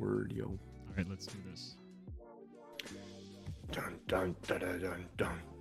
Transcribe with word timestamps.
word, 0.00 0.32
yo. 0.34 0.46
All 0.46 0.58
right, 0.96 1.06
let's 1.08 1.26
do 1.26 1.38
this. 1.50 1.76
Dun 3.70 3.98
dun 4.08 4.34
dun 4.46 4.58
dun 4.60 4.80
dun. 4.80 5.06
dun. 5.16 5.59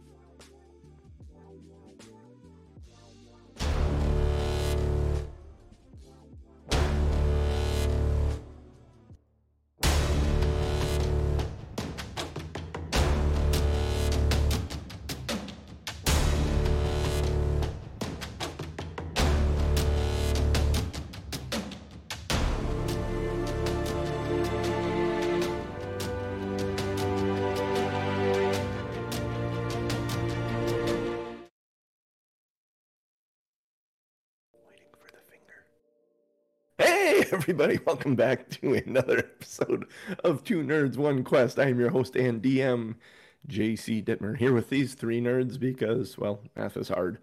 everybody, 37.34 37.80
welcome 37.86 38.16
back 38.16 38.50
to 38.50 38.74
another 38.74 39.20
episode 39.20 39.86
of 40.24 40.44
Two 40.44 40.64
Nerds, 40.64 40.98
One 40.98 41.24
Quest. 41.24 41.60
I 41.60 41.66
am 41.70 41.80
your 41.80 41.90
host 41.90 42.16
and 42.16 42.42
DM, 42.42 42.96
JC 43.48 44.04
Dittmer, 44.04 44.38
here 44.38 44.54
with 44.54 44.70
these 44.70 44.94
three 44.94 45.22
nerds 45.22 45.60
because, 45.60 46.18
well, 46.18 46.42
math 46.56 46.78
is 46.78 46.90
hard. 46.90 47.20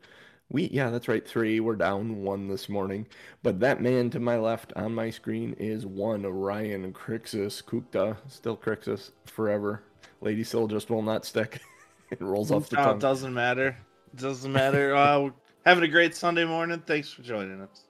We, 0.49 0.69
yeah, 0.69 0.91
that's 0.91 1.09
right, 1.09 1.27
three. 1.27 1.59
We're 1.61 1.77
down 1.77 2.23
one 2.23 2.49
this 2.49 2.69
morning. 2.69 3.07
But 3.43 3.59
that 3.61 3.81
man 3.81 4.11
to 4.11 4.21
my 4.21 4.37
left 4.39 4.73
on 4.77 4.95
my 4.95 5.11
screen 5.11 5.55
is 5.59 5.87
one 5.87 6.23
Ryan 6.23 6.93
Crixus 6.93 7.63
Kukta, 7.65 8.17
still 8.29 8.57
Crixus 8.57 9.11
forever. 9.27 9.83
Lady 10.21 10.45
Sil 10.45 10.69
just 10.69 10.89
will 10.91 11.03
not 11.03 11.25
stick. 11.25 11.61
it 12.11 12.21
rolls 12.21 12.51
off 12.53 12.69
the 12.69 12.81
Oh, 12.81 12.85
tongue. 12.85 12.97
it 12.97 13.01
doesn't 13.01 13.35
matter. 13.35 13.77
It 14.15 14.21
doesn't 14.21 14.53
matter. 14.53 14.95
Uh, 14.97 15.31
having 15.65 15.83
a 15.83 15.89
great 15.89 16.15
Sunday 16.15 16.45
morning. 16.45 16.81
Thanks 16.87 17.13
for 17.13 17.23
joining 17.23 17.61
us. 17.61 17.86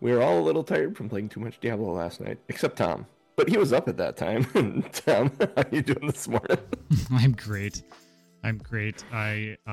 We 0.00 0.12
were 0.12 0.22
all 0.22 0.38
a 0.38 0.42
little 0.44 0.62
tired 0.64 0.96
from 0.96 1.08
playing 1.08 1.28
too 1.30 1.40
much 1.40 1.58
Diablo 1.60 1.92
last 1.92 2.20
night, 2.20 2.38
except 2.48 2.76
Tom. 2.76 3.06
But 3.36 3.48
he 3.48 3.56
was 3.56 3.72
up 3.72 3.88
at 3.88 3.96
that 3.98 4.16
time. 4.16 4.44
Tom, 4.92 5.30
how 5.38 5.48
are 5.62 5.64
you 5.70 5.82
doing 5.82 6.06
this 6.06 6.26
morning? 6.28 6.58
I'm 7.12 7.32
great. 7.32 7.82
I'm 8.44 8.58
great. 8.58 9.04
I 9.12 9.56
uh 9.66 9.70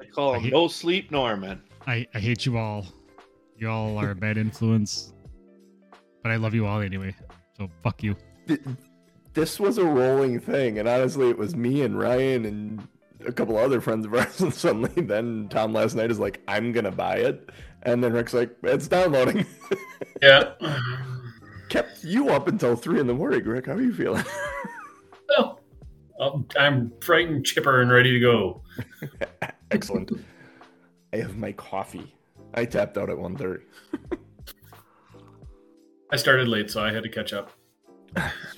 I 0.00 0.04
call 0.14 0.32
I 0.34 0.36
him 0.38 0.42
hate- 0.44 0.52
No 0.52 0.68
Sleep 0.68 1.10
Norman. 1.10 1.62
I, 1.86 2.06
I 2.14 2.18
hate 2.18 2.44
you 2.46 2.56
all. 2.58 2.86
You 3.56 3.70
all 3.70 3.96
are 3.98 4.10
a 4.10 4.14
bad 4.14 4.36
influence. 4.38 5.12
But 6.22 6.32
I 6.32 6.36
love 6.36 6.54
you 6.54 6.66
all 6.66 6.80
anyway. 6.80 7.14
So 7.56 7.68
fuck 7.82 8.02
you. 8.02 8.16
This 9.34 9.60
was 9.60 9.78
a 9.78 9.84
rolling 9.84 10.40
thing, 10.40 10.78
and 10.78 10.88
honestly, 10.88 11.28
it 11.30 11.38
was 11.38 11.54
me 11.54 11.82
and 11.82 11.98
Ryan 11.98 12.44
and 12.46 12.88
a 13.26 13.32
couple 13.32 13.56
other 13.56 13.80
friends 13.80 14.04
of 14.06 14.14
ours. 14.14 14.40
And 14.40 14.52
suddenly, 14.52 14.90
then 15.02 15.48
Tom 15.50 15.72
last 15.72 15.94
night 15.94 16.10
is 16.10 16.18
like, 16.18 16.40
"I'm 16.48 16.72
gonna 16.72 16.90
buy 16.90 17.16
it," 17.18 17.50
and 17.86 18.04
then 18.04 18.12
Rick's 18.12 18.34
like, 18.34 18.54
"It's 18.62 18.88
downloading." 18.88 19.46
Yeah. 20.22 20.52
Kept 21.68 22.02
you 22.04 22.30
up 22.30 22.48
until 22.48 22.74
three 22.76 23.00
in 23.00 23.06
the 23.06 23.12
morning. 23.14 23.44
Rick, 23.44 23.66
how 23.66 23.72
are 23.72 23.82
you 23.82 23.92
feeling? 23.94 24.24
Well, 25.28 25.60
I'm- 26.20 26.46
I'm 26.58 26.92
frightened, 27.02 27.44
chipper, 27.44 27.82
and 27.82 27.90
ready 27.90 28.12
to 28.12 28.20
go. 28.20 28.62
Excellent. 29.70 30.10
I 31.12 31.16
have 31.18 31.36
my 31.36 31.52
coffee. 31.52 32.14
I 32.54 32.64
tapped 32.64 32.96
out 32.96 33.10
at 33.10 33.16
1.30. 33.16 33.60
I 36.12 36.16
started 36.16 36.48
late, 36.48 36.70
so 36.70 36.82
I 36.82 36.92
had 36.92 37.02
to 37.02 37.08
catch 37.10 37.32
up. 37.32 37.50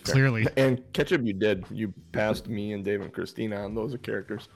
Clearly. 0.04 0.46
And 0.56 0.82
ketchup, 0.92 1.22
you 1.24 1.32
did. 1.32 1.64
You 1.70 1.92
passed 2.12 2.46
me 2.48 2.72
and 2.72 2.84
Dave 2.84 3.00
and 3.00 3.12
Christina 3.12 3.64
on 3.64 3.74
those 3.74 3.94
are 3.94 3.98
characters, 3.98 4.48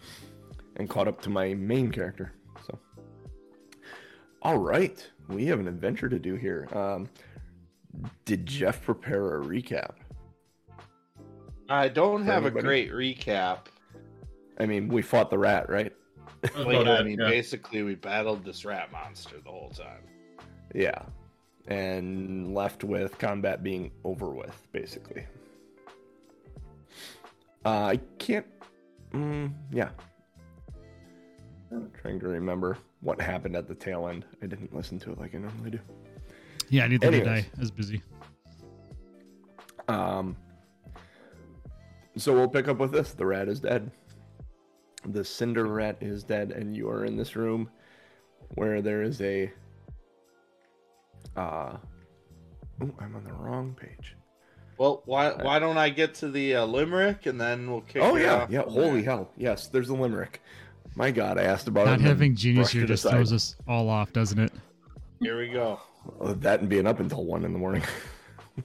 and 0.77 0.89
caught 0.89 1.09
up 1.09 1.21
to 1.23 1.31
my 1.31 1.55
main 1.55 1.91
character. 1.91 2.33
So, 4.43 4.49
all 4.49 4.59
right, 4.59 5.11
we 5.29 5.47
have 5.47 5.61
an 5.61 5.69
adventure 5.69 6.09
to 6.09 6.19
do 6.19 6.35
here. 6.35 6.69
Um, 6.73 7.09
did 8.25 8.47
Jeff 8.47 8.83
prepare 8.85 9.41
a 9.41 9.45
recap? 9.45 9.95
I 11.69 11.89
don't 11.89 12.25
have 12.25 12.45
Anybody? 12.45 12.59
a 12.59 12.63
great 12.63 12.93
recap. 12.93 13.67
I 14.59 14.67
mean, 14.67 14.89
we 14.89 15.03
fought 15.03 15.31
the 15.31 15.39
rat, 15.39 15.69
right? 15.71 15.93
Well, 16.57 16.85
yeah, 16.85 16.95
I 16.95 17.03
mean, 17.05 17.21
yeah. 17.21 17.29
basically, 17.29 17.83
we 17.83 17.95
battled 17.95 18.45
this 18.45 18.65
rat 18.65 18.91
monster 18.91 19.37
the 19.45 19.51
whole 19.51 19.71
time. 19.71 20.03
Yeah, 20.75 21.03
and 21.69 22.53
left 22.53 22.83
with 22.83 23.17
combat 23.19 23.63
being 23.63 23.93
over 24.03 24.31
with, 24.31 24.61
basically. 24.73 25.25
Uh, 27.65 27.69
I 27.69 28.01
can't. 28.19 28.47
Mm, 29.13 29.53
yeah. 29.71 29.91
Trying 32.01 32.21
to 32.21 32.29
remember 32.29 32.79
what 33.01 33.21
happened 33.21 33.57
at 33.57 33.69
the 33.69 33.75
tail 33.75 34.09
end. 34.09 34.25
I 34.43 34.47
didn't 34.47 34.75
listen 34.75 34.99
to 35.01 35.13
it 35.13 35.19
like 35.21 35.35
I 35.35 35.39
normally 35.39 35.71
do. 35.71 35.81
Yeah, 36.69 36.87
neither 36.87 37.11
did 37.11 37.27
I. 37.27 37.31
Anyways. 37.33 37.45
I 37.57 37.61
was 37.61 37.71
busy. 37.71 38.03
Um, 39.89 40.37
so 42.17 42.33
we'll 42.33 42.49
pick 42.49 42.69
up 42.69 42.79
with 42.79 42.93
this. 42.93 43.13
The 43.13 43.27
rat 43.27 43.49
is 43.49 43.61
dead. 43.61 43.91
The 45.07 45.25
cinder 45.25 45.67
rat 45.67 45.97
is 46.01 46.23
dead, 46.23 46.53
and 46.53 46.77
you 46.77 46.89
are 46.89 47.05
in 47.05 47.17
this 47.17 47.35
room 47.37 47.69
where 48.55 48.81
there 48.83 49.03
is 49.03 49.21
a. 49.21 49.51
Uh, 51.37 51.77
oh, 52.81 52.91
I'm 53.01 53.17
on 53.17 53.25
the 53.25 53.33
wrong 53.33 53.75
page. 53.75 54.17
Well, 54.79 55.03
why 55.05 55.31
why 55.31 55.59
don't 55.59 55.79
I 55.79 55.91
get 55.91 56.15
to 56.17 56.29
the 56.29 56.57
uh, 56.57 56.65
limerick 56.67 57.27
and 57.27 57.41
then 57.41 57.71
we'll 57.71 57.83
kick 57.83 58.03
Oh 58.03 58.17
it 58.17 58.23
yeah, 58.23 58.35
off 58.35 58.51
yeah. 58.51 58.63
Holy 58.63 59.03
there. 59.03 59.03
hell! 59.03 59.31
Yes, 59.37 59.69
there's 59.69 59.91
a 59.91 59.95
limerick. 59.95 60.43
My 60.95 61.11
God, 61.11 61.39
I 61.39 61.45
asked 61.45 61.69
about 61.69 61.83
it. 61.83 61.91
Not 61.91 61.99
and 62.01 62.09
having 62.09 62.35
genius 62.35 62.71
here 62.71 62.87
just 62.87 63.05
aside. 63.05 63.17
throws 63.17 63.33
us 63.33 63.57
all 63.67 63.89
off, 63.89 64.13
doesn't 64.13 64.39
it? 64.39 64.53
Here 65.21 65.39
we 65.39 65.49
go. 65.49 65.81
That 66.21 66.61
and 66.61 66.69
being 66.69 66.87
up 66.87 67.01
until 67.01 67.25
one 67.25 67.45
in 67.45 67.53
the 67.53 67.59
morning. 67.59 67.83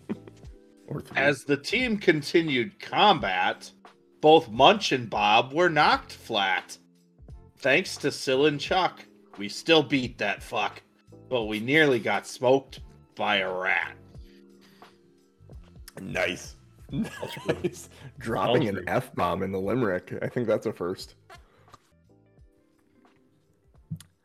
or 0.88 1.02
three. 1.02 1.18
As 1.18 1.44
the 1.44 1.58
team 1.58 1.98
continued 1.98 2.80
combat, 2.80 3.72
both 4.22 4.50
Munch 4.50 4.92
and 4.92 5.10
Bob 5.10 5.54
were 5.54 5.70
knocked 5.70 6.12
flat. 6.12 6.78
Thanks 7.60 7.96
to 7.98 8.12
Sil 8.12 8.46
and 8.48 8.60
Chuck, 8.60 9.06
we 9.38 9.50
still 9.50 9.84
beat 9.84 10.18
that 10.18 10.44
fuck, 10.44 10.82
but 11.30 11.46
we 11.46 11.60
nearly 11.60 12.00
got 12.00 12.28
smoked 12.28 12.82
by 13.16 13.38
a 13.38 13.52
rat. 13.52 13.96
nice, 16.02 16.56
nice. 16.92 17.90
Dropping 18.20 18.68
an 18.68 18.84
f 18.88 19.14
bomb 19.16 19.44
in 19.44 19.52
the 19.52 19.60
limerick. 19.60 20.18
I 20.22 20.28
think 20.28 20.48
that's 20.48 20.66
a 20.66 20.74
first. 20.74 21.16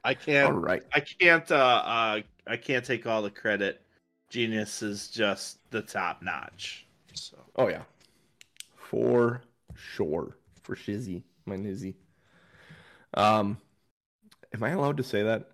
I 0.04 0.14
can't. 0.14 0.52
All 0.52 0.58
right. 0.58 0.82
I 0.92 1.00
can't. 1.00 1.50
Uh, 1.50 1.54
uh, 1.54 2.20
I 2.46 2.56
can't 2.56 2.84
take 2.84 3.06
all 3.06 3.22
the 3.22 3.30
credit. 3.30 3.82
Genius 4.30 4.82
is 4.82 5.08
just 5.08 5.58
the 5.70 5.82
top 5.82 6.22
notch. 6.22 6.86
So 7.14 7.36
Oh 7.56 7.68
yeah, 7.68 7.82
for 8.74 9.42
sure, 9.74 10.36
for 10.62 10.74
shizzy, 10.74 11.22
my 11.44 11.56
nizzy. 11.56 11.94
Um, 13.14 13.58
am 14.54 14.62
I 14.62 14.70
allowed 14.70 14.96
to 14.96 15.02
say 15.02 15.22
that? 15.22 15.50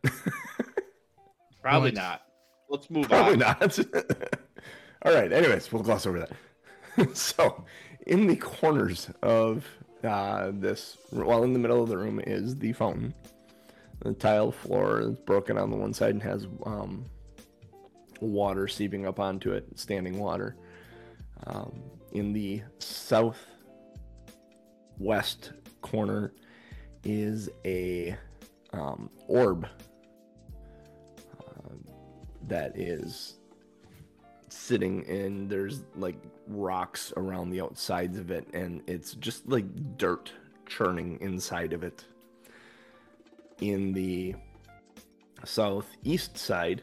probably 1.62 1.90
not. 1.90 2.22
Let's 2.70 2.88
move 2.88 3.08
Probably 3.08 3.42
on. 3.42 3.56
Probably 3.56 3.84
not. 3.92 4.38
All 5.02 5.14
right. 5.14 5.32
Anyways, 5.32 5.72
we'll 5.72 5.82
gloss 5.82 6.06
over 6.06 6.20
that. 6.20 7.16
so, 7.16 7.64
in 8.06 8.26
the 8.26 8.36
corners 8.36 9.10
of 9.22 9.66
uh, 10.04 10.52
this, 10.54 10.98
well, 11.10 11.42
in 11.42 11.52
the 11.52 11.58
middle 11.58 11.82
of 11.82 11.88
the 11.88 11.96
room 11.96 12.20
is 12.20 12.56
the 12.56 12.72
fountain. 12.72 13.14
The 14.00 14.14
tile 14.14 14.52
floor 14.52 15.00
is 15.00 15.16
broken 15.16 15.58
on 15.58 15.70
the 15.70 15.76
one 15.76 15.92
side 15.92 16.10
and 16.10 16.22
has 16.22 16.46
um, 16.64 17.04
water 18.20 18.68
seeping 18.68 19.06
up 19.06 19.18
onto 19.18 19.52
it, 19.52 19.66
standing 19.74 20.18
water. 20.18 20.56
Um, 21.46 21.82
in 22.12 22.32
the 22.32 22.62
southwest 22.78 23.42
corner 25.82 26.32
is 27.04 27.48
a 27.64 28.16
um, 28.72 29.10
orb 29.26 29.68
uh, 31.40 31.74
that 32.46 32.78
is 32.78 33.38
sitting 34.48 35.02
in 35.04 35.48
there's 35.48 35.82
like 35.96 36.16
rocks 36.46 37.12
around 37.16 37.50
the 37.50 37.60
outsides 37.60 38.18
of 38.18 38.30
it 38.30 38.46
and 38.54 38.82
it's 38.86 39.14
just 39.14 39.48
like 39.48 39.66
dirt 39.96 40.32
churning 40.66 41.18
inside 41.20 41.72
of 41.72 41.82
it 41.82 42.04
in 43.60 43.92
the 43.92 44.34
southeast 45.44 46.36
side 46.36 46.82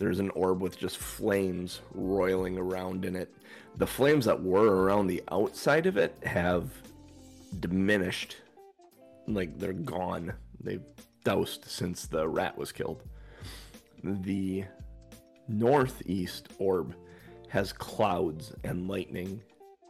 there's 0.00 0.18
an 0.18 0.30
orb 0.30 0.62
with 0.62 0.78
just 0.78 0.96
flames 0.96 1.82
roiling 1.92 2.56
around 2.56 3.04
in 3.04 3.14
it. 3.14 3.34
The 3.76 3.86
flames 3.86 4.24
that 4.24 4.42
were 4.42 4.82
around 4.82 5.08
the 5.08 5.22
outside 5.30 5.84
of 5.84 5.98
it 5.98 6.16
have 6.24 6.70
diminished. 7.60 8.38
Like 9.28 9.58
they're 9.58 9.74
gone. 9.74 10.32
They've 10.58 10.82
doused 11.22 11.66
since 11.66 12.06
the 12.06 12.26
rat 12.26 12.56
was 12.56 12.72
killed. 12.72 13.02
The 14.02 14.64
northeast 15.48 16.48
orb 16.58 16.94
has 17.48 17.70
clouds 17.70 18.54
and 18.64 18.88
lightning 18.88 19.42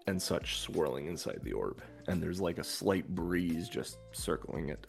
and 0.09 0.21
such 0.21 0.59
swirling 0.59 1.07
inside 1.07 1.39
the 1.45 1.53
orb, 1.53 1.83
and 2.09 2.21
there's 2.21 2.41
like 2.41 2.59
a 2.59 2.65
slight 2.65 3.07
breeze 3.15 3.69
just 3.69 3.99
circling 4.11 4.71
it. 4.71 4.89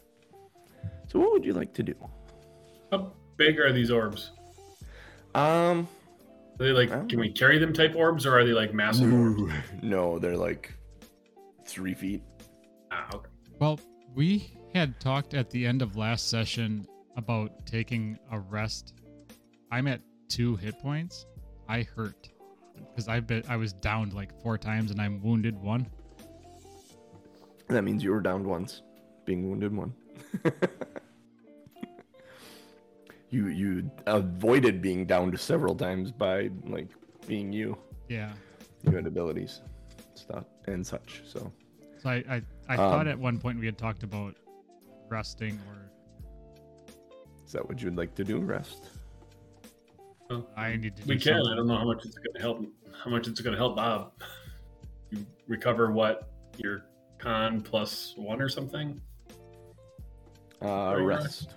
So, 1.07 1.19
what 1.19 1.31
would 1.31 1.45
you 1.45 1.53
like 1.53 1.73
to 1.73 1.83
do? 1.83 1.95
How 2.91 3.13
big 3.37 3.59
are 3.59 3.71
these 3.71 3.91
orbs? 3.91 4.31
Um, 5.33 5.87
Are 6.59 6.65
they 6.65 6.71
like, 6.71 6.89
can 7.09 7.19
we 7.19 7.31
carry 7.31 7.57
them 7.57 7.73
type 7.73 7.95
orbs, 7.95 8.25
or 8.25 8.37
are 8.37 8.45
they 8.45 8.53
like 8.53 8.73
massive 8.73 9.13
orbs? 9.13 9.53
no, 9.81 10.19
they're 10.19 10.37
like 10.37 10.73
three 11.65 11.93
feet. 11.93 12.21
Ah, 12.91 13.07
okay. 13.13 13.29
Well, 13.59 13.79
we 14.13 14.53
had 14.73 14.99
talked 14.99 15.33
at 15.33 15.49
the 15.49 15.65
end 15.65 15.81
of 15.81 15.95
last 15.95 16.29
session 16.29 16.87
about 17.15 17.65
taking 17.65 18.17
a 18.31 18.39
rest. 18.39 18.93
I'm 19.71 19.87
at 19.87 20.01
two 20.27 20.55
hit 20.55 20.79
points. 20.79 21.25
I 21.67 21.83
hurt 21.83 22.29
because 22.89 23.07
I've 23.07 23.27
been 23.27 23.43
I 23.47 23.55
was 23.55 23.73
downed 23.73 24.13
like 24.13 24.41
four 24.41 24.57
times 24.57 24.91
and 24.91 24.99
I'm 25.01 25.21
wounded 25.21 25.57
one. 25.57 25.87
That 27.69 27.83
means 27.83 28.03
you 28.03 28.11
were 28.11 28.19
downed 28.19 28.45
once, 28.45 28.81
being 29.25 29.49
wounded 29.49 29.73
one. 29.75 29.93
you 33.29 33.47
you 33.47 33.89
avoided 34.07 34.81
being 34.81 35.05
downed 35.05 35.39
several 35.39 35.75
times 35.75 36.11
by 36.11 36.49
like 36.65 36.89
being 37.27 37.51
you. 37.53 37.77
Yeah. 38.09 38.33
You 38.83 38.91
had 38.95 39.07
abilities, 39.07 39.61
stuff 40.15 40.45
and 40.67 40.85
such. 40.85 41.21
So 41.25 41.51
So 41.99 42.09
I 42.09 42.23
I, 42.27 42.41
I 42.67 42.75
thought 42.75 43.07
Um, 43.07 43.07
at 43.07 43.19
one 43.19 43.39
point 43.39 43.59
we 43.59 43.65
had 43.65 43.77
talked 43.77 44.03
about 44.03 44.35
resting 45.09 45.59
or 45.69 45.91
is 47.45 47.51
that 47.53 47.67
what 47.67 47.81
you'd 47.81 47.97
like 47.97 48.15
to 48.15 48.23
do? 48.23 48.39
Rest. 48.39 48.89
Well, 50.29 50.47
I 50.55 50.77
need 50.77 50.95
to. 50.95 51.03
we 51.05 51.15
do 51.15 51.31
can. 51.31 51.41
I 51.45 51.55
don't 51.55 51.67
know 51.67 51.77
how 51.77 51.85
much 51.85 52.05
it's 52.05 52.15
going 52.15 52.33
to 52.33 52.39
help. 52.39 52.65
How 53.03 53.09
much 53.11 53.27
it's 53.27 53.41
going 53.41 53.51
to 53.51 53.57
help 53.57 53.75
Bob. 53.75 54.13
You 55.09 55.25
recover 55.47 55.91
what 55.91 56.31
your 56.55 56.85
con 57.17 57.59
plus 57.59 58.13
one 58.15 58.41
or 58.41 58.47
something. 58.47 59.01
Uh, 60.61 60.95
rest. 60.99 61.55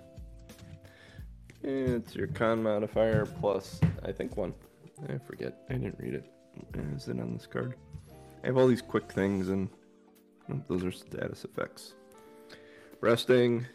It's 1.63 2.15
your 2.15 2.27
con 2.27 2.61
modifier 2.61 3.25
plus, 3.25 3.79
I 4.03 4.11
think 4.11 4.37
one. 4.37 4.53
I 5.09 5.17
forget. 5.17 5.63
I 5.69 5.73
didn't 5.73 5.97
read 5.99 6.13
it. 6.13 6.31
Is 6.95 7.07
it 7.07 7.19
on 7.19 7.33
this 7.33 7.47
card? 7.47 7.75
I 8.43 8.47
have 8.47 8.57
all 8.57 8.67
these 8.67 8.81
quick 8.81 9.11
things, 9.11 9.49
and 9.49 9.69
oh, 10.51 10.61
those 10.67 10.83
are 10.83 10.91
status 10.91 11.43
effects. 11.43 11.93
Resting. 13.01 13.65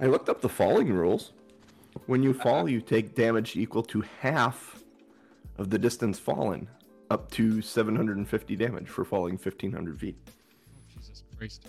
I 0.00 0.06
looked 0.06 0.28
up 0.28 0.40
the 0.40 0.48
falling 0.48 0.92
rules. 0.92 1.32
When 2.06 2.22
you 2.22 2.34
fall, 2.34 2.68
you 2.68 2.80
take 2.80 3.14
damage 3.14 3.56
equal 3.56 3.82
to 3.84 4.04
half 4.20 4.82
of 5.58 5.70
the 5.70 5.78
distance 5.78 6.18
fallen, 6.18 6.68
up 7.10 7.30
to 7.32 7.60
750 7.60 8.56
damage 8.56 8.88
for 8.88 9.04
falling 9.04 9.34
1500 9.34 9.98
feet. 9.98 10.16
Jesus 10.94 11.24
Christ. 11.36 11.68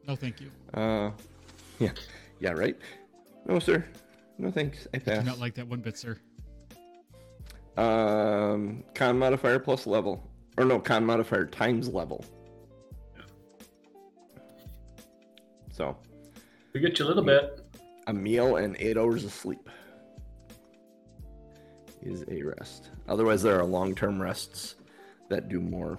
Yep. 0.00 0.08
No, 0.08 0.16
thank 0.16 0.40
you. 0.40 0.50
Uh, 0.74 1.10
yeah, 1.78 1.92
yeah, 2.40 2.50
right. 2.52 2.76
No, 3.46 3.58
sir. 3.58 3.84
No 4.38 4.50
thanks. 4.50 4.86
I 4.94 4.96
I 4.96 4.98
do 5.00 5.04
pass. 5.10 5.24
not 5.26 5.38
like 5.38 5.54
that 5.54 5.66
one 5.68 5.80
bit, 5.80 5.98
sir. 5.98 6.16
Um, 7.76 8.84
con 8.94 9.18
modifier 9.18 9.58
plus 9.58 9.86
level, 9.86 10.22
or 10.58 10.64
no, 10.64 10.78
con 10.78 11.04
modifier 11.04 11.46
times 11.46 11.88
level. 11.88 12.24
So, 15.72 15.96
We 16.74 16.80
get 16.80 16.98
you 16.98 17.06
a 17.06 17.08
little 17.08 17.22
bit. 17.22 17.64
a 18.06 18.12
meal 18.12 18.56
and 18.56 18.76
eight 18.78 18.96
hours 18.98 19.24
of 19.24 19.32
sleep 19.32 19.68
is 22.02 22.24
a 22.28 22.42
rest. 22.42 22.90
Otherwise, 23.08 23.42
there 23.42 23.58
are 23.58 23.64
long-term 23.64 24.20
rests 24.20 24.74
that 25.28 25.48
do 25.48 25.60
more. 25.60 25.98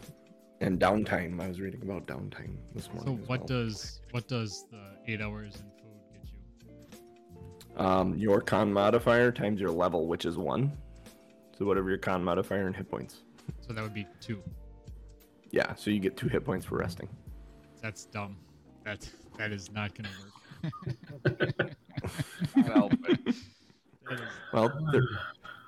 And 0.61 0.79
downtime. 0.79 1.41
I 1.41 1.47
was 1.47 1.59
reading 1.59 1.81
about 1.81 2.05
downtime 2.05 2.55
this 2.75 2.87
morning. 2.93 3.17
So 3.17 3.25
what 3.25 3.39
well. 3.39 3.47
does 3.47 3.99
what 4.11 4.27
does 4.27 4.65
the 4.69 4.81
eight 5.11 5.19
hours 5.19 5.55
in 5.55 5.61
food 5.61 5.99
get 6.13 6.29
you? 7.79 7.83
Um, 7.83 8.15
your 8.15 8.41
con 8.41 8.71
modifier 8.71 9.31
times 9.31 9.59
your 9.59 9.71
level, 9.71 10.07
which 10.07 10.23
is 10.25 10.37
one. 10.37 10.71
So 11.57 11.65
whatever 11.65 11.89
your 11.89 11.97
con 11.97 12.23
modifier 12.23 12.67
and 12.67 12.75
hit 12.75 12.89
points. 12.89 13.23
So 13.59 13.73
that 13.73 13.81
would 13.81 13.93
be 13.93 14.05
two. 14.19 14.41
Yeah, 15.49 15.73
so 15.73 15.89
you 15.89 15.99
get 15.99 16.15
two 16.15 16.27
hit 16.27 16.45
points 16.45 16.65
for 16.65 16.77
resting. 16.77 17.09
That's 17.81 18.05
dumb. 18.05 18.37
That 18.85 19.09
that 19.39 19.51
is 19.51 19.71
not 19.71 19.91
gonna 19.95 20.09
work. 20.21 21.75
Well, 22.55 22.89
That 22.89 23.19
is- 23.25 23.41
well, 24.53 24.71
there, 24.91 25.03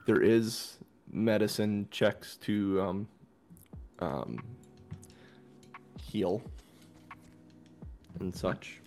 there 0.05 0.21
is 0.21 0.77
medicine 1.11 1.87
checks 1.91 2.37
to 2.37 2.81
um, 2.81 3.07
um, 3.99 4.39
heal 6.13 6.41
and 8.19 8.33
such. 8.33 8.79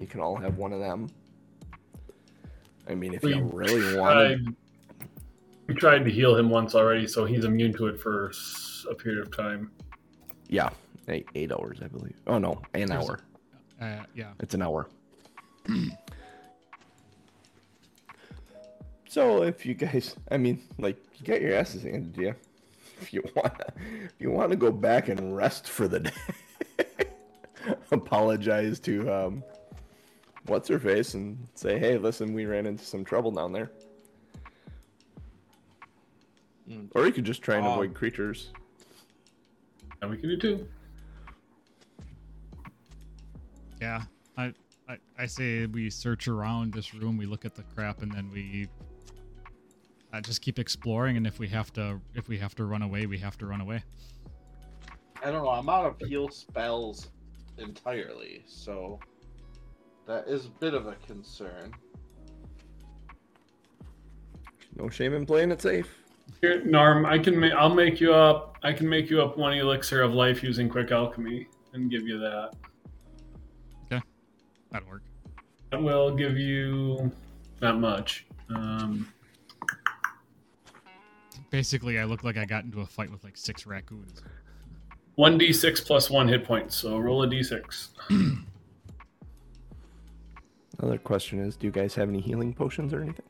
You 0.00 0.06
can 0.08 0.20
all 0.20 0.34
have 0.36 0.58
one 0.58 0.72
of 0.72 0.80
them. 0.80 1.08
I 2.88 2.94
mean, 2.96 3.14
if 3.14 3.22
you 3.22 3.42
really 3.44 3.96
want 3.96 4.14
Tried, 4.14 4.56
we 5.68 5.74
tried 5.74 6.04
to 6.04 6.10
heal 6.10 6.36
him 6.36 6.50
once 6.50 6.74
already, 6.74 7.06
so 7.06 7.24
he's 7.24 7.44
immune 7.44 7.72
to 7.74 7.86
it 7.86 8.00
for 8.00 8.32
a 8.90 8.94
period 8.96 9.22
of 9.22 9.34
time. 9.36 9.70
yeah, 10.48 10.70
eight, 11.08 11.28
eight 11.36 11.52
hours, 11.52 11.78
I 11.82 11.86
believe. 11.86 12.16
Oh 12.26 12.38
no, 12.38 12.60
an 12.74 12.88
There's- 12.88 13.08
hour. 13.08 13.20
uh, 13.80 14.02
yeah. 14.14 14.32
It's 14.40 14.54
an 14.54 14.62
hour. 14.62 14.88
so 19.08 19.42
if 19.44 19.64
you 19.64 19.74
guys, 19.74 20.16
I 20.30 20.36
mean, 20.36 20.60
like, 20.78 20.96
you 21.18 21.26
got 21.26 21.40
your 21.40 21.54
asses 21.54 21.82
handed 21.84 22.14
to 22.16 22.20
you. 22.22 22.34
If 23.00 23.12
you 23.12 23.22
want, 23.36 23.52
if 24.04 24.12
you 24.18 24.30
want 24.30 24.50
to 24.50 24.56
go 24.56 24.72
back 24.72 25.08
and 25.08 25.36
rest 25.36 25.68
for 25.68 25.86
the 25.88 26.00
day, 26.08 26.10
apologize 27.90 28.80
to 28.80 29.12
um, 29.12 29.44
what's 30.46 30.68
her 30.68 30.78
face 30.78 31.14
and 31.14 31.38
say, 31.54 31.78
hey, 31.78 31.98
listen, 31.98 32.32
we 32.32 32.46
ran 32.46 32.66
into 32.66 32.84
some 32.84 33.04
trouble 33.04 33.30
down 33.30 33.52
there. 33.52 33.70
Mm. 36.68 36.88
Or 36.94 37.06
you 37.06 37.12
could 37.12 37.24
just 37.24 37.42
try 37.42 37.56
and 37.56 37.66
Um, 37.66 37.72
avoid 37.72 37.94
creatures. 37.94 38.52
And 40.02 40.10
we 40.10 40.16
can 40.16 40.28
do 40.28 40.36
too. 40.36 40.68
Yeah. 43.80 44.02
I, 44.36 44.52
I 44.88 44.98
I 45.18 45.26
say 45.26 45.66
we 45.66 45.90
search 45.90 46.28
around 46.28 46.72
this 46.72 46.94
room, 46.94 47.16
we 47.16 47.26
look 47.26 47.44
at 47.44 47.54
the 47.54 47.62
crap, 47.62 48.02
and 48.02 48.12
then 48.12 48.30
we 48.30 48.68
uh, 50.12 50.20
just 50.20 50.42
keep 50.42 50.58
exploring. 50.58 51.16
And 51.16 51.26
if 51.26 51.38
we 51.38 51.48
have 51.48 51.72
to 51.74 52.00
if 52.14 52.28
we 52.28 52.38
have 52.38 52.54
to 52.56 52.64
run 52.64 52.82
away, 52.82 53.06
we 53.06 53.18
have 53.18 53.38
to 53.38 53.46
run 53.46 53.60
away. 53.60 53.82
I 55.22 55.30
don't 55.30 55.44
know. 55.44 55.50
I'm 55.50 55.68
out 55.68 55.86
of 55.86 56.08
heal 56.08 56.28
spells 56.28 57.08
entirely, 57.58 58.44
so 58.46 58.98
that 60.06 60.28
is 60.28 60.46
a 60.46 60.50
bit 60.50 60.74
of 60.74 60.86
a 60.86 60.94
concern. 61.06 61.72
No 64.76 64.88
shame 64.88 65.14
in 65.14 65.24
playing 65.26 65.50
it 65.52 65.62
safe. 65.62 65.88
Here, 66.40 66.62
Norm, 66.64 67.06
I 67.06 67.18
can 67.18 67.38
ma- 67.38 67.54
I'll 67.56 67.74
make 67.74 68.00
you 68.00 68.12
up. 68.12 68.58
I 68.62 68.72
can 68.72 68.88
make 68.88 69.08
you 69.08 69.22
up 69.22 69.38
one 69.38 69.54
elixir 69.54 70.02
of 70.02 70.12
life 70.12 70.42
using 70.42 70.68
quick 70.68 70.90
alchemy 70.90 71.46
and 71.72 71.90
give 71.90 72.06
you 72.06 72.18
that. 72.18 72.50
Okay, 73.90 74.02
that'll 74.70 74.88
work. 74.88 75.02
That 75.70 75.82
will 75.82 76.14
give 76.14 76.36
you 76.36 77.10
not 77.62 77.78
much. 77.80 78.26
Um, 78.54 79.08
Basically, 81.50 81.98
I 81.98 82.04
look 82.04 82.24
like 82.24 82.36
I 82.36 82.44
got 82.44 82.64
into 82.64 82.80
a 82.80 82.86
fight 82.86 83.10
with 83.10 83.22
like 83.24 83.36
six 83.36 83.66
raccoons. 83.66 84.20
One 85.16 85.38
d6 85.38 85.84
plus 85.84 86.08
one 86.08 86.28
hit 86.28 86.44
point. 86.44 86.72
So 86.72 86.98
roll 86.98 87.24
a 87.24 87.26
d6. 87.26 87.88
Another 90.78 90.98
question 90.98 91.40
is, 91.40 91.56
do 91.56 91.66
you 91.66 91.72
guys 91.72 91.94
have 91.94 92.08
any 92.08 92.20
healing 92.20 92.52
potions 92.52 92.92
or 92.92 93.02
anything? 93.02 93.24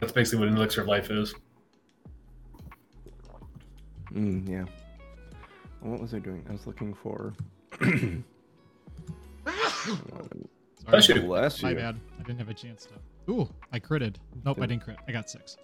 That's 0.00 0.12
basically 0.12 0.40
what 0.40 0.48
an 0.48 0.56
elixir 0.56 0.82
of 0.82 0.86
life 0.86 1.10
is. 1.10 1.34
Mm, 4.12 4.48
yeah. 4.48 4.64
What 5.80 6.00
was 6.00 6.14
I 6.14 6.18
doing? 6.18 6.44
I 6.48 6.52
was 6.52 6.66
looking 6.66 6.94
for. 6.94 7.34
Bless 7.80 8.22
Sorry, 11.06 11.20
you. 11.20 11.26
Bless 11.26 11.62
my 11.62 11.74
bad. 11.74 11.98
I 12.18 12.22
didn't 12.22 12.38
have 12.38 12.48
a 12.48 12.54
chance 12.54 12.86
to. 12.86 13.32
Ooh, 13.32 13.48
I 13.72 13.80
critted. 13.80 14.16
Nope, 14.44 14.58
I 14.60 14.66
didn't 14.66 14.82
crit. 14.82 14.98
I 15.06 15.12
got 15.12 15.30
six. 15.30 15.56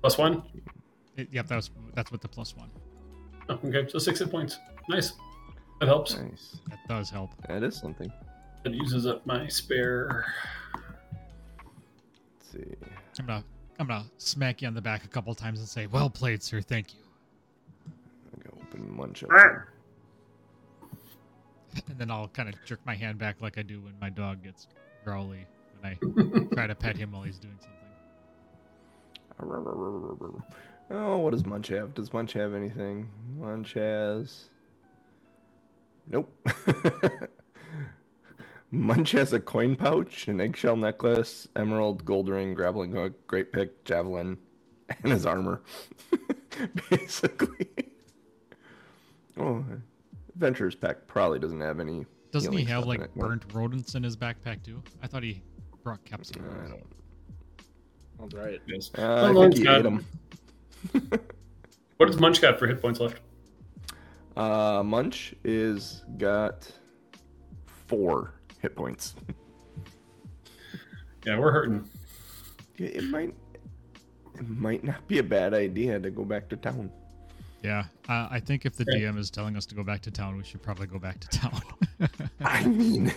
Plus 0.00 0.18
one. 0.18 0.42
It, 1.16 1.28
yep, 1.32 1.46
that 1.48 1.56
was 1.56 1.70
that's 1.94 2.12
with 2.12 2.20
the 2.20 2.28
plus 2.28 2.56
one. 2.56 2.70
Oh, 3.48 3.58
okay, 3.64 3.88
so 3.88 3.98
six 3.98 4.18
hit 4.18 4.30
points. 4.30 4.58
Nice. 4.88 5.12
That 5.80 5.86
helps. 5.86 6.16
Nice. 6.16 6.56
That 6.68 6.78
does 6.88 7.10
help. 7.10 7.30
That 7.48 7.62
is 7.62 7.76
something. 7.76 8.10
That 8.64 8.74
uses 8.74 9.06
up 9.06 9.24
my 9.26 9.46
spare. 9.46 10.24
Let's 12.38 12.50
see. 12.52 12.74
I'm 13.18 13.26
gonna 13.26 13.44
I'm 13.78 13.86
gonna 13.86 14.06
smack 14.18 14.62
you 14.62 14.68
on 14.68 14.74
the 14.74 14.80
back 14.82 15.04
a 15.04 15.08
couple 15.08 15.34
times 15.34 15.58
and 15.60 15.68
say, 15.68 15.86
"Well 15.86 16.10
played, 16.10 16.42
sir. 16.42 16.60
Thank 16.60 16.94
you." 16.94 17.00
I 18.34 18.42
gotta 18.42 18.56
open 18.56 18.96
munch 18.96 19.22
up. 19.24 19.30
here. 19.30 19.68
And 21.90 21.98
then 21.98 22.10
I'll 22.10 22.28
kind 22.28 22.48
of 22.48 22.54
jerk 22.64 22.80
my 22.86 22.94
hand 22.94 23.18
back 23.18 23.42
like 23.42 23.58
I 23.58 23.62
do 23.62 23.82
when 23.82 23.92
my 24.00 24.08
dog 24.08 24.42
gets 24.42 24.66
growly 25.04 25.44
when 25.78 25.92
I 25.92 25.96
try 26.54 26.66
to 26.66 26.74
pet 26.74 26.96
him 26.96 27.12
while 27.12 27.22
he's 27.22 27.38
doing 27.38 27.58
something. 27.60 27.72
Oh, 30.90 31.18
what 31.18 31.32
does 31.32 31.44
Munch 31.44 31.68
have? 31.68 31.94
Does 31.94 32.12
Munch 32.12 32.32
have 32.34 32.54
anything? 32.54 33.08
Munch 33.38 33.72
has. 33.74 34.44
Nope. 36.08 36.32
Munch 38.70 39.12
has 39.12 39.32
a 39.32 39.40
coin 39.40 39.76
pouch, 39.76 40.28
an 40.28 40.40
eggshell 40.40 40.76
necklace, 40.76 41.48
emerald, 41.56 42.04
gold 42.04 42.28
ring, 42.28 42.54
grappling 42.54 42.92
hook, 42.92 43.26
great 43.26 43.52
pick, 43.52 43.84
javelin, 43.84 44.36
and 45.02 45.12
his 45.12 45.26
armor. 45.26 45.62
Basically. 46.90 47.68
Oh, 49.38 49.64
Adventurer's 50.34 50.74
pack 50.74 51.06
probably 51.06 51.38
doesn't 51.38 51.60
have 51.60 51.80
any. 51.80 52.06
Doesn't 52.30 52.52
he 52.52 52.64
have 52.64 52.86
like 52.86 53.14
burnt 53.14 53.44
rodents 53.52 53.94
in 53.94 54.02
his 54.02 54.16
backpack 54.16 54.62
too? 54.62 54.82
I 55.02 55.06
thought 55.06 55.22
he 55.22 55.42
brought 55.82 56.04
kept 56.04 56.26
some. 56.26 56.44
I 56.64 56.68
don't. 56.68 56.82
That's 58.20 58.34
right. 58.34 58.60
Yes. 58.66 58.90
Uh, 58.96 59.30
I 59.30 59.34
think 59.34 59.56
he 59.58 59.64
got- 59.64 59.80
ate 59.80 59.86
'em. 59.86 60.04
What 61.98 62.06
does 62.06 62.20
Munch 62.20 62.42
got 62.42 62.58
for 62.58 62.66
hit 62.66 62.82
points 62.82 63.00
left? 63.00 63.20
Uh, 64.36 64.82
Munch 64.84 65.34
is 65.44 66.04
got 66.18 66.70
four 67.86 68.34
hit 68.60 68.74
points. 68.76 69.14
Yeah, 71.24 71.40
we're 71.40 71.50
hurting. 71.50 71.88
It 72.76 72.96
it 72.96 73.04
might, 73.04 73.34
it 74.36 74.48
might 74.48 74.84
not 74.84 75.08
be 75.08 75.18
a 75.18 75.24
bad 75.24 75.54
idea 75.54 75.98
to 75.98 76.08
go 76.08 76.24
back 76.24 76.48
to 76.50 76.56
town. 76.56 76.88
Yeah, 77.64 77.86
uh, 78.08 78.28
I 78.30 78.38
think 78.38 78.64
if 78.64 78.76
the 78.76 78.84
Okay. 78.88 79.00
DM 79.02 79.18
is 79.18 79.28
telling 79.28 79.56
us 79.56 79.66
to 79.66 79.74
go 79.74 79.82
back 79.82 80.02
to 80.02 80.12
town, 80.12 80.36
we 80.36 80.44
should 80.44 80.62
probably 80.62 80.86
go 80.86 81.00
back 81.00 81.18
to 81.18 81.28
town. 81.28 81.60
I 82.44 82.64
mean, 82.66 83.12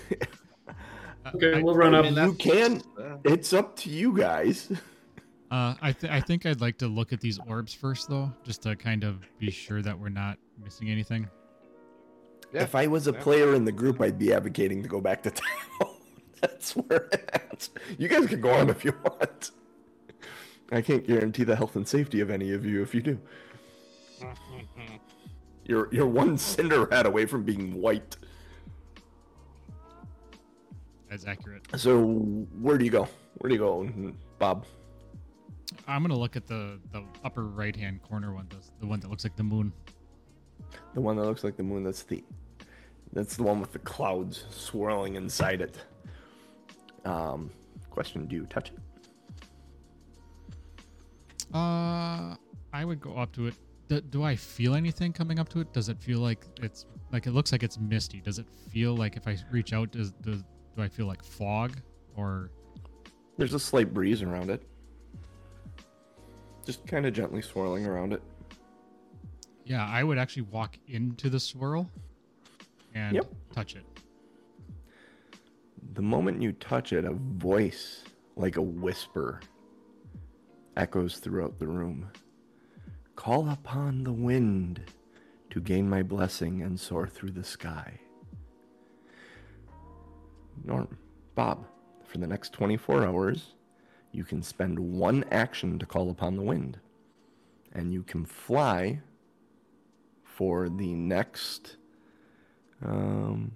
Okay, 1.36 1.60
I- 1.60 1.62
we'll 1.62 1.76
run 1.76 1.94
I 1.94 2.00
up. 2.00 2.06
mean, 2.06 2.16
you 2.16 2.34
can. 2.34 2.82
uh, 3.00 3.18
It's 3.26 3.54
up 3.54 3.76
to 3.82 3.90
you 3.92 4.18
guys. 4.18 4.72
Uh, 5.52 5.74
I 5.82 5.92
th- 5.94 6.12
I 6.14 6.22
think 6.22 6.46
I'd 6.46 6.62
like 6.62 6.78
to 6.78 6.88
look 6.88 7.12
at 7.12 7.22
these 7.22 7.40
orbs 7.48 7.74
first, 7.74 8.08
though, 8.08 8.32
just 8.44 8.62
to 8.64 8.76
kind 8.76 9.04
of 9.04 9.26
be 9.40 9.50
sure 9.50 9.82
that 9.82 9.98
we're 9.98 10.10
not 10.10 10.38
missing 10.64 10.90
anything. 10.90 11.28
Yeah. 12.54 12.64
If 12.64 12.76
I 12.76 12.88
was 12.88 13.08
a 13.08 13.14
player 13.14 13.56
in 13.56 13.66
the 13.66 13.72
group, 13.72 14.00
I'd 14.02 14.20
be 14.20 14.32
advocating 14.34 14.84
to 14.84 14.90
go 14.90 15.02
back 15.02 15.24
to 15.24 15.32
town. 15.80 15.96
That's 16.42 16.74
where 16.76 17.08
it's 17.12 17.70
at. 17.76 18.00
You 18.00 18.08
guys 18.08 18.28
can 18.28 18.42
go 18.42 18.52
on 18.52 18.70
if 18.70 18.86
you 18.86 18.94
want. 19.04 19.52
I 20.72 20.82
can't 20.82 21.06
guarantee 21.06 21.44
the 21.44 21.56
health 21.56 21.76
and 21.76 21.88
safety 21.88 22.22
of 22.22 22.30
any 22.30 22.52
of 22.52 22.64
you 22.66 22.82
if 22.82 22.94
you 22.94 23.02
do. 23.02 23.20
You're 25.66 25.88
you're 25.92 26.08
one 26.08 26.36
cinder 26.36 26.86
rat 26.86 27.06
away 27.06 27.28
from 27.28 27.44
being 27.44 27.80
white. 27.80 28.18
That's 31.08 31.28
accurate. 31.28 31.68
So 31.76 32.06
where 32.60 32.80
do 32.80 32.86
you 32.86 32.90
go? 32.90 33.08
Where 33.38 33.50
do 33.50 33.54
you 33.54 33.60
go, 33.60 34.14
Bob? 34.40 34.66
I'm 35.90 36.04
gonna 36.04 36.18
look 36.18 36.36
at 36.36 36.46
the 36.46 36.80
the 36.92 37.04
upper 37.24 37.46
right 37.46 37.76
hand 37.76 38.04
corner 38.04 38.34
one, 38.34 38.48
the, 38.50 38.58
the 38.80 38.86
one 38.86 39.00
that 39.00 39.10
looks 39.10 39.24
like 39.24 39.36
the 39.36 39.44
moon. 39.44 39.74
The 40.94 41.02
one 41.02 41.16
that 41.16 41.24
looks 41.24 41.44
like 41.44 41.58
the 41.58 41.64
moon. 41.64 41.84
That's 41.84 42.04
the 42.04 42.24
that's 43.12 43.36
the 43.36 43.44
one 43.44 43.60
with 43.60 43.74
the 43.74 43.80
clouds 43.80 44.46
swirling 44.52 45.16
inside 45.16 45.62
it. 45.62 45.78
Um, 47.06 47.50
question: 47.90 48.28
Do 48.28 48.36
you 48.36 48.46
touch 48.46 48.72
it? 48.72 48.78
Uh, 51.54 52.36
I 52.72 52.86
would 52.86 53.02
go 53.02 53.16
up 53.16 53.32
to 53.34 53.48
it. 53.48 53.56
D- 53.88 54.04
do 54.12 54.22
I 54.22 54.36
feel 54.36 54.76
anything 54.76 55.12
coming 55.12 55.40
up 55.40 55.50
to 55.50 55.60
it? 55.62 55.74
Does 55.74 55.90
it 55.90 56.00
feel 56.00 56.20
like 56.20 56.46
it's 56.62 56.86
like 57.12 57.26
it 57.26 57.32
looks 57.32 57.52
like 57.52 57.64
it's 57.64 57.80
misty? 57.80 58.22
Does 58.22 58.38
it 58.38 58.46
feel 58.72 58.96
like 58.96 59.18
if 59.18 59.28
I 59.28 59.38
reach 59.52 59.74
out, 59.74 59.92
does, 59.92 60.12
does 60.12 60.44
do 60.76 60.84
I 60.84 60.88
feel 60.88 61.08
like 61.08 61.24
fog 61.24 61.82
or 62.16 62.52
There's 63.40 63.56
a 63.56 63.60
slight 63.60 63.92
breeze 63.92 64.22
around 64.22 64.52
it. 64.52 64.69
Just 66.66 66.86
kind 66.86 67.06
of 67.06 67.14
gently 67.14 67.42
swirling 67.42 67.86
around 67.86 68.14
it. 68.14 68.22
yeah? 69.66 69.86
I 69.86 70.04
would 70.04 70.18
actually 70.18 70.44
walk 70.44 70.78
into 70.88 71.30
the 71.30 71.40
swirl 71.40 71.90
and 72.94 73.16
Yep. 73.16 73.34
touch 73.54 73.76
it. 73.76 73.86
The 75.94 76.02
moment 76.02 76.42
you 76.42 76.52
touch 76.54 76.92
it, 76.94 77.06
a 77.06 77.12
voice, 77.14 78.04
like 78.36 78.58
a 78.58 78.62
whisper, 78.62 79.42
echoes 80.78 81.18
throughout 81.20 81.60
the 81.60 81.68
room. 81.68 82.10
Call 83.16 83.50
upon 83.50 84.04
the 84.04 84.14
wind 84.14 84.82
to 85.50 85.60
gain 85.60 85.90
my 85.90 86.04
blessing 86.04 86.62
and 86.62 86.80
soar 86.80 87.08
through 87.08 87.32
the 87.32 87.44
sky. 87.44 88.00
Norm, 90.64 90.98
Bob, 91.36 91.66
for 92.06 92.18
the 92.18 92.28
next 92.28 92.54
24 92.54 93.06
hours, 93.06 93.56
you 94.12 94.24
can 94.24 94.42
spend 94.42 94.78
one 94.80 95.24
action 95.32 95.78
to 95.80 95.86
call 95.86 96.10
upon 96.10 96.36
the 96.36 96.42
wind. 96.42 96.80
And 97.74 97.94
you 97.94 98.04
can 98.04 98.26
fly 98.26 99.02
for 100.24 100.70
the 100.70 100.94
next. 100.94 101.78
Um, 102.84 103.52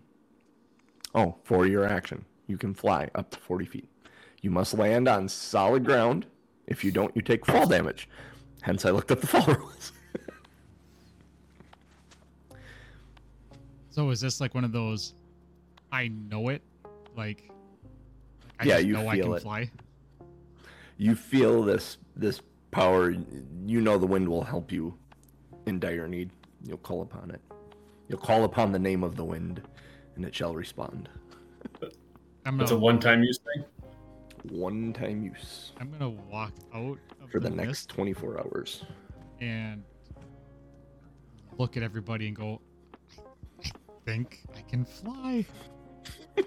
Oh, 1.15 1.35
for 1.43 1.67
your 1.67 1.85
action. 1.85 2.25
You 2.47 2.57
can 2.57 2.73
fly 2.73 3.07
up 3.13 3.29
to 3.31 3.39
40 3.39 3.65
feet. 3.65 3.89
You 4.41 4.49
must 4.49 4.73
land 4.73 5.07
on 5.07 5.29
solid 5.29 5.85
ground. 5.85 6.25
If 6.65 6.83
you 6.83 6.91
don't, 6.91 7.15
you 7.15 7.21
take 7.21 7.45
fall 7.45 7.67
damage. 7.67 8.09
Hence, 8.61 8.83
I 8.83 8.89
looked 8.89 9.11
up 9.11 9.21
the 9.21 9.27
fall 9.27 9.45
rules. 9.55 9.91
So 13.91 14.09
is 14.09 14.19
this 14.19 14.41
like 14.41 14.55
one 14.55 14.63
of 14.63 14.71
those? 14.71 15.13
I 15.91 16.07
know 16.07 16.49
it, 16.49 16.63
like. 17.15 17.47
I 18.59 18.65
Yeah, 18.65 18.75
just 18.77 18.87
you 18.87 18.93
know 18.93 19.07
I 19.07 19.15
feel 19.15 19.25
can 19.25 19.33
it. 19.35 19.41
fly. 19.43 19.71
You 20.97 21.15
feel 21.15 21.63
this 21.63 21.97
this 22.15 22.41
power. 22.71 23.11
You 23.65 23.81
know 23.81 23.97
the 23.97 24.07
wind 24.07 24.27
will 24.27 24.43
help 24.43 24.71
you 24.71 24.97
in 25.65 25.79
dire 25.79 26.07
need. 26.07 26.31
You'll 26.65 26.77
call 26.77 27.01
upon 27.01 27.31
it. 27.31 27.41
You'll 28.07 28.19
call 28.19 28.43
upon 28.43 28.71
the 28.71 28.79
name 28.79 29.03
of 29.03 29.15
the 29.15 29.23
wind, 29.25 29.61
and 30.15 30.25
it 30.25 30.35
shall 30.35 30.53
respond. 30.53 31.09
I'm 32.45 32.59
It's 32.59 32.71
a 32.71 32.77
one-time 32.77 33.23
use 33.23 33.39
thing. 33.39 33.63
One 34.51 34.91
time 34.91 35.23
use 35.23 35.71
I'm 35.79 35.89
gonna 35.89 36.09
walk 36.09 36.51
out 36.73 36.99
of 37.21 37.31
for 37.31 37.39
the 37.39 37.49
mist 37.49 37.67
next 37.67 37.89
24 37.89 38.39
hours. 38.39 38.83
and 39.39 39.83
look 41.57 41.77
at 41.77 41.83
everybody 41.83 42.27
and 42.27 42.35
go. 42.35 42.59
I 43.65 43.69
think 44.05 44.41
I 44.57 44.61
can 44.61 44.83
fly. 44.83 45.45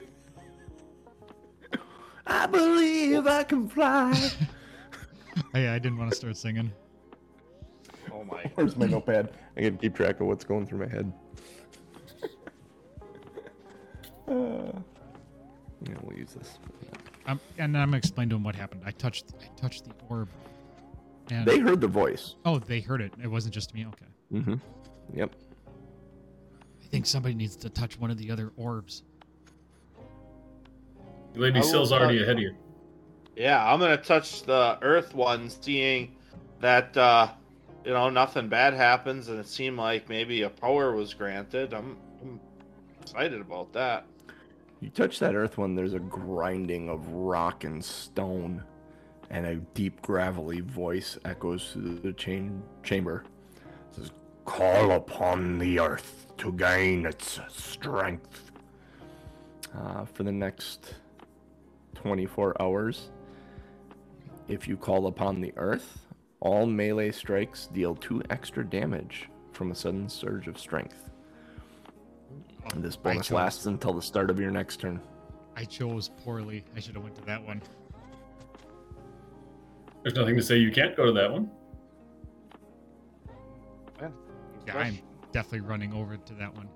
I 2.27 2.47
believe 2.47 3.27
I 3.27 3.45
can 3.45 3.69
fly. 3.69 4.31
Hey, 5.53 5.69
I 5.69 5.79
didn't 5.79 5.99
want 5.99 6.11
to 6.11 6.17
start 6.17 6.35
singing. 6.35 6.73
Oh 8.11 8.25
my. 8.25 8.43
Where's 8.55 8.75
my 8.75 8.87
notepad? 8.87 9.35
I 9.57 9.61
can 9.61 9.77
keep 9.77 9.95
track 9.95 10.19
of 10.21 10.27
what's 10.29 10.45
going 10.45 10.67
through 10.67 10.79
my 10.79 10.89
head. 10.89 11.13
Uh, 14.27 14.33
yeah, 15.87 15.95
we'll 16.03 16.17
use 16.19 16.33
this. 16.33 16.59
Um, 17.27 17.39
and 17.59 17.77
I'm 17.77 17.89
gonna 17.89 17.99
explain 17.99 18.31
to 18.31 18.37
him 18.37 18.45
what 18.45 18.55
happened. 18.55 18.81
I 18.87 18.93
touched, 18.93 19.35
I 19.41 19.61
touched 19.61 19.85
the 19.85 19.93
orb, 20.09 20.29
and 21.31 21.45
They 21.47 21.59
heard 21.59 21.83
the 21.83 21.89
voice. 21.89 22.37
oh, 22.47 22.59
they 22.59 22.81
heard 22.81 23.03
it. 23.03 23.13
It 23.23 23.29
wasn't 23.29 23.53
just 23.53 23.75
me. 23.75 23.85
Okay. 23.87 24.41
Mm-hmm. 24.41 25.19
Yep. 25.19 25.35
I 26.83 26.87
think 26.87 27.05
somebody 27.05 27.35
needs 27.35 27.57
to 27.57 27.69
touch 27.69 27.99
one 28.01 28.11
of 28.11 28.17
the 28.17 28.31
other 28.31 28.53
orbs. 28.57 29.03
Lady 31.37 31.59
I 31.59 31.63
Sill's 31.63 31.93
already 31.93 32.19
touch- 32.19 32.25
ahead 32.25 32.37
of 32.37 32.43
you. 32.43 32.55
Yeah, 33.37 33.71
I'm 33.71 33.79
gonna 33.79 33.97
touch 33.99 34.43
the 34.45 34.79
Earth 34.81 35.15
one, 35.15 35.51
seeing 35.51 36.17
that 36.61 36.97
uh, 36.97 37.29
you 37.85 37.93
know 37.93 38.09
nothing 38.09 38.49
bad 38.49 38.73
happens, 38.75 39.29
and 39.29 39.39
it 39.39 39.47
seemed 39.47 39.77
like 39.77 40.09
maybe 40.09 40.43
a 40.43 40.51
power 40.51 40.95
was 40.97 41.13
granted. 41.13 41.75
I'm, 41.75 41.97
I'm 42.23 42.41
excited 43.03 43.41
about 43.41 43.73
that. 43.75 44.07
You 44.81 44.91
touch 44.91 45.19
that 45.21 45.35
earth 45.35 45.57
one, 45.57 45.75
there's 45.75 45.95
a 45.95 45.99
grinding 45.99 46.91
of 46.91 47.07
rock 47.09 47.65
and 47.65 47.83
stone, 47.83 48.63
and 49.31 49.47
a 49.47 49.55
deep 49.57 50.03
gravelly 50.03 50.61
voice 50.61 51.19
echoes 51.25 51.73
through 51.73 51.99
the 52.01 52.13
chain 52.13 52.63
chamber. 52.83 53.25
It 53.91 53.97
says, 53.97 54.11
"Call 54.45 54.93
upon 54.93 55.59
the 55.59 55.79
earth 55.81 56.27
to 56.39 56.53
gain 56.53 57.05
its 57.07 57.39
strength." 57.49 58.51
Uh, 59.77 60.05
for 60.07 60.23
the 60.23 60.33
next 60.33 60.95
24 62.07 62.63
hours, 62.63 63.11
if 64.47 64.69
you 64.69 64.77
call 64.77 65.09
upon 65.09 65.41
the 65.41 65.53
earth, 65.57 66.07
all 66.39 66.65
melee 66.65 67.11
strikes 67.11 67.67
deal 67.67 67.97
two 67.97 68.23
extra 68.31 68.65
damage 68.65 69.29
from 69.51 69.73
a 69.73 69.75
sudden 69.75 70.09
surge 70.09 70.47
of 70.47 70.57
strength. 70.57 71.11
And 72.73 72.81
this 72.85 72.95
bonus 72.95 73.27
chose- 73.27 73.35
lasts 73.35 73.67
until 73.67 73.93
the 73.93 74.03
start 74.03 74.31
of 74.31 74.39
your 74.39 74.53
next 74.53 74.77
turn. 74.79 75.01
I 75.57 75.65
chose 75.65 76.11
poorly. 76.23 76.65
I 76.77 76.81
should 76.81 76.95
have 76.95 77.03
went 77.03 77.17
to 77.17 77.25
that 77.25 77.45
one. 77.45 77.61
There's 80.05 80.15
nothing 80.15 80.37
to 80.37 80.43
say 80.43 80.59
you 80.59 80.71
can't 80.71 80.97
go 80.97 81.07
to 81.07 81.13
that 81.13 81.33
one. 81.33 81.51
Yeah, 84.01 84.77
I'm 84.77 84.99
definitely 85.33 85.67
running 85.67 85.93
over 85.93 86.17
to 86.17 86.35
that 86.35 86.53
one. 86.55 86.69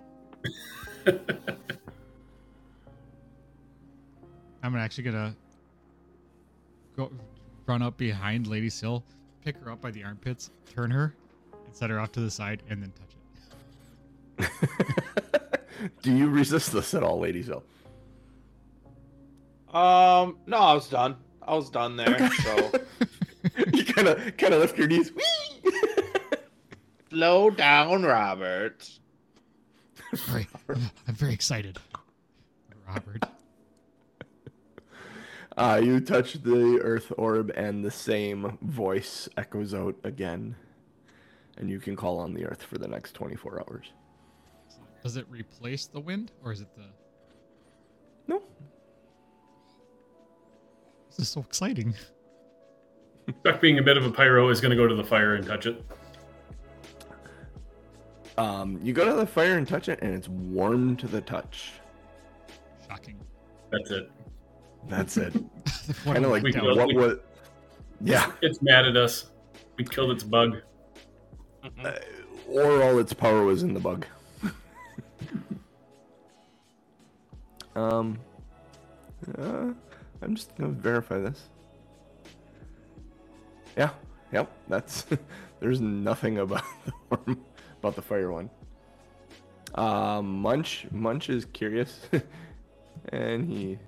I'm 4.62 4.76
actually 4.76 5.05
gonna 5.05 5.35
go 6.97 7.11
run 7.67 7.83
up 7.83 7.97
behind 7.97 8.47
Lady 8.47 8.71
Sill, 8.71 9.05
pick 9.45 9.57
her 9.59 9.71
up 9.71 9.81
by 9.81 9.90
the 9.90 10.05
armpits, 10.05 10.50
turn 10.75 10.90
her, 10.90 11.14
and 11.64 11.75
set 11.75 11.90
her 11.90 11.99
off 11.99 12.12
to 12.12 12.21
the 12.21 12.31
side, 12.31 12.62
and 12.69 12.83
then 12.83 12.93
touch 14.38 14.50
it. 14.50 15.61
Do 16.02 16.14
you 16.14 16.29
resist 16.29 16.73
this 16.73 16.95
at 16.95 17.02
all, 17.02 17.21
Lady 17.21 17.43
Zell? 17.43 17.62
Um, 19.73 20.37
no, 20.47 20.57
I 20.59 20.75
was 20.75 20.88
done. 20.88 21.17
I 21.43 21.55
was 21.55 21.71
done 21.71 21.97
there. 21.97 22.31
So 22.31 22.73
you 23.73 23.85
kind 23.85 24.09
of 24.09 24.37
kind 24.37 24.52
of 24.52 24.61
lift 24.61 24.76
your 24.76 24.88
knees. 24.88 25.12
Whee! 25.12 25.71
slow 27.11 27.50
down, 27.50 28.02
Robert. 28.02 28.90
Very, 30.12 30.49
I'm 30.69 31.14
very 31.14 31.33
excited. 31.33 31.79
Robert. 32.87 33.25
Uh, 35.61 35.76
you 35.76 36.00
touch 36.00 36.43
the 36.43 36.81
earth 36.81 37.12
orb, 37.19 37.52
and 37.55 37.85
the 37.85 37.90
same 37.90 38.57
voice 38.62 39.29
echoes 39.37 39.75
out 39.75 39.95
again. 40.05 40.57
And 41.59 41.69
you 41.69 41.79
can 41.79 41.97
call 41.97 42.19
on 42.19 42.33
the 42.33 42.47
earth 42.47 42.62
for 42.62 42.79
the 42.79 42.88
next 42.88 43.12
24 43.12 43.61
hours. 43.61 43.93
Does 45.02 45.19
it 45.19 45.26
replace 45.29 45.85
the 45.85 46.00
wind, 46.00 46.33
or 46.43 46.50
is 46.50 46.62
it 46.62 46.75
the? 46.75 46.87
No. 48.26 48.43
This 51.11 51.19
is 51.19 51.29
so 51.29 51.43
exciting. 51.43 51.95
Chuck, 53.45 53.61
being 53.61 53.79
a 53.79 53.83
bit 53.83 53.99
of 53.99 54.07
a 54.07 54.11
pyro, 54.11 54.49
is 54.49 54.62
going 54.62 54.71
to 54.71 54.76
go 54.79 54.87
to 54.87 54.95
the 54.95 55.05
fire 55.05 55.35
and 55.35 55.47
touch 55.47 55.67
it. 55.67 55.85
Um, 58.38 58.81
you 58.83 58.95
go 58.95 59.05
to 59.05 59.12
the 59.12 59.26
fire 59.26 59.59
and 59.59 59.69
touch 59.69 59.90
it, 59.90 59.99
and 60.00 60.14
it's 60.14 60.29
warm 60.31 60.97
to 60.97 61.07
the 61.07 61.21
touch. 61.21 61.73
Shocking. 62.88 63.21
That's 63.71 63.90
it. 63.90 64.11
That's 64.88 65.16
it. 65.16 65.32
Kind 66.04 66.25
of 66.25 66.30
like 66.30 66.42
We 66.42 66.52
what 66.52 66.87
we- 66.88 66.94
was. 66.94 67.18
Yeah, 68.02 68.32
It's 68.40 68.62
mad 68.62 68.87
at 68.87 68.96
us. 68.96 69.26
We 69.76 69.84
killed 69.84 70.10
its 70.10 70.25
bug. 70.25 70.56
uh, 71.84 71.92
or 72.49 72.82
all 72.82 72.99
its 72.99 73.12
power 73.12 73.44
was 73.44 73.62
in 73.62 73.75
the 73.75 73.80
bug. 73.80 74.06
um, 77.76 78.18
uh, 79.38 79.72
I'm 80.22 80.34
just 80.34 80.56
gonna 80.56 80.70
verify 80.70 81.18
this. 81.18 81.49
Yeah, 83.76 83.90
yep, 84.32 84.50
that's. 84.68 85.06
there's 85.60 85.80
nothing 85.80 86.38
about 86.38 86.64
the 87.10 87.37
about 87.80 87.96
the 87.96 88.02
fire 88.02 88.32
one. 88.32 88.50
Uh, 89.75 90.20
Munch, 90.22 90.87
Munch 90.90 91.28
is 91.30 91.44
curious, 91.46 92.00
and 93.10 93.46
he 93.49 93.78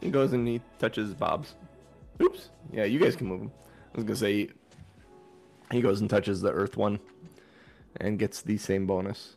he 0.00 0.10
goes 0.10 0.32
and 0.32 0.46
he 0.46 0.60
touches 0.78 1.14
Bob's. 1.14 1.54
Oops, 2.22 2.50
yeah, 2.72 2.84
you 2.84 2.98
guys 2.98 3.16
can 3.16 3.26
move 3.26 3.42
him. 3.42 3.52
I 3.94 3.96
was 3.96 4.04
gonna 4.04 4.16
say 4.16 4.48
he 5.70 5.80
goes 5.80 6.00
and 6.00 6.08
touches 6.08 6.40
the 6.40 6.50
Earth 6.52 6.76
one, 6.76 6.98
and 8.00 8.18
gets 8.18 8.42
the 8.42 8.56
same 8.58 8.86
bonus. 8.86 9.36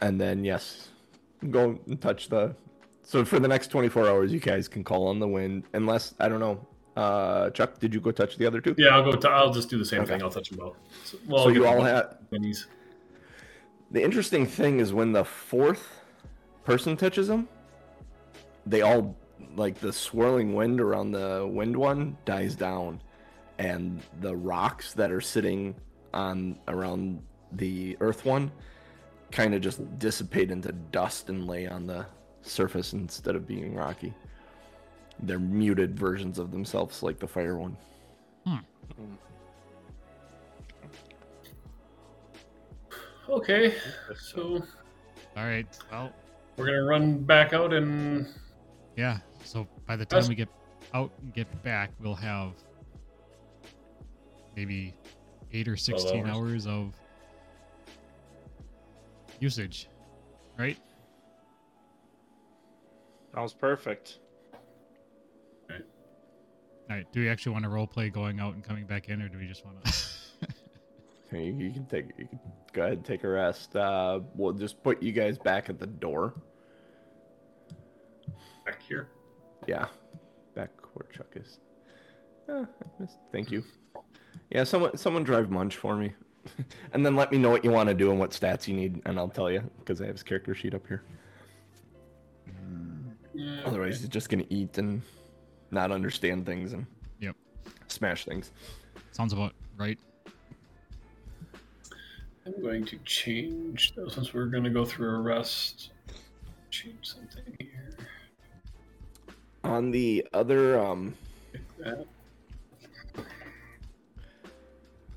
And 0.00 0.20
then 0.20 0.44
yes, 0.44 0.88
go 1.50 1.78
and 1.86 2.00
touch 2.00 2.28
the. 2.28 2.54
So 3.02 3.24
for 3.24 3.38
the 3.38 3.48
next 3.48 3.68
24 3.68 4.08
hours, 4.08 4.32
you 4.32 4.40
guys 4.40 4.66
can 4.66 4.82
call 4.82 5.08
on 5.08 5.18
the 5.20 5.28
wind, 5.28 5.64
unless 5.74 6.14
I 6.20 6.28
don't 6.28 6.40
know. 6.40 6.66
Uh, 6.96 7.50
Chuck, 7.50 7.78
did 7.80 7.92
you 7.92 8.00
go 8.00 8.12
touch 8.12 8.36
the 8.36 8.46
other 8.46 8.60
two? 8.60 8.74
Yeah, 8.78 8.90
I'll 8.90 9.02
go. 9.10 9.16
T- 9.18 9.28
I'll 9.28 9.52
just 9.52 9.68
do 9.68 9.78
the 9.78 9.84
same 9.84 10.02
Okay. 10.02 10.12
thing. 10.12 10.22
I'll 10.22 10.30
touch 10.30 10.50
them 10.50 10.58
both. 10.58 10.76
So, 11.04 11.18
well, 11.26 11.44
So 11.44 11.48
you 11.50 11.66
all 11.66 11.82
have. 11.82 12.18
minis. 12.32 12.66
The 13.90 14.02
interesting 14.02 14.46
thing 14.46 14.80
is 14.80 14.92
when 14.92 15.12
the 15.12 15.24
fourth 15.24 15.88
person 16.64 16.96
touches 16.96 17.28
them, 17.28 17.48
they 18.66 18.82
all 18.82 19.16
like 19.56 19.78
the 19.78 19.92
swirling 19.92 20.54
wind 20.54 20.80
around 20.80 21.12
the 21.12 21.48
wind 21.50 21.76
one 21.76 22.16
dies 22.24 22.54
down, 22.54 23.00
and 23.58 24.02
the 24.20 24.34
rocks 24.34 24.92
that 24.94 25.10
are 25.10 25.20
sitting 25.20 25.74
on 26.12 26.58
around 26.68 27.22
the 27.52 27.96
earth 28.00 28.24
one 28.24 28.50
kind 29.30 29.54
of 29.54 29.60
just 29.60 29.80
dissipate 29.98 30.50
into 30.50 30.70
dust 30.72 31.28
and 31.28 31.46
lay 31.46 31.66
on 31.66 31.86
the 31.86 32.06
surface 32.42 32.92
instead 32.92 33.34
of 33.34 33.46
being 33.46 33.74
rocky. 33.74 34.14
They're 35.20 35.38
muted 35.38 35.98
versions 35.98 36.38
of 36.38 36.50
themselves, 36.50 37.02
like 37.02 37.18
the 37.18 37.26
fire 37.26 37.56
one. 37.56 37.76
Hmm. 38.46 38.56
Okay, 43.28 43.74
so 44.16 44.62
All 45.36 45.44
right. 45.44 45.66
Well, 45.90 46.12
we're 46.56 46.66
gonna 46.66 46.84
run 46.84 47.18
back 47.18 47.52
out 47.52 47.72
and 47.72 48.28
yeah. 48.96 49.18
So 49.44 49.66
by 49.86 49.96
the 49.96 50.04
time 50.04 50.18
That's- 50.20 50.28
we 50.28 50.34
get 50.34 50.48
out 50.92 51.10
and 51.20 51.32
get 51.34 51.62
back, 51.62 51.90
we'll 52.00 52.14
have 52.14 52.52
maybe 54.56 54.94
eight 55.52 55.68
or 55.68 55.76
16 55.76 56.26
hours. 56.26 56.36
hours 56.36 56.66
of 56.66 56.94
usage, 59.40 59.88
right? 60.58 60.78
Sounds 63.34 63.52
perfect. 63.52 64.18
All 65.70 65.76
right. 66.96 67.10
Do 67.12 67.20
we 67.20 67.28
actually 67.28 67.52
want 67.52 67.64
to 67.64 67.70
role 67.70 67.86
play 67.86 68.10
going 68.10 68.38
out 68.40 68.54
and 68.54 68.62
coming 68.62 68.84
back 68.86 69.08
in, 69.08 69.22
or 69.22 69.28
do 69.28 69.38
we 69.38 69.46
just 69.46 69.64
want 69.64 69.82
to? 69.84 69.92
You, 71.32 71.40
you 71.54 71.72
can 71.72 71.86
take. 71.86 72.04
You 72.16 72.26
can 72.28 72.38
go 72.72 72.82
ahead 72.82 72.92
and 72.98 73.04
take 73.04 73.24
a 73.24 73.28
rest. 73.28 73.74
Uh, 73.74 74.20
we'll 74.36 74.52
just 74.52 74.80
put 74.84 75.02
you 75.02 75.10
guys 75.10 75.36
back 75.36 75.68
at 75.68 75.80
the 75.80 75.86
door. 75.86 76.34
Back 78.64 78.82
here. 78.82 79.08
Yeah, 79.66 79.86
back 80.54 80.70
where 80.94 81.06
Chuck 81.12 81.32
is. 81.36 81.58
Ah, 82.48 82.66
I 82.82 83.02
missed- 83.02 83.18
Thank 83.32 83.50
you. 83.50 83.64
Yeah, 84.50 84.64
someone 84.64 84.96
someone 84.96 85.24
drive 85.24 85.50
Munch 85.50 85.76
for 85.76 85.96
me, 85.96 86.12
and 86.92 87.04
then 87.04 87.16
let 87.16 87.32
me 87.32 87.38
know 87.38 87.50
what 87.50 87.64
you 87.64 87.70
want 87.70 87.88
to 87.88 87.94
do 87.94 88.10
and 88.10 88.18
what 88.20 88.30
stats 88.30 88.68
you 88.68 88.74
need, 88.74 89.00
and 89.06 89.18
I'll 89.18 89.28
tell 89.28 89.50
you 89.50 89.62
because 89.78 90.00
I 90.00 90.06
have 90.06 90.14
his 90.14 90.22
character 90.22 90.54
sheet 90.54 90.74
up 90.74 90.86
here. 90.86 91.02
Yeah, 93.36 93.62
Otherwise, 93.64 93.98
he's 94.00 94.08
just 94.08 94.28
gonna 94.28 94.44
eat 94.48 94.78
and 94.78 95.02
not 95.72 95.90
understand 95.90 96.46
things 96.46 96.72
and 96.72 96.86
Yep. 97.20 97.34
smash 97.88 98.24
things. 98.24 98.52
Sounds 99.12 99.32
about 99.32 99.54
right. 99.76 99.98
I'm 102.46 102.60
going 102.62 102.84
to 102.84 102.98
change 102.98 103.94
though, 103.96 104.08
since 104.08 104.34
we're 104.34 104.46
going 104.46 104.64
to 104.64 104.70
go 104.70 104.84
through 104.84 105.16
a 105.16 105.20
rest. 105.20 105.90
Change 106.70 106.98
something 107.02 107.42
here. 107.58 107.63
On 109.64 109.90
the 109.90 110.26
other 110.32 110.78
um, 110.78 111.14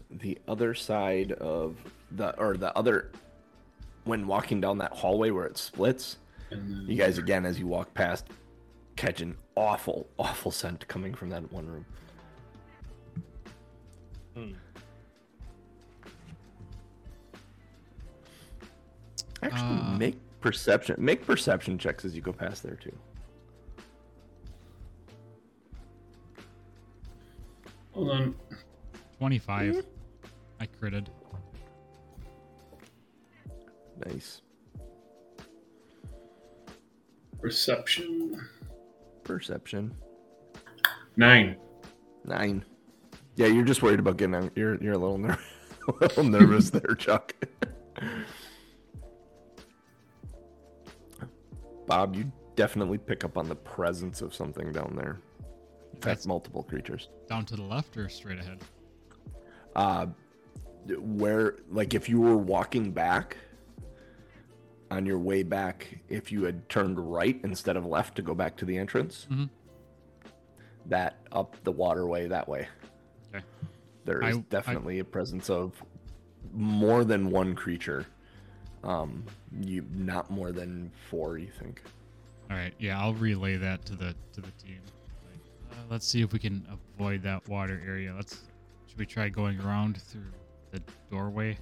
the 0.10 0.38
other 0.48 0.74
side 0.74 1.34
of 1.34 1.76
the 2.12 2.38
or 2.40 2.56
the 2.58 2.76
other 2.78 3.12
when 4.06 4.26
walking 4.26 4.62
down 4.62 4.78
that 4.78 4.94
hallway 4.94 5.32
where 5.32 5.46
it 5.46 5.58
splits, 5.58 6.18
then 6.50 6.86
you 6.88 6.96
guys 6.96 7.18
again 7.18 7.46
as 7.46 7.60
you 7.60 7.68
walk 7.68 7.94
past 7.94 8.28
catch 8.96 9.22
an 9.22 9.36
awful, 9.56 10.08
awful 10.18 10.50
scent 10.50 10.88
coming 10.88 11.14
from 11.14 11.30
that 11.30 11.52
one 11.52 11.68
room. 11.68 11.86
Hmm. 14.34 14.52
Actually, 19.44 19.80
Uh, 19.82 19.98
make 19.98 20.18
perception 20.40 20.96
make 20.98 21.26
perception 21.26 21.78
checks 21.78 22.06
as 22.06 22.16
you 22.16 22.22
go 22.22 22.32
past 22.32 22.64
there 22.64 22.76
too. 22.76 22.98
Hold 27.98 28.12
on. 28.12 28.36
25. 29.18 29.74
Hmm? 29.74 29.80
I 30.60 30.68
critted. 30.68 31.08
Nice 34.06 34.42
Perception. 37.42 38.40
perception. 39.24 39.96
Nine. 41.16 41.58
Nine. 42.26 42.64
Yeah, 43.36 43.48
you're 43.48 43.66
just 43.66 43.82
worried 43.82 43.98
about 44.00 44.18
getting. 44.18 44.36
out. 44.36 44.52
You're 44.56 44.76
you're 44.84 44.94
a 44.94 44.98
little 45.00 45.18
ner- 45.18 45.40
a 45.88 45.92
little 46.00 46.24
nervous 46.24 46.70
there, 46.70 46.94
Chuck. 46.96 47.34
Bob, 51.88 52.16
you 52.16 52.32
definitely 52.56 53.00
pick 53.00 53.24
up 53.24 53.36
on 53.38 53.50
the 53.50 53.56
presence 53.56 54.22
of 54.22 54.36
something 54.36 54.72
down 54.72 54.94
there. 54.96 55.20
In 55.98 56.02
fact, 56.02 56.06
That's- 56.06 56.28
multiple 56.28 56.62
creatures. 56.62 57.10
Down 57.28 57.44
to 57.48 57.56
the 57.56 57.64
left 57.64 57.98
or 57.98 58.08
straight 58.08 58.38
ahead? 58.38 58.60
Uh, 59.76 60.06
where 61.00 61.56
like 61.72 61.96
if 61.96 62.08
you 62.08 62.22
were 62.22 62.38
walking 62.38 62.92
back 62.92 63.36
on 64.92 65.06
your 65.08 65.18
way 65.18 65.42
back, 65.42 65.98
if 66.08 66.32
you 66.32 66.44
had 66.44 66.70
turned 66.70 67.00
right 67.12 67.40
instead 67.44 67.76
of 67.78 67.86
left 67.86 68.16
to 68.16 68.22
go 68.22 68.36
back 68.36 68.56
to 68.58 68.66
the 68.66 68.78
entrance, 68.78 69.26
Mhm. 69.30 69.50
that 70.86 71.18
up 71.32 71.56
the 71.64 71.72
waterway 71.72 72.28
that 72.28 72.48
way. 72.48 72.68
Okay. 73.34 73.44
There 74.06 74.24
I- 74.24 74.34
definitely 74.50 75.00
a 75.00 75.04
presence 75.04 75.50
of 75.50 75.84
more 76.54 77.04
than 77.04 77.32
one 77.32 77.56
creature. 77.56 78.06
Um, 78.84 79.26
you 79.60 79.84
not 79.92 80.30
more 80.30 80.52
than 80.52 80.92
four, 81.10 81.40
you 81.40 81.50
think? 81.60 81.82
All 82.52 82.56
right. 82.56 82.74
Yeah, 82.78 83.02
I'll 83.02 83.16
relay 83.16 83.58
that 83.58 83.84
to 83.88 83.96
the 83.96 84.16
to 84.34 84.42
the 84.42 84.52
team. 84.52 84.80
Like, 85.78 85.86
Uh, 85.86 85.88
let's 85.90 86.08
see 86.08 86.22
if 86.22 86.34
we 86.34 86.40
can 86.40 86.66
avoid 86.96 87.22
that 87.24 87.48
water 87.48 87.82
area. 87.86 88.14
Let's. 88.16 88.42
Should 88.88 88.98
we 89.00 89.06
try 89.06 89.30
going 89.30 89.60
around 89.62 90.02
through 90.02 90.32
the 90.72 90.82
doorway? 91.12 91.58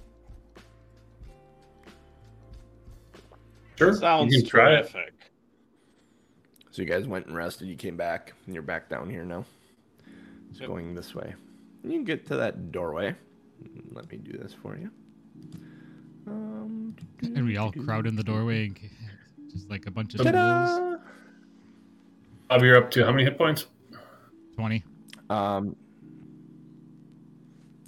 Sure. 3.76 3.92
Sounds 3.94 4.32
you 4.34 4.40
can 4.40 4.48
try 4.48 4.72
it. 4.74 4.88
terrific. 4.90 5.30
So 6.70 6.82
you 6.82 6.88
guys 6.88 7.06
went 7.06 7.26
and 7.26 7.34
rested. 7.36 7.68
You 7.68 7.76
came 7.76 7.96
back, 7.96 8.32
and 8.46 8.54
you're 8.54 8.62
back 8.62 8.88
down 8.88 9.10
here 9.10 9.24
now. 9.24 9.44
It's 10.50 10.60
Yep. 10.60 10.68
going 10.68 10.94
this 10.94 11.14
way. 11.14 11.34
You 11.84 11.90
can 11.90 12.04
get 12.04 12.26
to 12.26 12.36
that 12.36 12.70
doorway. 12.72 13.14
Let 13.92 14.10
me 14.10 14.18
do 14.18 14.32
this 14.32 14.52
for 14.52 14.76
you. 14.76 14.90
Um, 16.26 16.96
And 17.22 17.44
we 17.44 17.56
all 17.56 17.72
crowd 17.72 18.06
in 18.06 18.14
the 18.16 18.24
doorway, 18.24 18.66
and 18.66 18.78
just 19.50 19.70
like 19.70 19.86
a 19.86 19.90
bunch 19.90 20.14
of 20.14 20.20
fools. 20.20 20.32
Ta-da! 20.32 20.96
Bob, 22.48 22.62
you're 22.62 22.76
up 22.76 22.90
to 22.92 23.04
how 23.04 23.10
many 23.12 23.24
hit 23.24 23.38
points? 23.38 23.66
Twenty. 24.56 24.82
Um. 25.30 25.76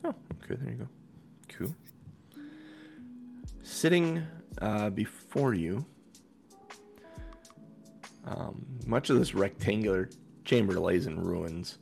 Oh, 0.04 0.14
okay. 0.44 0.54
There 0.60 0.70
you 0.70 0.76
go. 0.76 0.88
Cool. 1.48 1.74
Sitting 3.62 4.22
uh, 4.60 4.90
before 4.90 5.54
you, 5.54 5.84
um, 8.26 8.64
much 8.86 9.10
of 9.10 9.18
this 9.18 9.34
rectangular 9.34 10.10
chamber 10.44 10.78
lays 10.78 11.06
in 11.06 11.18
ruins. 11.18 11.78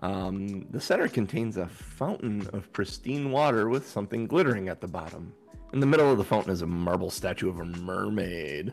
Um, 0.00 0.66
the 0.70 0.80
center 0.80 1.08
contains 1.08 1.56
a 1.56 1.66
fountain 1.66 2.48
of 2.52 2.72
pristine 2.72 3.32
water 3.32 3.68
with 3.68 3.88
something 3.88 4.26
glittering 4.26 4.68
at 4.68 4.80
the 4.80 4.86
bottom. 4.86 5.32
In 5.72 5.80
the 5.80 5.86
middle 5.86 6.10
of 6.10 6.18
the 6.18 6.24
fountain 6.24 6.52
is 6.52 6.62
a 6.62 6.66
marble 6.66 7.10
statue 7.10 7.48
of 7.48 7.58
a 7.58 7.64
mermaid. 7.64 8.72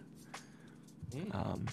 Um, 1.32 1.66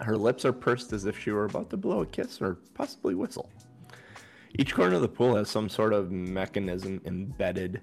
her 0.00 0.16
lips 0.16 0.44
are 0.44 0.52
pursed 0.52 0.92
as 0.92 1.04
if 1.04 1.18
she 1.18 1.30
were 1.30 1.44
about 1.44 1.70
to 1.70 1.76
blow 1.76 2.02
a 2.02 2.06
kiss 2.06 2.40
or 2.40 2.58
possibly 2.74 3.14
whistle. 3.14 3.50
Each 4.58 4.74
corner 4.74 4.96
of 4.96 5.02
the 5.02 5.08
pool 5.08 5.36
has 5.36 5.48
some 5.48 5.68
sort 5.68 5.92
of 5.92 6.10
mechanism 6.10 7.00
embedded 7.04 7.80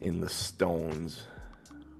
in 0.00 0.20
the 0.20 0.28
stones, 0.28 1.24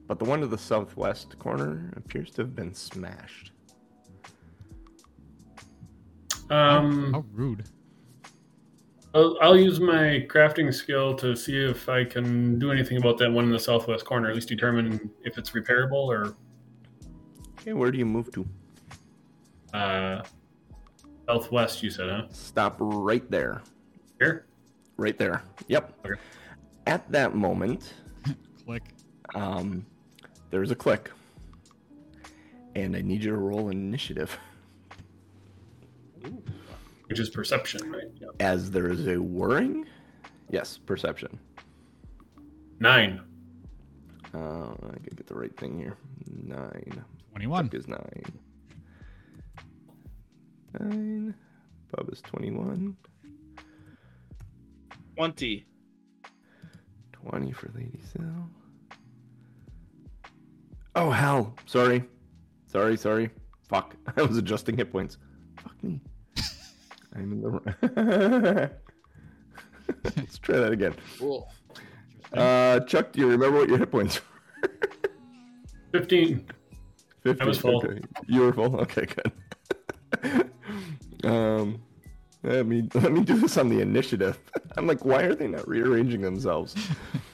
but 0.07 0.19
the 0.19 0.25
one 0.25 0.41
to 0.41 0.47
the 0.47 0.59
southwest 0.59 1.39
corner 1.39 1.93
appears 1.97 2.31
to 2.33 2.43
have 2.43 2.55
been 2.55 2.75
smashed. 2.75 3.53
Um, 6.51 7.13
How 7.13 7.25
rude. 7.33 7.65
I'll, 9.15 9.37
I'll 9.43 9.59
use 9.59 9.79
my 9.79 10.27
crafting 10.29 10.73
skill 10.73 11.15
to 11.17 11.37
see 11.37 11.57
if 11.57 11.89
I 11.89 12.05
can 12.05 12.59
do 12.59 12.73
anything 12.73 12.97
about 12.97 13.19
that 13.19 13.31
one 13.31 13.45
in 13.45 13.51
the 13.51 13.59
southwest 13.59 14.05
corner. 14.05 14.29
At 14.31 14.35
least 14.35 14.49
determine 14.49 15.11
if 15.23 15.37
it's 15.37 15.51
repairable 15.51 15.93
or 15.93 16.35
Okay, 17.61 17.75
where 17.75 17.93
do 17.93 17.99
you 17.99 18.07
move 18.07 18.33
to? 18.33 18.47
Uh, 19.73 20.23
southwest. 21.27 21.83
You 21.83 21.91
said, 21.91 22.09
huh? 22.11 22.23
Stop 22.31 22.77
right 22.81 23.29
there. 23.31 23.63
Here. 24.19 24.47
Right 24.97 25.17
there. 25.19 25.43
Yep. 25.69 25.93
Okay. 26.07 26.21
At 26.87 27.11
that 27.13 27.35
moment, 27.35 27.95
Click. 28.67 28.83
um, 29.35 29.85
there's 30.51 30.71
a 30.71 30.75
click, 30.75 31.11
and 32.75 32.97
I 32.97 33.01
need 33.03 33.23
you 33.25 33.31
to 33.31 33.37
roll 33.37 33.69
initiative. 33.71 34.37
Which 37.07 37.19
is 37.21 37.31
perception, 37.31 37.91
right? 37.91 38.05
Yeah. 38.21 38.29
As 38.41 38.71
there 38.71 38.89
is 38.91 39.07
a 39.07 39.17
whirring, 39.21 39.87
yes, 40.51 40.79
perception. 40.79 41.39
Nine. 42.81 43.21
Uh, 44.35 44.39
I 44.39 44.77
gotta 45.03 45.15
get 45.15 45.27
the 45.27 45.35
right 45.35 45.55
thing 45.59 45.79
here. 45.79 45.97
Nine. 46.43 47.05
Twenty-one. 47.33 47.67
Chuck 47.67 47.75
is 47.75 47.87
nine. 47.89 48.25
Nine. 50.79 51.35
Bob 51.91 52.09
is 52.11 52.21
21. 52.23 52.97
20. 55.17 55.67
20 57.13 57.53
for 57.53 57.71
Lady 57.75 58.01
Sil. 58.11 58.49
Oh, 60.95 61.11
hell. 61.11 61.55
Sorry. 61.67 62.05
Sorry, 62.67 62.97
sorry. 62.97 63.31
Fuck. 63.69 63.97
I 64.17 64.23
was 64.23 64.37
adjusting 64.37 64.77
hit 64.77 64.91
points. 64.91 65.19
Fuck 65.63 65.83
me. 65.83 66.01
I'm 67.15 67.33
in 67.33 67.41
the. 67.43 67.51
Wrong 67.51 68.71
Let's 70.17 70.39
try 70.39 70.57
that 70.59 70.73
again. 70.73 70.95
Cool. 71.19 71.51
Uh, 72.33 72.81
Chuck, 72.81 73.13
do 73.13 73.21
you 73.21 73.29
remember 73.29 73.59
what 73.59 73.69
your 73.69 73.79
hit 73.79 73.91
points 73.91 74.21
were? 74.21 74.69
Fifteen. 75.93 76.47
15. 77.23 77.43
I 77.43 77.49
was 77.49 77.59
full. 77.59 77.77
Okay. 77.85 78.01
You 78.27 78.41
were 78.41 78.53
full? 78.53 78.81
Okay, 78.81 79.07
good. 79.07 79.33
Um, 81.25 81.81
let 82.43 82.67
me 82.67 82.89
let 82.95 83.13
me 83.13 83.23
do 83.23 83.39
this 83.39 83.57
on 83.57 83.69
the 83.69 83.81
initiative. 83.81 84.39
I'm 84.77 84.87
like, 84.87 85.05
why 85.05 85.23
are 85.23 85.35
they 85.35 85.49
not 85.49 85.67
rearranging 85.69 86.21
themselves? 86.21 86.75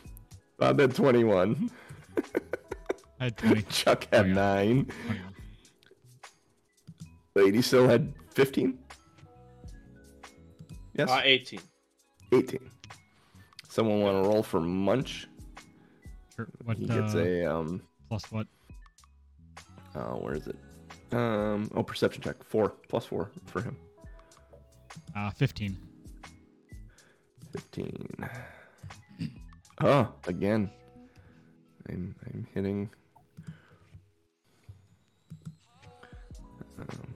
Bob 0.58 0.80
had 0.80 0.94
21. 0.94 1.70
I 3.20 3.24
had 3.24 3.36
twenty. 3.36 3.62
Chuck 3.62 4.06
had 4.12 4.26
Oh, 4.26 4.28
yeah. 4.28 4.34
9. 4.34 4.84
21. 5.06 5.34
Lady 7.36 7.62
still 7.62 7.88
had 7.88 8.12
15? 8.34 8.76
Yes? 10.94 11.08
Uh, 11.08 11.20
18. 11.22 11.60
18. 12.32 12.58
Someone 13.68 14.00
want 14.00 14.24
to 14.24 14.28
roll 14.28 14.42
for 14.42 14.60
Munch? 14.60 15.28
Sure. 16.34 16.48
What 16.64 16.76
He 16.78 16.86
gets 16.86 17.14
uh, 17.14 17.18
a, 17.18 17.44
um, 17.46 17.82
plus 18.08 18.24
what? 18.32 18.48
uh, 19.94 20.14
where 20.14 20.34
is 20.34 20.48
it? 20.48 20.56
Um, 21.12 21.70
oh, 21.74 21.82
perception 21.82 22.22
check. 22.22 22.42
4, 22.44 22.68
plus 22.88 23.06
4 23.06 23.30
for 23.46 23.60
him. 23.62 23.76
Uh, 25.16 25.30
fifteen. 25.30 25.76
15. 27.52 28.06
Oh, 29.80 30.12
again. 30.26 30.70
I'm 31.88 32.14
I'm 32.26 32.46
hitting. 32.52 32.90
Um, 36.78 37.14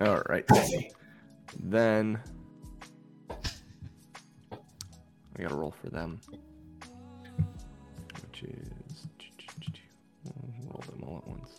all 0.00 0.22
right. 0.28 0.44
Then 1.58 2.20
I 5.38 5.42
gotta 5.42 5.54
roll 5.56 5.72
for 5.82 5.88
them, 5.90 6.20
which 8.22 8.42
is 8.44 8.68
we'll 10.76 10.84
roll 10.88 10.98
them 10.98 11.08
all 11.08 11.18
at 11.18 11.28
once. 11.28 11.50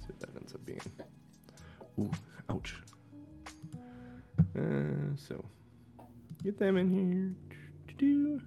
see 0.00 0.06
what 0.08 0.20
that 0.20 0.30
ends 0.36 0.54
up 0.54 0.64
being. 0.64 0.80
Ooh, 1.98 2.10
ouch. 2.50 2.74
Uh, 4.56 5.14
so 5.16 5.44
get 6.42 6.58
them 6.58 6.76
in 6.76 6.90
here. 6.90 7.34
Do 7.98 8.40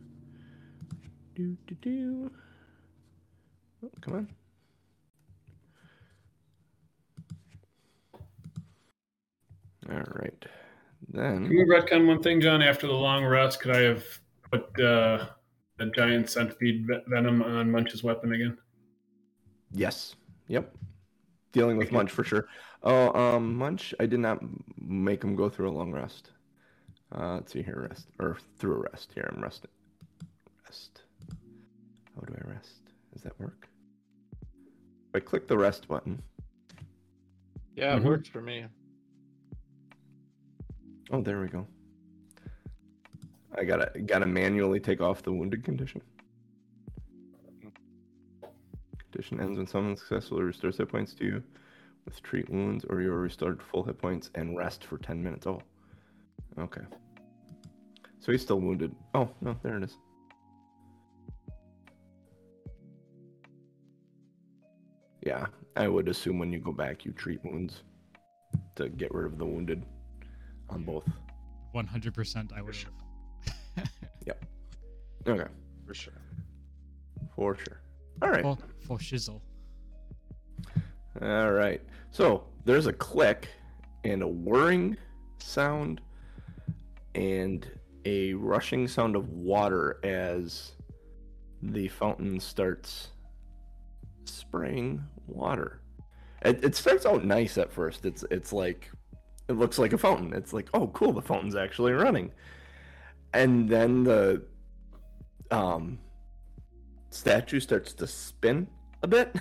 do 1.36 1.58
do 1.68 1.76
do. 1.82 2.32
Oh, 3.86 3.92
come 4.02 4.14
on. 4.16 4.28
All 9.90 10.04
right. 10.16 10.46
Then. 11.10 11.48
Can 11.48 11.50
we 11.50 11.64
retcon 11.64 12.08
one 12.08 12.22
thing, 12.22 12.42
John? 12.42 12.62
After 12.62 12.88
the 12.88 12.94
long 12.94 13.24
rest, 13.24 13.62
could 13.62 13.76
I 13.76 13.82
have 13.84 14.04
put 14.52 14.80
uh, 14.82 15.28
the 15.78 15.86
giant 15.88 16.30
centipede 16.30 16.88
venom 17.08 17.42
on 17.42 17.72
Munch's 17.72 18.04
weapon 18.04 18.34
again? 18.34 18.58
yes, 19.72 20.16
yep. 20.48 20.74
Dealing 21.52 21.78
with 21.78 21.92
Munch 21.92 22.12
for 22.12 22.24
sure. 22.24 22.48
Oh, 22.84 23.12
um, 23.20 23.56
Munch, 23.56 23.94
I 24.00 24.06
did 24.06 24.20
not 24.20 24.40
make 24.80 25.24
him 25.24 25.36
go 25.36 25.50
through 25.50 25.70
a 25.70 25.72
long 25.72 25.92
rest. 25.92 26.32
Uh, 27.16 27.36
let's 27.36 27.52
see 27.54 27.62
here, 27.64 27.88
rest 27.90 28.08
or 28.20 28.38
through 28.60 28.76
a 28.76 28.80
rest. 28.92 29.12
Here, 29.16 29.30
I'm 29.34 29.42
resting. 29.42 29.72
Rest. 30.66 31.02
How 32.16 32.22
do 32.28 32.34
I 32.46 32.50
rest? 32.50 32.82
Does 33.14 33.24
that 33.24 33.40
work? 33.40 33.68
If 34.42 35.16
I 35.16 35.20
click 35.20 35.48
the 35.48 35.58
rest 35.58 35.88
button. 35.88 36.22
Yeah, 37.76 37.96
it 37.96 38.02
Mhm. 38.02 38.06
works 38.06 38.28
for 38.28 38.42
me. 38.42 38.66
Oh, 41.12 41.22
there 41.22 41.40
we 41.40 41.48
go. 41.48 41.66
I 43.56 43.64
gotta 43.64 43.92
gotta 44.06 44.26
manually 44.26 44.80
take 44.80 45.02
off 45.02 45.24
the 45.24 45.32
wounded 45.32 45.64
condition. 45.64 46.02
Condition 49.12 49.40
ends 49.40 49.58
when 49.58 49.68
someone 49.68 49.98
successfully 49.98 50.44
restores 50.44 50.78
hit 50.78 50.90
points 50.90 51.14
to 51.16 51.26
you 51.26 51.44
with 52.06 52.22
treat 52.22 52.50
wounds, 52.50 52.86
or 52.90 53.02
you 53.02 53.12
are 53.12 53.20
restored 53.20 53.60
to 53.60 53.66
full 53.66 53.84
hit 53.84 53.98
points 53.98 54.30
and 54.36 54.56
rest 54.58 54.84
for 54.84 54.98
ten 54.98 55.24
minutes. 55.24 55.48
Oh, 55.48 55.62
okay. 56.60 56.82
So 58.20 58.32
he's 58.32 58.42
still 58.42 58.60
wounded. 58.60 58.96
Oh 59.14 59.30
no, 59.42 59.58
there 59.64 59.78
it 59.78 59.84
is. 59.84 59.98
Yeah, 65.26 65.48
I 65.76 65.88
would 65.88 66.08
assume 66.10 66.38
when 66.38 66.54
you 66.54 66.60
go 66.60 66.72
back, 66.72 67.06
you 67.06 67.12
treat 67.12 67.44
wounds 67.44 67.84
to 68.76 68.88
get 68.90 69.14
rid 69.14 69.26
of 69.26 69.38
the 69.38 69.46
wounded 69.46 69.84
on 70.70 70.84
both. 70.84 71.10
One 71.72 71.88
hundred 71.88 72.14
percent. 72.14 72.52
I 72.56 72.62
would. 72.62 72.76
Sure. 75.26 75.36
Okay, 75.36 75.52
For 75.86 75.94
sure. 75.94 76.14
for 77.36 77.56
sure. 77.56 77.82
All 78.22 78.30
right. 78.30 78.42
For, 78.44 78.58
for 78.86 78.98
shizzle. 78.98 79.42
All 81.22 81.52
right. 81.52 81.82
So 82.12 82.44
there's 82.66 82.88
a 82.88 82.94
click 82.94 83.50
and 84.04 84.22
a 84.22 84.28
whirring 84.28 84.98
sound 85.40 86.02
and 87.16 87.68
a 88.06 88.34
rushing 88.36 88.88
sound 88.88 89.16
of 89.16 89.30
water 89.30 90.00
as 90.04 90.74
the 91.62 91.88
fountain 91.88 92.40
starts 92.40 93.10
spraying 94.26 95.04
water. 95.26 95.82
It, 96.44 96.64
it 96.64 96.76
starts 96.76 97.06
out 97.06 97.26
nice 97.26 97.58
at 97.58 97.72
first. 97.72 98.06
It's 98.06 98.24
it's 98.30 98.54
like 98.54 98.90
it 99.50 99.54
looks 99.54 99.80
like 99.80 99.94
a 99.94 99.98
fountain. 99.98 100.34
It's 100.34 100.54
like, 100.54 100.70
oh 100.74 100.88
cool, 100.88 101.12
the 101.14 101.22
fountain's 101.22 101.56
actually 101.56 101.94
running. 101.94 102.32
And 103.38 103.70
then 103.70 104.04
the 104.04 104.42
um 105.52 106.00
statue 107.12 107.60
starts 107.60 107.94
to 107.94 108.08
spin 108.08 108.68
a 109.04 109.08
bit 109.08 109.36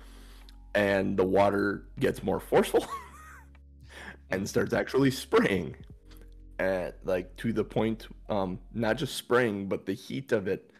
and 0.74 1.14
the 1.14 1.24
water 1.24 1.88
gets 2.00 2.22
more 2.22 2.40
forceful 2.40 2.86
and 4.30 4.48
starts 4.48 4.72
actually 4.72 5.10
spraying 5.10 5.76
at 6.58 6.96
like 7.04 7.36
to 7.36 7.52
the 7.52 7.62
point 7.62 8.08
um 8.30 8.58
not 8.72 8.96
just 8.96 9.14
spraying 9.14 9.68
but 9.68 9.84
the 9.84 9.92
heat 9.92 10.32
of 10.32 10.48
it 10.48 10.72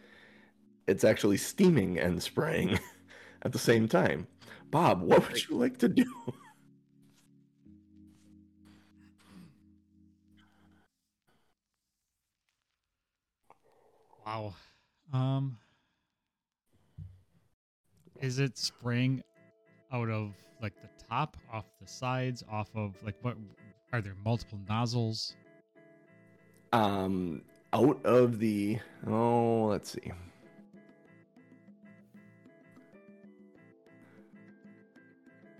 it's 0.87 1.03
actually 1.03 1.37
steaming 1.37 1.99
and 1.99 2.21
spraying 2.21 2.79
at 3.43 3.51
the 3.51 3.59
same 3.59 3.87
time. 3.87 4.25
Bob 4.71 5.03
what 5.03 5.27
would 5.27 5.47
you 5.47 5.55
like 5.55 5.77
to 5.77 5.87
do 5.87 6.11
Wow. 14.29 14.53
Um 15.11 15.57
is 18.21 18.37
it 18.37 18.59
spraying 18.59 19.23
out 19.91 20.07
of 20.09 20.33
like 20.61 20.79
the 20.83 20.89
top, 21.09 21.35
off 21.51 21.65
the 21.81 21.87
sides, 21.87 22.43
off 22.51 22.69
of 22.75 22.93
like 23.03 23.15
what 23.23 23.37
are 23.91 24.01
there 24.01 24.15
multiple 24.23 24.59
nozzles? 24.69 25.35
um 26.73 27.41
out 27.73 27.99
of 28.05 28.37
the 28.37 28.77
oh 29.07 29.65
let's 29.65 29.93
see 29.93 30.11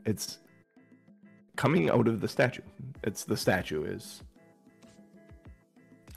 it's 0.05 0.37
coming 1.55 1.89
out 1.89 2.07
of 2.07 2.21
the 2.21 2.27
statue 2.27 2.61
it's 3.03 3.23
the 3.23 3.35
statue 3.35 3.83
is 3.83 4.21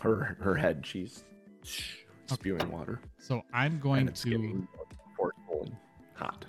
her 0.01 0.37
her 0.41 0.55
head 0.55 0.85
she's 0.85 1.25
spewing 2.35 2.71
water. 2.71 3.01
So 3.19 3.43
I'm 3.53 3.79
going 3.79 4.09
to 4.09 4.69
hot. 6.15 6.45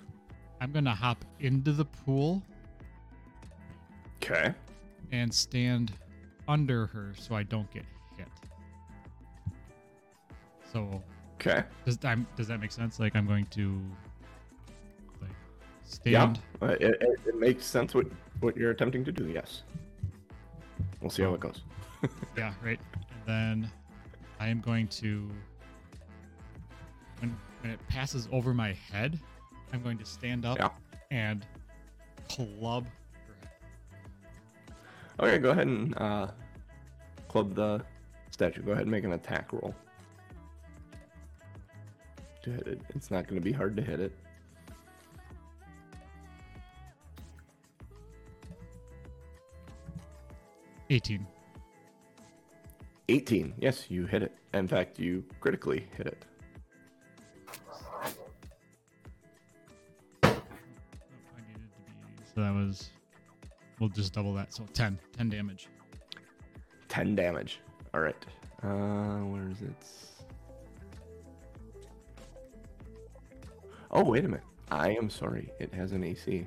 I'm 0.60 0.72
going 0.72 0.84
to 0.84 0.92
hop 0.92 1.24
into 1.40 1.72
the 1.72 1.84
pool 1.84 2.42
okay. 4.22 4.54
and 5.12 5.32
stand 5.32 5.92
under 6.48 6.86
her 6.86 7.12
so 7.18 7.34
I 7.34 7.42
don't 7.42 7.70
get 7.72 7.84
hit. 8.16 8.28
So 10.72 11.02
okay. 11.34 11.64
does 11.84 11.98
I'm, 12.04 12.26
does 12.36 12.48
that 12.48 12.60
make 12.60 12.72
sense? 12.72 12.98
Like 12.98 13.16
I'm 13.16 13.26
going 13.26 13.46
to 13.46 13.80
like 15.20 15.30
yeah. 16.04 16.32
stand? 16.32 16.40
Uh, 16.62 16.66
it, 16.80 16.96
it, 17.00 17.20
it 17.26 17.38
makes 17.38 17.64
sense 17.66 17.94
what 17.94 18.06
what 18.40 18.56
you're 18.56 18.70
attempting 18.70 19.04
to 19.04 19.12
do 19.12 19.26
yes. 19.28 19.62
We'll 21.00 21.10
see 21.10 21.22
how 21.22 21.34
it 21.34 21.40
goes. 21.40 21.62
Yeah, 22.36 22.52
right. 22.62 22.80
And 22.94 23.22
then 23.26 23.70
I 24.38 24.48
am 24.48 24.60
going 24.60 24.88
to 24.88 25.26
when 27.20 27.36
when 27.60 27.72
it 27.72 27.80
passes 27.88 28.28
over 28.32 28.52
my 28.52 28.72
head, 28.92 29.18
I'm 29.72 29.82
going 29.82 29.98
to 29.98 30.04
stand 30.04 30.44
up 30.44 30.58
Yeah. 30.58 30.70
and 31.10 31.46
club. 32.28 32.86
Okay, 35.20 35.38
go 35.38 35.50
ahead 35.50 35.66
and 35.66 35.96
uh, 35.96 36.28
club 37.28 37.54
the 37.54 37.82
statue. 38.30 38.62
Go 38.62 38.72
ahead 38.72 38.82
and 38.82 38.90
make 38.90 39.04
an 39.04 39.12
attack 39.12 39.52
roll. 39.52 39.74
To 42.42 42.50
hit 42.50 42.66
it. 42.66 42.80
It's 42.94 43.10
not 43.10 43.26
going 43.26 43.40
to 43.40 43.44
be 43.44 43.52
hard 43.52 43.76
to 43.76 43.82
hit 43.82 44.00
it. 44.00 44.12
Eighteen. 50.90 51.26
18. 53.08 53.54
Yes, 53.58 53.90
you 53.90 54.06
hit 54.06 54.22
it. 54.22 54.32
In 54.54 54.66
fact, 54.66 54.98
you 54.98 55.24
critically 55.40 55.86
hit 55.96 56.06
it. 56.06 56.24
So 62.34 62.40
that 62.40 62.52
was 62.52 62.90
we'll 63.80 63.88
just 63.90 64.12
double 64.12 64.34
that. 64.34 64.52
So 64.52 64.64
10. 64.72 64.98
10 65.16 65.28
damage. 65.30 65.68
10 66.88 67.14
damage. 67.14 67.60
All 67.92 68.00
right. 68.00 68.16
Uh, 68.62 69.20
where 69.26 69.48
is 69.50 69.60
it? 69.62 69.86
Oh, 73.90 74.02
wait 74.04 74.24
a 74.24 74.28
minute. 74.28 74.44
I 74.70 74.90
am 74.90 75.08
sorry. 75.10 75.52
It 75.60 75.72
has 75.74 75.92
an 75.92 76.02
AC. 76.02 76.46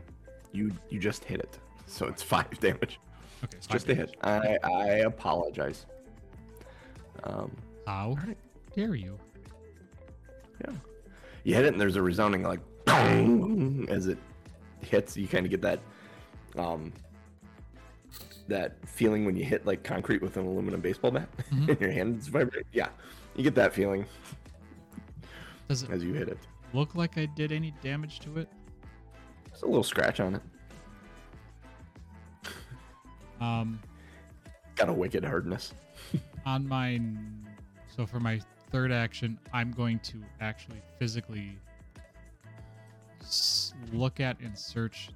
You 0.52 0.71
you 0.89 1.00
just 1.00 1.23
hit 1.23 1.39
it, 1.39 1.58
so 1.86 2.08
it's 2.08 2.23
five 2.34 2.50
damage. 2.60 3.00
Okay, 3.43 3.58
It's 3.58 3.67
five 3.67 3.76
just 3.76 3.89
a 3.89 3.95
hit. 3.95 4.15
I 4.23 4.58
I 4.63 4.86
apologize. 5.06 5.86
Um, 7.23 7.52
How 7.86 8.10
Alright. 8.10 8.38
dare 8.76 8.95
you? 8.95 9.17
Yeah. 10.65 10.73
You 11.43 11.54
hit 11.56 11.65
it 11.65 11.73
and 11.73 11.80
there's 11.82 11.95
a 11.95 12.02
resounding 12.02 12.43
like 12.43 12.60
as 13.89 14.08
it 14.08 14.17
hits. 14.81 15.15
You 15.17 15.27
kind 15.27 15.45
of 15.45 15.49
get 15.51 15.61
that 15.61 15.79
um 16.57 16.91
that 18.47 18.75
feeling 18.87 19.25
when 19.25 19.35
you 19.35 19.43
hit 19.43 19.65
like 19.65 19.83
concrete 19.83 20.21
with 20.21 20.37
an 20.37 20.45
aluminum 20.45 20.79
baseball 20.79 21.11
bat 21.11 21.27
Mhm. 21.51 21.69
and 21.69 21.81
your 21.81 21.91
hands 21.91 22.27
vibrate. 22.27 22.65
Yeah. 22.71 22.89
You 23.35 23.43
get 23.43 23.55
that 23.55 23.73
feeling 23.73 24.05
Does 25.67 25.83
it 25.83 25.89
as 25.91 26.03
you 26.03 26.13
hit 26.13 26.29
it. 26.29 26.37
look 26.73 26.95
like 26.95 27.17
I 27.17 27.25
did 27.25 27.51
any 27.51 27.73
damage 27.81 28.19
to 28.21 28.37
it? 28.39 28.47
There's 29.49 29.63
a 29.63 29.67
little 29.67 29.83
scratch 29.83 30.19
on 30.19 30.35
it. 30.35 30.41
Um, 33.39 33.79
Got 34.75 34.89
a 34.89 34.93
wicked 34.93 35.23
hardness. 35.23 35.73
on 36.45 36.67
my 36.67 37.01
so 37.93 38.05
for 38.05 38.19
my 38.19 38.39
third 38.71 38.91
action 38.91 39.37
i'm 39.53 39.71
going 39.71 39.97
to 39.99 40.21
actually 40.39 40.81
physically 40.99 41.57
look 43.91 44.19
at 44.19 44.39
and 44.39 44.57
search 44.57 45.09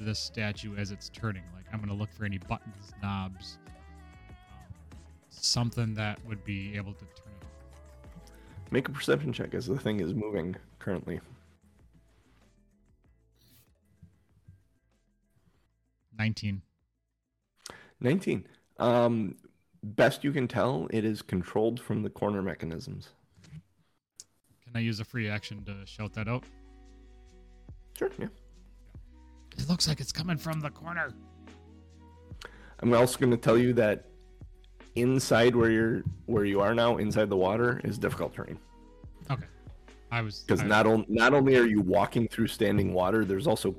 the 0.00 0.14
statue 0.14 0.76
as 0.76 0.90
it's 0.90 1.08
turning 1.08 1.42
like 1.54 1.64
i'm 1.72 1.78
going 1.78 1.88
to 1.88 1.94
look 1.94 2.12
for 2.12 2.24
any 2.24 2.38
buttons 2.38 2.92
knobs 3.02 3.58
um, 3.66 3.72
something 5.30 5.94
that 5.94 6.18
would 6.26 6.44
be 6.44 6.76
able 6.76 6.92
to 6.92 7.04
turn 7.04 7.32
it 7.40 7.44
off 7.44 7.58
Make 8.70 8.88
a 8.88 8.92
perception 8.92 9.32
check 9.32 9.54
as 9.54 9.66
the 9.66 9.78
thing 9.78 10.00
is 10.00 10.12
moving 10.12 10.54
currently. 10.78 11.20
19 16.18 16.60
19. 18.00 18.46
Um 18.78 19.36
best 19.82 20.24
you 20.24 20.32
can 20.32 20.48
tell, 20.48 20.88
it 20.90 21.04
is 21.04 21.22
controlled 21.22 21.80
from 21.80 22.02
the 22.02 22.10
corner 22.10 22.42
mechanisms. 22.42 23.10
can 23.42 24.72
i 24.74 24.80
use 24.80 24.98
a 25.00 25.04
free 25.04 25.28
action 25.28 25.64
to 25.64 25.86
shout 25.86 26.12
that 26.14 26.28
out 26.28 26.44
Sure, 27.98 28.10
yeah. 28.18 28.26
it 29.58 29.68
looks 29.68 29.88
like 29.88 29.98
it's 30.00 30.12
coming 30.12 30.36
from 30.36 30.60
the 30.60 30.70
corner 30.70 31.10
I'm 32.80 32.94
also 32.94 33.18
going 33.18 33.32
to 33.32 33.36
tell 33.36 33.58
you 33.58 33.72
that 33.74 34.04
inside 34.94 35.56
where 35.56 35.70
you're 35.70 36.02
where 36.26 36.44
you 36.44 36.60
are 36.60 36.74
now, 36.74 36.98
inside 36.98 37.28
the 37.28 37.36
water, 37.36 37.80
is 37.82 37.98
difficult 37.98 38.34
terrain. 38.34 38.58
okay 39.30 39.46
i 40.12 40.22
was 40.22 40.44
Because 40.46 40.62
not 40.62 40.86
only 40.86 41.06
not 41.08 41.34
only 41.34 41.56
are 41.56 41.66
you 41.66 41.80
walking 41.80 42.28
through 42.28 42.46
standing 42.46 42.92
water, 42.94 43.24
there's 43.24 43.46
also 43.48 43.74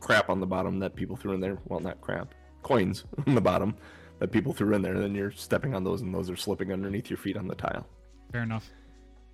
crap 0.00 0.28
on 0.28 0.38
the 0.40 0.46
bottom 0.46 0.78
that 0.80 0.94
people 0.94 1.16
threw 1.16 1.32
in 1.32 1.40
there. 1.40 1.58
Well, 1.64 1.80
not 1.80 2.00
crap, 2.02 2.34
coins 2.62 3.04
on 3.26 3.34
the 3.34 3.40
bottom 3.40 3.74
that 4.18 4.30
people 4.30 4.52
threw 4.52 4.74
in 4.74 4.82
there. 4.82 4.92
And 4.94 5.02
then 5.02 5.14
you're 5.14 5.32
stepping 5.32 5.74
on 5.74 5.82
those, 5.84 6.02
and 6.02 6.14
those 6.14 6.28
are 6.30 6.36
slipping 6.36 6.70
underneath 6.72 7.08
your 7.10 7.16
feet 7.16 7.36
on 7.36 7.48
the 7.48 7.54
tile. 7.54 7.86
fair 8.30 8.42
enough 8.42 8.68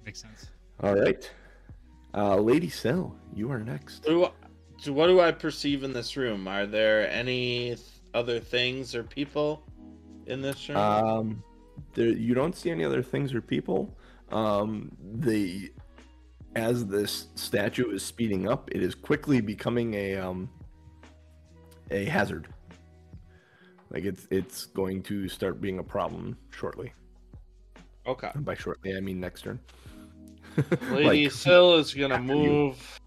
makes 0.07 0.21
sense 0.23 0.51
All 0.81 0.95
right, 0.95 1.29
uh, 2.15 2.37
Lady 2.37 2.69
Sill, 2.69 3.15
you 3.35 3.51
are 3.51 3.61
next. 3.61 4.05
Do, 4.05 4.29
do 4.83 4.93
what 4.93 5.07
do 5.07 5.21
I 5.21 5.33
perceive 5.33 5.83
in 5.83 5.93
this 5.93 6.17
room? 6.17 6.47
Are 6.47 6.67
there 6.67 7.11
any 7.11 7.69
th- 7.69 7.81
other 8.15 8.41
things 8.41 8.95
or 8.95 9.03
people 9.03 9.65
in 10.27 10.43
this 10.43 10.69
room? 10.69 10.79
Um, 10.79 11.45
there, 11.95 12.09
you 12.09 12.35
don't 12.35 12.55
see 12.57 12.71
any 12.71 12.85
other 12.85 13.03
things 13.03 13.35
or 13.35 13.41
people. 13.41 13.97
Um, 14.31 14.93
the 15.01 15.73
as 16.55 16.87
this 16.87 17.29
statue 17.35 17.91
is 17.93 18.03
speeding 18.03 18.49
up, 18.49 18.71
it 18.73 18.83
is 18.83 18.95
quickly 18.95 19.41
becoming 19.41 19.95
a 19.95 20.17
um 20.17 20.51
a 21.91 22.05
hazard. 22.05 22.49
Like 23.91 24.05
it's 24.05 24.27
it's 24.31 24.67
going 24.67 25.03
to 25.05 25.29
start 25.29 25.61
being 25.61 25.79
a 25.79 25.83
problem 25.83 26.37
shortly. 26.51 26.93
okay. 28.07 28.31
And 28.35 28.45
by 28.45 28.55
shortly, 28.55 28.97
I 28.97 29.01
mean 29.01 29.21
next 29.21 29.43
turn. 29.43 29.61
Lady 30.91 31.25
Like, 31.25 31.33
Sill 31.33 31.77
is 31.77 31.95
gonna 31.95 32.17
you. 32.17 32.23
move 32.23 33.01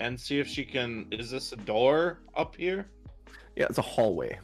and 0.00 0.18
see 0.20 0.38
if 0.38 0.46
she 0.48 0.64
can. 0.64 1.06
Is 1.10 1.30
this 1.30 1.52
a 1.52 1.56
door 1.56 2.18
up 2.36 2.56
here? 2.56 2.86
Yeah, 3.56 3.66
it's 3.70 3.78
a 3.78 3.82
hallway. 3.82 4.38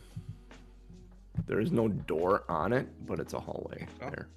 There 1.46 1.60
is 1.60 1.72
no 1.72 1.88
door 1.88 2.44
on 2.48 2.72
it, 2.72 2.86
but 3.06 3.18
it's 3.20 3.34
a 3.34 3.40
hallway 3.40 3.86
Oh. 4.00 4.10
there. 4.10 4.28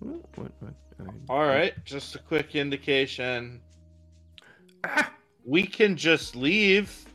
What? 0.00 0.20
What? 0.38 0.52
what 0.60 0.74
I- 1.00 1.32
All 1.32 1.46
right, 1.46 1.72
just 1.84 2.14
a 2.14 2.18
quick 2.18 2.54
indication. 2.54 3.60
Ah! 4.84 5.12
We 5.44 5.66
can 5.66 5.96
just 5.96 6.36
leave. 6.36 7.06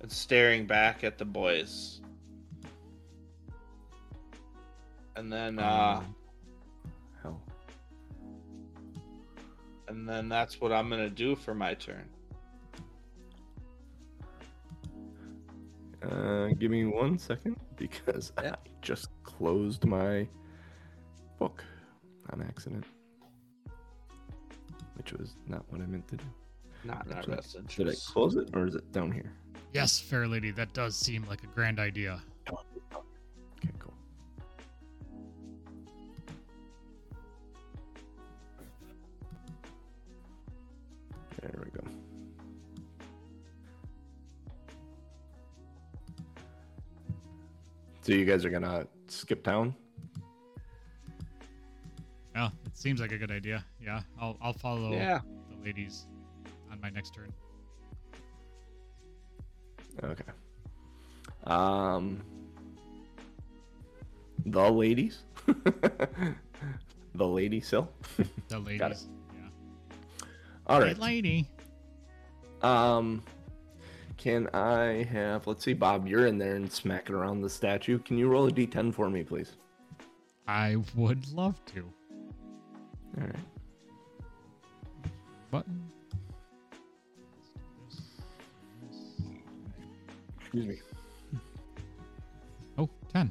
And 0.00 0.10
staring 0.12 0.66
back 0.66 1.02
at 1.04 1.16
the 1.16 1.24
boys. 1.24 2.02
And 5.16 5.32
then 5.32 5.58
uh 5.58 6.00
Um, 6.02 6.16
hell. 7.22 7.42
and 9.88 10.08
then 10.08 10.28
that's 10.28 10.60
what 10.60 10.72
I'm 10.72 10.88
gonna 10.90 11.10
do 11.10 11.36
for 11.36 11.54
my 11.54 11.74
turn. 11.74 12.08
Uh, 16.02 16.48
give 16.58 16.70
me 16.70 16.84
one 16.84 17.18
second 17.18 17.56
because 17.76 18.32
Yeah. 18.42 18.52
I 18.52 18.68
just 18.82 19.08
closed 19.22 19.84
my 19.86 20.28
book 21.38 21.64
on 22.30 22.42
accident, 22.42 22.84
which 24.96 25.12
was 25.12 25.36
not 25.46 25.64
what 25.70 25.80
I 25.80 25.86
meant 25.86 26.06
to 26.08 26.16
do. 26.16 26.24
Not 26.84 27.06
in 27.06 27.12
our 27.12 27.18
Actually, 27.18 27.36
best 27.36 27.66
Did 27.76 27.88
I 27.88 27.94
close 28.06 28.36
it 28.36 28.50
or 28.54 28.66
is 28.66 28.74
it 28.74 28.92
down 28.92 29.10
here? 29.12 29.32
Yes, 29.72 29.98
fair 29.98 30.28
lady, 30.28 30.50
that 30.52 30.72
does 30.74 30.94
seem 30.94 31.24
like 31.26 31.42
a 31.42 31.46
grand 31.46 31.80
idea. 31.80 32.20
So 48.04 48.12
you 48.12 48.26
guys 48.26 48.44
are 48.44 48.50
gonna 48.50 48.86
skip 49.08 49.42
town? 49.42 49.74
Yeah, 52.34 52.50
it 52.66 52.76
seems 52.76 53.00
like 53.00 53.12
a 53.12 53.16
good 53.16 53.30
idea. 53.30 53.64
Yeah, 53.82 54.02
I'll 54.20 54.36
I'll 54.42 54.52
follow 54.52 54.92
Yeah. 54.92 55.20
the 55.48 55.64
ladies 55.64 56.06
on 56.70 56.78
my 56.82 56.90
next 56.90 57.14
turn. 57.14 57.32
Okay. 60.02 60.24
Um, 61.44 62.20
the 64.44 64.70
ladies, 64.70 65.22
the 67.14 67.26
lady 67.26 67.60
still. 67.62 67.88
The 68.48 68.58
ladies. 68.58 68.78
Got 68.80 68.90
it. 68.92 69.02
Yeah. 69.34 69.48
All 70.66 70.82
Hey, 70.82 70.92
lady. 70.94 71.48
Um, 72.60 73.22
can 74.16 74.48
I 74.54 75.04
have? 75.04 75.46
Let's 75.46 75.64
see, 75.64 75.74
Bob. 75.74 76.06
You're 76.06 76.26
in 76.26 76.38
there 76.38 76.56
and 76.56 76.70
smacking 76.70 77.14
around 77.14 77.42
the 77.42 77.50
statue. 77.50 77.98
Can 77.98 78.18
you 78.18 78.28
roll 78.28 78.46
a 78.46 78.50
d10 78.50 78.94
for 78.94 79.10
me, 79.10 79.22
please? 79.22 79.52
I 80.46 80.76
would 80.94 81.32
love 81.32 81.64
to. 81.66 81.88
All 83.20 83.26
right. 83.26 83.36
Button. 85.50 85.90
Excuse 90.40 90.66
me. 90.66 90.78
Oh, 92.78 92.88
10. 93.12 93.30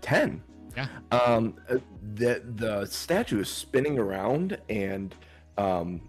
Ten. 0.00 0.42
Yeah. 0.76 0.86
Um, 1.10 1.56
uh, 1.68 1.78
the 2.14 2.42
the 2.56 2.86
statue 2.86 3.40
is 3.40 3.48
spinning 3.48 3.98
around, 3.98 4.58
and 4.68 5.14
um, 5.56 6.00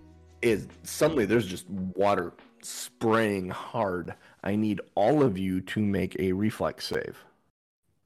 is 0.41 0.67
suddenly 0.83 1.25
there's 1.25 1.47
just 1.47 1.69
water 1.69 2.33
spraying 2.65 3.49
hard. 3.49 4.15
I 4.43 4.55
need 4.55 4.81
all 4.95 5.23
of 5.23 5.37
you 5.37 5.61
to 5.61 5.79
make 5.79 6.15
a 6.19 6.31
reflex 6.31 6.87
save. 6.87 7.17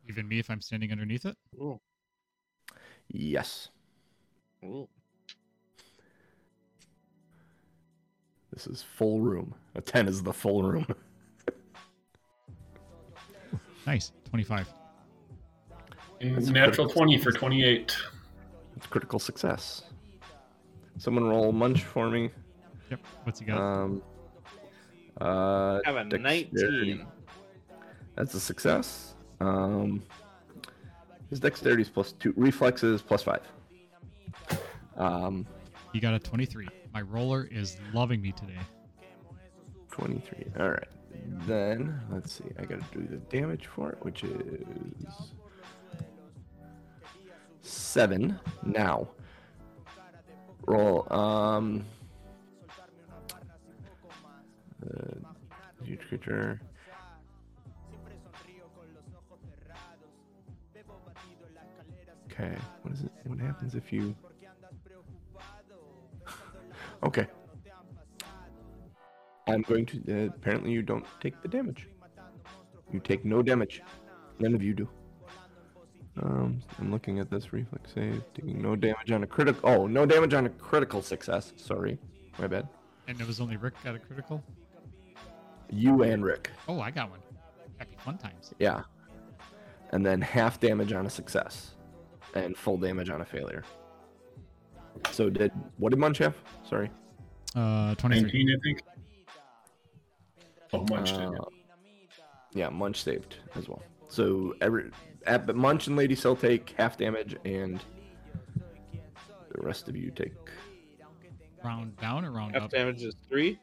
Even 0.08 0.28
me 0.28 0.40
if 0.40 0.50
I'm 0.50 0.62
standing 0.62 0.92
underneath 0.92 1.26
it? 1.26 1.38
Ooh. 1.56 1.80
Yes. 3.08 3.70
Ooh. 4.64 4.88
This 8.52 8.68
is 8.68 8.84
full 8.84 9.20
room. 9.20 9.56
A 9.76 9.82
10 9.82 10.08
is 10.08 10.22
the 10.22 10.34
full 10.34 10.64
room. 10.64 10.88
Nice. 13.86 14.14
25. 14.30 14.68
That's 16.22 16.48
Natural 16.48 16.88
critical 16.88 16.90
20 16.90 17.18
for 17.18 17.32
28. 17.32 17.98
It's 18.78 18.88
critical 18.88 19.20
success. 19.20 19.84
Someone 20.98 21.26
roll 21.26 21.52
munch 21.52 21.84
for 21.84 22.10
me. 22.10 22.30
Yep. 22.90 23.00
What's 23.24 23.40
he 23.40 23.46
got? 23.46 23.58
Um, 23.58 24.02
uh, 25.24 25.82
I 25.86 25.92
have 25.92 25.96
a 25.96 26.04
dexterity. 26.10 26.96
19. 26.96 27.08
That's 28.16 28.34
a 28.34 28.40
success. 28.40 29.16
Um, 29.40 30.04
his 31.30 31.40
dexterity 31.40 31.82
is 31.82 31.90
plus 31.90 32.12
two, 32.14 32.34
reflexes 32.36 33.02
plus 33.02 33.24
five. 33.24 33.42
Um, 34.98 35.48
he 35.94 36.00
got 36.00 36.14
a 36.14 36.20
23. 36.20 36.68
My 36.94 37.02
roller 37.02 37.48
is 37.52 37.78
loving 37.94 38.22
me 38.22 38.32
today. 38.34 38.60
23. 39.92 40.46
All 40.60 40.70
right. 40.70 40.88
Then, 41.48 42.00
let's 42.12 42.34
see. 42.34 42.46
I 42.60 42.66
got 42.66 42.80
to 42.92 43.00
do 43.00 43.08
the 43.08 43.18
damage 43.18 43.68
for 43.68 43.92
it, 43.92 43.98
which 44.02 44.24
is 44.24 44.66
seven. 47.62 48.40
Now, 48.64 49.08
roll. 50.68 51.12
Um, 51.12 51.86
huge 55.94 56.08
creature. 56.08 56.60
Okay. 62.32 62.56
What 62.82 62.94
is 62.94 63.02
it? 63.02 63.12
What 63.26 63.40
happens 63.40 63.76
if 63.76 63.94
you? 63.94 64.16
okay. 67.04 67.28
I'm 69.48 69.62
going 69.62 69.86
to. 69.88 69.98
Uh, 70.08 70.28
apparently, 70.28 70.72
you 70.72 70.82
don't 70.82 71.06
take 71.22 71.42
the 71.42 71.48
damage. 71.48 71.88
You 72.92 73.00
take 73.00 73.24
no 73.24 73.42
damage. 73.44 73.82
None 74.40 74.56
of 74.56 74.64
you 74.64 74.74
do. 74.74 74.90
Um, 76.22 76.62
I'm 76.80 76.92
looking 76.92 77.20
at 77.20 77.30
this 77.30 77.54
reflex 77.54 77.92
save. 77.94 78.24
Taking 78.34 78.62
no 78.62 78.76
damage 78.76 79.12
on 79.12 79.24
a 79.24 79.28
critical. 79.28 79.70
Oh, 79.70 79.86
no 79.86 80.06
damage 80.06 80.34
on 80.34 80.46
a 80.48 80.50
critical 80.50 81.04
success. 81.04 81.54
Sorry, 81.56 82.00
my 82.40 82.48
bad. 82.48 82.68
And 83.08 83.20
it 83.20 83.28
was 83.28 83.42
only 83.42 83.58
Rick 83.58 83.74
got 83.84 83.96
a 83.96 84.00
critical? 84.00 84.44
You 85.74 86.04
and 86.04 86.24
Rick. 86.24 86.52
Oh, 86.68 86.80
I 86.80 86.92
got 86.92 87.10
one. 87.10 87.20
Happy 87.78 87.96
fun 87.98 88.18
times. 88.18 88.54
Yeah. 88.60 88.82
And 89.92 90.06
then 90.06 90.22
half 90.22 90.60
damage 90.60 90.94
on 90.94 91.06
a 91.06 91.10
success, 91.10 91.72
and 92.36 92.56
full 92.58 92.78
damage 92.78 93.10
on 93.10 93.22
a 93.22 93.26
failure. 93.26 93.64
So 95.12 95.30
did 95.30 95.52
what 95.78 95.90
did 95.90 96.00
Munch 96.00 96.18
have? 96.20 96.36
Sorry. 96.68 96.90
Uh, 97.56 97.94
23. 97.96 98.24
19, 98.46 98.50
I 98.50 98.60
think. 98.64 98.82
Oh, 100.72 100.86
Munch 100.90 101.12
did 101.12 101.22
Uh, 101.22 101.46
yeah, 102.54 102.70
Munch 102.70 103.04
saved 103.04 103.38
as 103.56 103.68
well. 103.68 103.82
So 104.08 104.56
every 104.62 104.90
at, 105.28 105.46
but 105.46 105.56
Munch 105.56 105.88
and 105.88 105.96
Lady 105.96 106.16
Cell 106.16 106.36
take 106.36 106.74
half 106.78 106.98
damage, 106.98 107.36
and 107.46 107.84
the 108.56 109.62
rest 109.62 109.88
of 109.90 109.96
you 109.96 110.12
take. 110.12 110.34
Round 111.64 111.96
down 111.98 112.26
or 112.26 112.32
round 112.32 112.54
Half 112.56 112.64
up? 112.66 112.70
damage 112.72 113.04
is 113.04 113.16
three. 113.30 113.60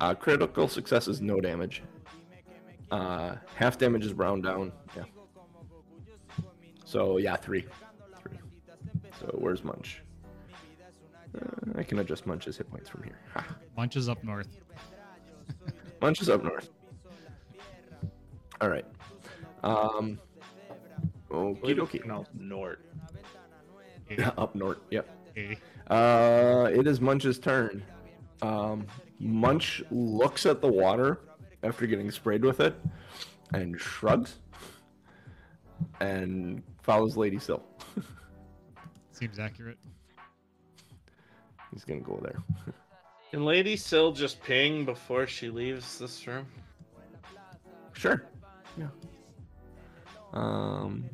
Uh, 0.00 0.14
critical 0.14 0.68
success 0.68 1.08
is 1.08 1.20
no 1.20 1.40
damage. 1.40 1.82
Uh, 2.90 3.36
half 3.54 3.78
damage 3.78 4.04
is 4.04 4.12
round 4.12 4.42
down. 4.44 4.72
Yeah. 4.96 5.04
So 6.84 7.16
yeah, 7.16 7.36
three, 7.36 7.66
three. 8.20 8.38
So 9.20 9.26
where's 9.38 9.64
Munch? 9.64 10.02
Uh, 11.36 11.78
I 11.78 11.82
can 11.82 11.98
adjust 11.98 12.26
Munch's 12.26 12.56
hit 12.56 12.70
points 12.70 12.88
from 12.88 13.02
here. 13.02 13.18
Ha. 13.34 13.44
Munch 13.76 13.96
is 13.96 14.08
up 14.08 14.22
north. 14.22 14.48
Munch 16.00 16.20
is 16.20 16.28
up 16.28 16.44
north. 16.44 16.70
All 18.60 18.68
right. 18.68 18.86
Um. 19.64 20.18
Okie 21.30 21.60
Believe 21.60 21.78
it's 21.78 21.90
dokie. 21.90 22.00
pronounced 22.00 22.30
Nort. 22.34 22.84
Okay. 24.10 24.22
Up 24.38 24.54
north. 24.54 24.78
Yep. 24.90 25.08
okay. 25.30 25.58
Uh, 25.88 26.70
it 26.72 26.86
is 26.86 27.00
Munch's 27.00 27.38
turn. 27.38 27.82
Um, 28.42 28.86
Munch 29.18 29.82
looks 29.90 30.46
at 30.46 30.60
the 30.60 30.68
water 30.68 31.20
after 31.62 31.86
getting 31.86 32.10
sprayed 32.10 32.44
with 32.44 32.60
it 32.60 32.74
and 33.52 33.80
shrugs 33.80 34.38
and 36.00 36.62
follows 36.82 37.16
Lady 37.16 37.38
Sill. 37.38 37.62
Seems 39.12 39.38
accurate. 39.38 39.78
He's 41.72 41.84
gonna 41.84 42.00
go 42.00 42.20
there. 42.22 42.42
Can 43.30 43.44
Lady 43.44 43.76
Sill 43.76 44.12
just 44.12 44.42
ping 44.42 44.84
before 44.84 45.26
she 45.26 45.50
leaves 45.50 45.98
this 45.98 46.26
room? 46.26 46.46
Sure. 47.92 48.22
Yeah. 48.78 48.88
Um. 50.32 51.04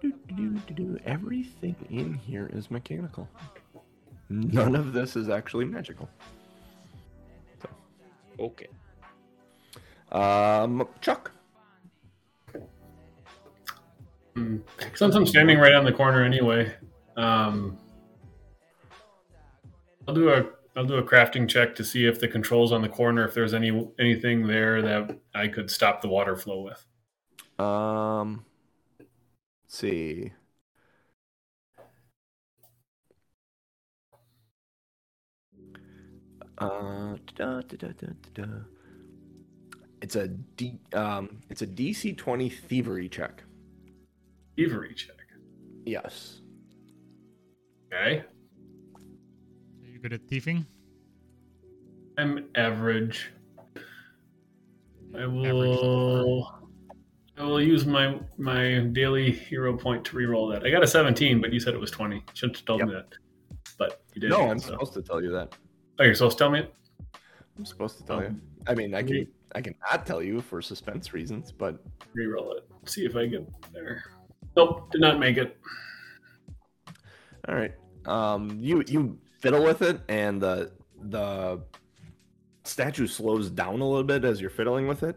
do, 0.00 0.12
do, 0.34 0.50
do, 0.50 0.74
do. 0.74 0.98
Everything 1.04 1.74
in 1.90 2.14
here 2.14 2.48
is 2.52 2.70
mechanical. 2.70 3.28
None 4.32 4.74
of 4.74 4.92
this 4.92 5.14
is 5.14 5.28
actually 5.28 5.66
magical. 5.66 6.08
Okay. 8.38 8.68
Um, 10.10 10.88
Chuck. 11.00 11.30
Hmm. 14.34 14.58
Since 14.94 15.14
I'm 15.14 15.26
standing 15.26 15.58
right 15.58 15.74
on 15.74 15.84
the 15.84 15.92
corner 15.92 16.24
anyway, 16.24 16.72
um, 17.16 17.76
I'll 20.08 20.14
do 20.14 20.30
a 20.30 20.44
I'll 20.74 20.86
do 20.86 20.94
a 20.94 21.02
crafting 21.02 21.46
check 21.46 21.74
to 21.76 21.84
see 21.84 22.06
if 22.06 22.18
the 22.18 22.28
controls 22.28 22.72
on 22.72 22.80
the 22.80 22.88
corner, 22.88 23.26
if 23.26 23.34
there's 23.34 23.52
any 23.52 23.90
anything 23.98 24.46
there 24.46 24.80
that 24.80 25.18
I 25.34 25.48
could 25.48 25.70
stop 25.70 26.00
the 26.00 26.08
water 26.08 26.36
flow 26.36 26.62
with. 26.62 26.86
Um, 27.64 28.46
let's 28.98 29.76
see. 29.76 30.32
Uh, 36.62 37.16
da, 37.34 37.60
da, 37.62 37.76
da, 37.76 37.88
da, 37.88 38.06
da, 38.34 38.44
da. 38.44 38.52
It's 40.00 40.16
a 40.16 40.28
D, 40.28 40.78
um, 40.94 41.40
it's 41.50 41.62
a 41.62 41.66
DC 41.66 42.16
twenty 42.16 42.48
thievery 42.48 43.08
check. 43.08 43.42
Thievery 44.56 44.94
check. 44.94 45.16
Yes. 45.84 46.40
Okay. 47.92 48.24
Are 48.24 49.88
you 49.88 49.98
good 49.98 50.12
at 50.12 50.26
thieving? 50.28 50.64
I'm 52.18 52.46
average. 52.54 53.30
I 55.14 55.22
Average. 55.22 55.30
will. 55.52 56.58
I 57.38 57.44
will 57.44 57.60
use 57.62 57.86
my 57.86 58.18
my 58.38 58.80
daily 58.92 59.30
hero 59.32 59.76
point 59.76 60.04
to 60.06 60.16
reroll 60.16 60.52
that. 60.52 60.64
I 60.66 60.70
got 60.70 60.82
a 60.82 60.86
17, 60.86 61.40
but 61.40 61.52
you 61.52 61.60
said 61.60 61.74
it 61.74 61.80
was 61.80 61.90
20. 61.90 62.22
Shouldn't 62.34 62.56
have 62.58 62.66
told 62.66 62.80
Yep. 62.80 62.88
me 62.88 62.94
that. 62.94 63.08
But 63.78 64.02
you 64.14 64.20
did. 64.20 64.30
No, 64.30 64.50
I'm 64.50 64.58
so. 64.58 64.72
supposed 64.72 64.92
to 64.94 65.02
tell 65.02 65.22
you 65.22 65.32
that. 65.32 65.54
Oh, 65.98 66.04
you're 66.04 66.14
supposed 66.14 66.38
to 66.38 66.44
tell 66.44 66.50
me 66.50 66.60
it? 66.60 66.74
I'm 67.58 67.64
supposed 67.64 67.98
to 67.98 68.04
tell 68.04 68.18
Oh. 68.18 68.22
you. 68.22 68.40
I 68.66 68.74
mean, 68.74 68.94
I 68.94 69.02
can 69.02 69.12
Re- 69.12 69.28
I 69.54 69.60
can 69.60 69.74
not 69.90 70.06
tell 70.06 70.22
you 70.22 70.40
for 70.40 70.62
suspense 70.62 71.12
reasons, 71.12 71.52
but 71.52 71.78
Reroll 72.16 72.56
it. 72.56 72.64
See 72.86 73.04
if 73.04 73.14
I 73.16 73.26
get 73.26 73.46
there. 73.72 74.02
Nope, 74.56 74.90
did 74.90 75.00
not 75.00 75.18
make 75.18 75.36
it. 75.36 75.58
all 77.48 77.54
right. 77.54 77.72
Um, 78.06 78.56
you 78.60 78.82
you 78.86 79.18
fiddle 79.40 79.62
with 79.62 79.82
it, 79.82 80.00
and 80.08 80.40
the 80.40 80.72
the 81.10 81.60
statue 82.64 83.06
slows 83.06 83.50
down 83.50 83.80
a 83.80 83.88
little 83.88 84.04
bit 84.04 84.24
as 84.24 84.40
you're 84.40 84.50
fiddling 84.50 84.86
with 84.86 85.02
it, 85.02 85.16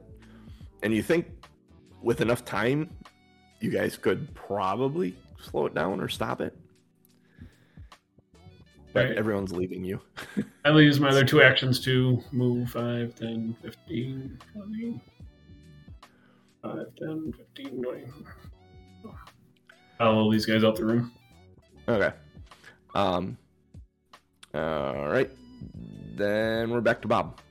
and 0.83 0.93
you 0.93 1.01
think 1.03 1.27
with 2.01 2.21
enough 2.21 2.43
time, 2.43 2.89
you 3.61 3.69
guys 3.71 3.97
could 3.97 4.33
probably 4.35 5.15
slow 5.39 5.65
it 5.67 5.73
down 5.75 6.01
or 6.01 6.07
stop 6.09 6.41
it. 6.41 6.55
But 8.95 9.07
Right. 9.09 9.17
everyone's 9.17 9.51
leaving 9.51 9.83
you. 9.83 9.99
I 10.63 10.71
will 10.71 10.81
use 10.81 11.01
my 11.01 11.09
other 11.11 11.25
two 11.25 11.41
actions 11.41 11.81
to 11.81 12.23
move 12.31 12.69
5, 12.69 13.13
10, 13.13 13.57
15, 13.61 14.39
20. 14.53 15.01
5, 16.63 16.77
10, 16.97 17.33
15, 17.55 17.83
20. 17.83 18.03
Follow 19.97 20.31
these 20.31 20.45
guys 20.45 20.63
out 20.63 20.77
the 20.77 20.85
room. 20.85 21.11
Okay. 21.89 22.13
Um. 22.95 23.37
All 24.53 25.09
right. 25.09 25.29
Then 26.15 26.69
we're 26.71 26.79
back 26.79 27.01
to 27.01 27.09
Bob. 27.09 27.41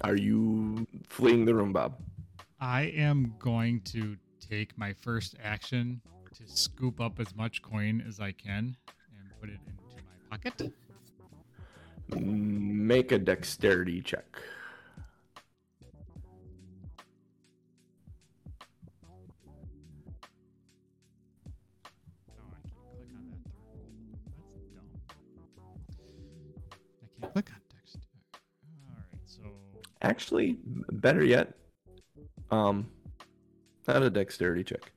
Are 0.00 0.16
you 0.16 0.86
fleeing 1.06 1.44
the 1.44 1.54
room, 1.54 1.74
Bob? 1.74 1.98
I 2.60 2.84
am 2.96 3.34
going 3.38 3.82
to 3.92 4.16
take 4.40 4.76
my 4.78 4.94
first 4.94 5.36
action 5.44 6.00
to 6.34 6.46
scoop 6.46 6.98
up 6.98 7.20
as 7.20 7.36
much 7.36 7.60
coin 7.60 8.02
as 8.08 8.20
I 8.20 8.32
can 8.32 8.74
and 8.88 9.38
put 9.38 9.50
it 9.50 9.58
into 9.66 9.66
my 9.76 9.81
pocket. 10.32 10.72
Make 12.08 13.12
a 13.12 13.18
dexterity 13.18 14.00
check. 14.00 14.24
Oh, 22.38 22.48
I 22.50 22.60
can't 22.64 22.74
click 22.94 23.08
on 23.14 23.28
that 23.28 23.44
third 23.52 23.68
roll. 23.68 24.16
That's 24.38 24.54
dumb. 24.74 24.88
I 27.18 27.20
can't 27.20 27.32
click 27.32 27.50
on 27.50 27.60
text. 27.76 27.98
All 28.88 28.96
right, 28.96 29.20
so 29.26 29.40
Actually, 30.00 30.56
better 30.92 31.24
yet, 31.24 31.52
um, 32.50 32.86
not 33.86 34.02
a 34.02 34.08
dexterity 34.08 34.64
check. 34.64 34.92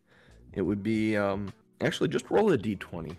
It 0.54 0.62
would 0.62 0.82
be 0.82 1.18
um, 1.18 1.52
actually 1.82 2.08
just 2.08 2.32
roll 2.32 2.54
a 2.54 2.58
d20. 2.58 3.18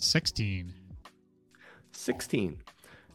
16. 0.00 0.72
16. 1.92 2.58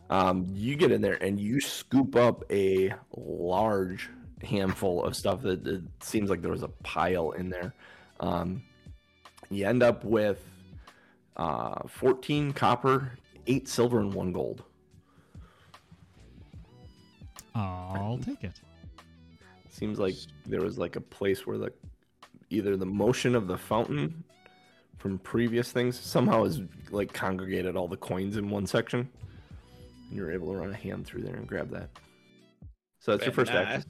Um, 0.09 0.47
you 0.51 0.75
get 0.75 0.91
in 0.91 1.01
there 1.01 1.21
and 1.23 1.39
you 1.39 1.59
scoop 1.59 2.15
up 2.15 2.43
a 2.51 2.93
large 3.15 4.09
handful 4.43 5.03
of 5.03 5.15
stuff 5.15 5.41
that 5.43 5.65
it 5.67 5.83
seems 6.01 6.29
like 6.29 6.41
there 6.41 6.51
was 6.51 6.63
a 6.63 6.69
pile 6.83 7.31
in 7.31 7.49
there. 7.49 7.73
Um, 8.19 8.63
you 9.49 9.67
end 9.67 9.83
up 9.83 10.03
with 10.03 10.43
uh, 11.37 11.87
14 11.87 12.53
copper, 12.53 13.11
8 13.47 13.67
silver, 13.67 13.99
and 13.99 14.13
1 14.13 14.33
gold. 14.33 14.63
I'll 17.55 18.19
take 18.23 18.43
it. 18.43 18.59
Seems 19.69 19.99
like 19.99 20.15
there 20.45 20.61
was 20.61 20.77
like 20.77 20.95
a 20.95 21.01
place 21.01 21.45
where 21.45 21.57
the 21.57 21.71
either 22.49 22.75
the 22.75 22.85
motion 22.85 23.35
of 23.35 23.47
the 23.47 23.57
fountain 23.57 24.23
from 24.99 25.17
previous 25.19 25.71
things 25.71 25.97
somehow 25.97 26.43
has 26.43 26.61
like 26.91 27.13
congregated 27.13 27.75
all 27.75 27.87
the 27.87 27.97
coins 27.97 28.37
in 28.37 28.49
one 28.49 28.67
section. 28.67 29.09
And 30.09 30.17
you're 30.17 30.31
able 30.31 30.51
to 30.51 30.59
run 30.59 30.71
a 30.71 30.75
hand 30.75 31.07
through 31.07 31.23
there 31.23 31.35
and 31.35 31.47
grab 31.47 31.71
that. 31.71 31.89
So 32.99 33.11
that's 33.11 33.23
your 33.25 33.33
first 33.33 33.51
action. 33.51 33.83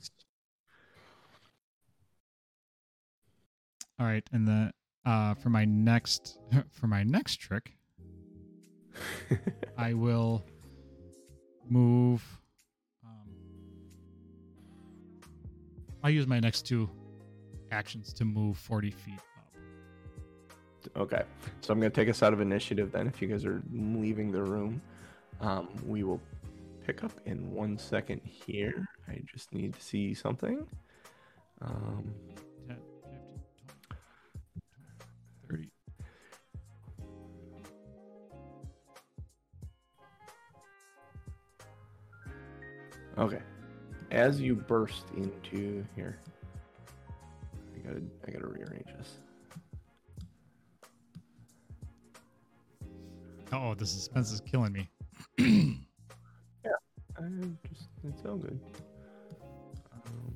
All 4.00 4.06
right, 4.06 4.24
and 4.32 4.48
the 4.48 4.72
uh, 5.06 5.34
for 5.34 5.50
my 5.50 5.66
next 5.66 6.38
for 6.72 6.88
my 6.88 7.04
next 7.04 7.38
trick, 7.38 7.74
I 9.78 9.94
will 9.94 10.46
move. 11.68 12.24
Um, 13.04 13.32
I'll 16.04 16.12
use 16.12 16.28
my 16.28 16.40
next 16.40 16.68
two 16.68 16.90
actions 17.72 18.14
to 18.14 18.26
move 18.26 18.58
40 18.58 18.92
feet 18.92 19.16
up. 19.16 19.29
Okay, 20.96 21.24
so 21.62 21.74
I'm 21.74 21.80
gonna 21.80 21.90
take 21.90 22.10
us 22.10 22.24
out 22.24 22.34
of 22.34 22.42
initiative 22.42 22.92
then. 22.92 23.08
If 23.08 23.22
you 23.22 23.28
guys 23.28 23.46
are 23.46 23.62
leaving 23.72 24.32
the 24.32 24.42
room, 24.42 24.82
um, 25.42 25.70
we 25.86 26.04
will 26.04 26.22
pick 26.86 27.04
up 27.04 27.12
in 27.26 27.52
one 27.54 27.78
second 27.78 28.22
here. 28.24 28.88
I 29.08 29.22
just 29.26 29.54
need 29.54 29.74
to 29.74 29.82
see 29.82 30.14
something. 30.14 30.66
Um, 31.62 32.14
10, 32.68 32.78
15, 33.08 33.20
20, 35.50 35.50
30. 35.50 35.70
okay, 43.18 43.42
as 44.12 44.40
you 44.40 44.56
burst 44.56 45.04
into 45.16 45.86
here, 45.96 46.18
I 47.76 47.88
gotta 47.88 48.02
I 48.28 48.32
gotta 48.32 48.48
rearrange 48.48 48.88
this. 48.98 49.20
Oh, 53.52 53.74
the 53.74 53.86
suspense 53.86 54.32
is 54.32 54.42
killing 54.42 54.74
me. 54.74 54.90
Yeah, 56.64 56.72
I 57.18 57.22
just 57.68 57.90
it's 58.08 58.26
all 58.26 58.38
good. 58.38 58.60
Um, 59.94 60.36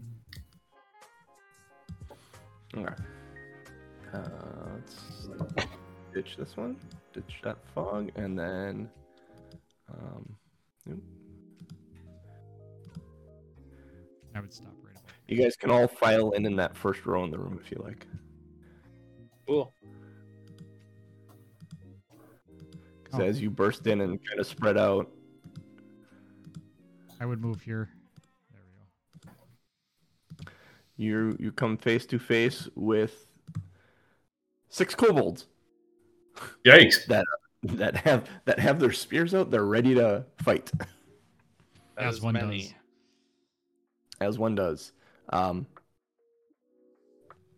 okay. 2.78 2.96
Uh, 4.14 4.20
let's 4.74 5.68
ditch 6.14 6.38
this 6.38 6.58
one, 6.58 6.78
ditch 7.14 7.40
that 7.44 7.58
fog, 7.74 8.12
and 8.16 8.38
then 8.38 8.90
um, 9.92 10.36
oop. 10.90 11.04
I 14.36 14.40
would 14.40 14.54
stop 14.54 14.74
right 14.84 14.96
away. 14.96 15.04
you 15.28 15.42
guys 15.42 15.56
can 15.56 15.70
all 15.70 15.88
file 15.88 16.32
in 16.32 16.46
in 16.46 16.56
that 16.56 16.76
first 16.76 17.06
row 17.06 17.24
in 17.24 17.32
the 17.32 17.38
room 17.38 17.60
if 17.64 17.72
you 17.72 17.82
like. 17.84 18.08
Cool. 19.48 19.72
Oh. 23.14 23.22
as 23.22 23.42
you 23.42 23.50
burst 23.50 23.86
in 23.88 24.02
and 24.02 24.20
kind 24.28 24.40
of 24.40 24.48
spread 24.48 24.78
out, 24.78 25.10
I 27.20 27.26
would 27.26 27.42
move 27.42 27.62
here. 27.62 27.90
There 28.52 28.62
we 29.22 30.46
go. 30.46 30.52
you 30.98 31.38
you 31.40 31.52
come 31.52 31.78
face 31.78 32.06
to 32.08 32.20
face 32.20 32.68
with 32.76 33.28
six 34.70 34.96
kobolds. 34.96 35.46
Yikes. 36.66 37.06
that 37.64 37.96
have 37.98 38.28
that 38.46 38.60
have 38.60 38.80
their 38.80 38.92
spears 38.92 39.34
out. 39.34 39.50
They're 39.52 39.64
ready 39.66 39.96
to 39.96 40.26
fight, 40.44 40.70
As 41.98 42.20
one 42.22 42.34
does. 42.34 42.74
as 44.20 44.38
one 44.40 44.56
does. 44.56 44.92
Um, 45.30 45.66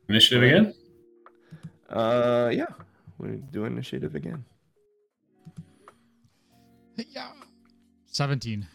Initiative 0.09 0.43
again? 0.43 0.73
Uh, 1.89 2.51
yeah, 2.53 2.67
we 3.17 3.37
do 3.51 3.65
initiative 3.65 4.13
again. 4.13 4.45
Yeah. 6.97 7.31
17. 8.07 8.67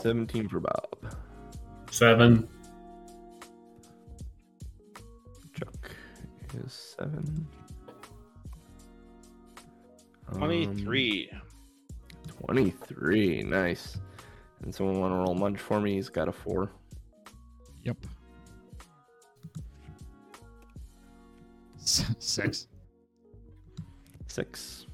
17 0.00 0.48
for 0.48 0.60
Bob. 0.60 1.14
Seven. 1.90 2.48
Chuck 5.54 5.90
is 6.64 6.94
seven. 6.98 7.46
Um, 10.28 10.38
23. 10.38 11.30
23, 12.44 13.42
nice. 13.42 13.98
And 14.62 14.74
someone 14.74 15.00
want 15.00 15.12
to 15.12 15.16
roll 15.16 15.34
munch 15.34 15.58
for 15.58 15.80
me? 15.80 15.94
He's 15.94 16.08
got 16.08 16.28
a 16.28 16.32
four. 16.32 16.70
Yep. 17.84 17.96
Six. 21.76 22.68
Six. 24.28 24.86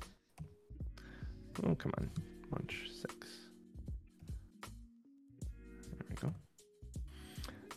Oh, 1.64 1.74
come 1.74 1.92
on. 1.98 2.10
Munch, 2.50 2.90
six. 3.00 3.14
There 5.82 6.06
we 6.08 6.14
go. 6.16 6.34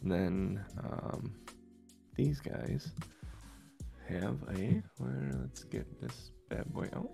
And 0.01 0.11
then 0.11 0.65
um, 0.83 1.33
these 2.15 2.39
guys 2.39 2.91
have 4.07 4.37
a. 4.55 4.81
Where, 4.97 5.31
let's 5.39 5.63
get 5.63 6.01
this 6.01 6.31
bad 6.49 6.65
boy 6.73 6.87
out. 6.95 7.09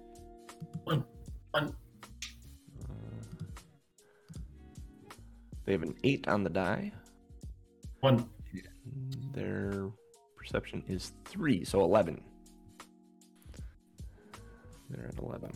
One. 0.84 1.03
One. 1.51 1.76
Uh, 2.84 3.26
they 5.66 5.72
have 5.74 5.84
an 5.84 5.95
eight 6.03 6.28
on 6.28 6.43
the 6.43 6.49
die. 6.49 6.91
One. 7.99 8.30
Their 9.34 9.89
perception 10.36 10.84
is 10.88 11.11
three, 11.26 11.63
so 11.63 11.82
11. 11.82 12.22
They're 14.89 15.07
at 15.07 15.18
11. 15.20 15.51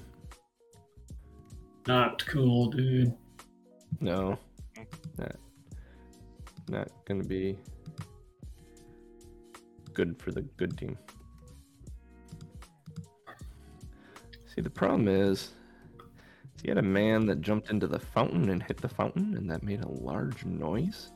Not 1.89 2.23
cool, 2.27 2.67
dude. 2.69 3.15
No, 3.99 4.37
not, 5.17 5.35
not 6.69 6.87
gonna 7.05 7.23
be 7.23 7.57
good 9.95 10.21
for 10.21 10.31
the 10.31 10.43
good 10.43 10.77
team. 10.77 10.95
See, 14.53 14.61
the 14.61 14.69
problem 14.69 15.07
is, 15.07 15.49
he 16.61 16.67
had 16.67 16.77
a 16.77 16.83
man 16.83 17.25
that 17.25 17.41
jumped 17.41 17.71
into 17.71 17.87
the 17.87 17.97
fountain 17.97 18.51
and 18.51 18.61
hit 18.61 18.77
the 18.77 18.87
fountain, 18.87 19.35
and 19.35 19.49
that 19.49 19.63
made 19.63 19.81
a 19.83 19.89
large 19.89 20.45
noise 20.45 21.09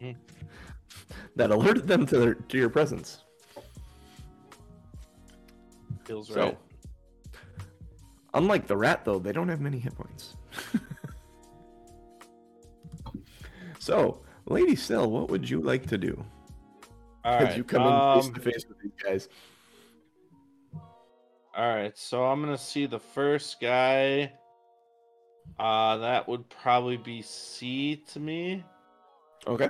Hmm. 0.00 0.10
that 1.36 1.52
alerted 1.52 1.86
them 1.86 2.04
to 2.06 2.18
their 2.18 2.34
to 2.34 2.58
your 2.58 2.68
presence. 2.68 3.22
Feels 6.04 6.26
So, 6.26 6.40
right. 6.46 6.58
Unlike 8.34 8.66
the 8.66 8.76
rat, 8.76 9.04
though, 9.04 9.18
they 9.18 9.32
don't 9.32 9.48
have 9.48 9.60
many 9.60 9.78
hit 9.78 9.94
points. 9.94 10.36
so, 13.78 14.22
Lady 14.46 14.76
Still, 14.76 15.10
what 15.10 15.30
would 15.30 15.48
you 15.48 15.60
like 15.60 15.86
to 15.86 15.98
do? 15.98 16.22
All 17.24 17.42
right. 17.42 17.56
you 17.56 17.64
come 17.64 17.82
in 17.82 18.20
face 18.20 18.28
um, 18.28 18.34
to 18.34 18.40
face 18.40 18.66
with 18.68 18.78
these 18.80 18.92
guys. 19.02 19.28
All 21.56 21.74
right, 21.74 21.96
so 21.96 22.24
I'm 22.24 22.42
gonna 22.42 22.58
see 22.58 22.86
the 22.86 22.98
first 22.98 23.60
guy. 23.60 24.32
Uh, 25.58 25.98
that 25.98 26.26
would 26.26 26.48
probably 26.48 26.96
be 26.96 27.22
C 27.22 28.02
to 28.12 28.18
me, 28.18 28.64
Okay. 29.46 29.68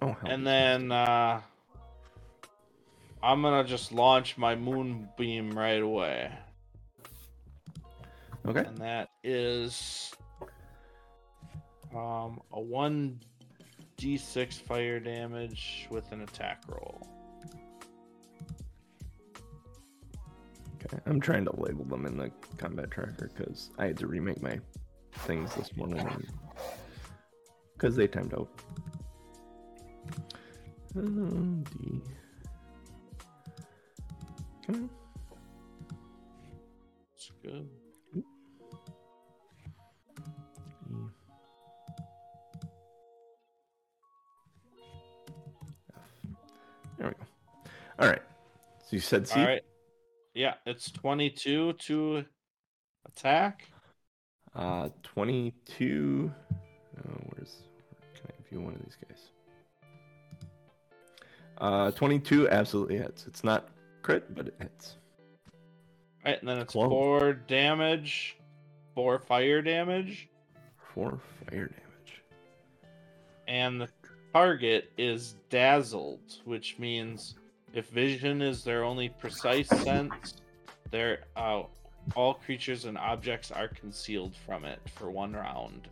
Oh, 0.00 0.08
hell. 0.08 0.30
and 0.30 0.46
then 0.46 0.92
uh, 0.92 1.40
I'm 3.22 3.42
gonna 3.42 3.64
just 3.64 3.92
launch 3.92 4.38
my 4.38 4.54
moonbeam 4.54 5.58
right 5.58 5.82
away, 5.82 6.30
okay. 8.46 8.60
and 8.60 8.78
that 8.78 9.10
is 9.22 10.12
um 11.94 12.40
a 12.52 12.60
one 12.60 13.20
d6 13.98 14.54
fire 14.54 14.98
damage 14.98 15.86
with 15.90 16.10
an 16.12 16.22
attack 16.22 16.62
roll. 16.68 17.06
Okay. 20.84 20.98
I'm 21.06 21.20
trying 21.20 21.44
to 21.44 21.54
label 21.54 21.84
them 21.84 22.06
in 22.06 22.16
the 22.16 22.30
combat 22.58 22.90
tracker 22.90 23.30
because 23.34 23.70
I 23.78 23.86
had 23.86 23.96
to 23.98 24.06
remake 24.08 24.42
my 24.42 24.58
things 25.18 25.54
this 25.54 25.76
morning 25.76 26.26
because 27.74 27.94
they 27.94 28.06
timed 28.06 28.34
out. 28.34 28.48
Um, 30.96 31.64
D. 31.64 32.02
Come 34.66 34.74
on. 34.74 34.90
It's 37.14 37.30
good. 37.42 37.68
All 48.02 48.08
right. 48.08 48.22
So 48.80 48.88
you 48.90 48.98
said 49.00 49.28
C. 49.28 49.40
All 49.40 49.46
right. 49.46 49.62
Yeah, 50.34 50.54
it's 50.66 50.90
22 50.90 51.74
to 51.74 52.24
attack. 53.06 53.68
Uh, 54.56 54.88
22. 55.04 56.32
Oh, 56.98 57.10
where's. 57.30 57.62
Can 58.14 58.24
I 58.28 58.48
view 58.48 58.60
one 58.60 58.74
of 58.74 58.80
these 58.82 58.96
guys? 59.08 60.48
Uh, 61.58 61.90
22 61.92 62.48
absolutely 62.48 62.98
hits. 62.98 63.26
It's 63.28 63.44
not 63.44 63.68
crit, 64.02 64.34
but 64.34 64.48
it 64.48 64.54
hits. 64.58 64.96
Right, 66.24 66.38
and 66.40 66.48
then 66.48 66.58
it's 66.58 66.72
four 66.72 67.32
damage, 67.34 68.36
four 68.94 69.18
fire 69.20 69.62
damage, 69.62 70.28
Four 70.94 71.20
fire 71.48 71.66
damage. 71.68 72.22
and 73.48 73.80
the 73.80 73.88
target 74.32 74.92
is 74.98 75.34
dazzled, 75.50 76.20
which 76.44 76.78
means 76.78 77.34
if 77.72 77.88
vision 77.88 78.42
is 78.42 78.64
their 78.64 78.84
only 78.84 79.08
precise 79.08 79.68
sense, 79.68 80.34
their 80.90 81.24
uh, 81.36 81.62
all 82.16 82.34
creatures 82.34 82.84
and 82.84 82.98
objects 82.98 83.50
are 83.50 83.68
concealed 83.68 84.34
from 84.46 84.64
it 84.64 84.80
for 84.94 85.10
one 85.10 85.32
round. 85.32 85.88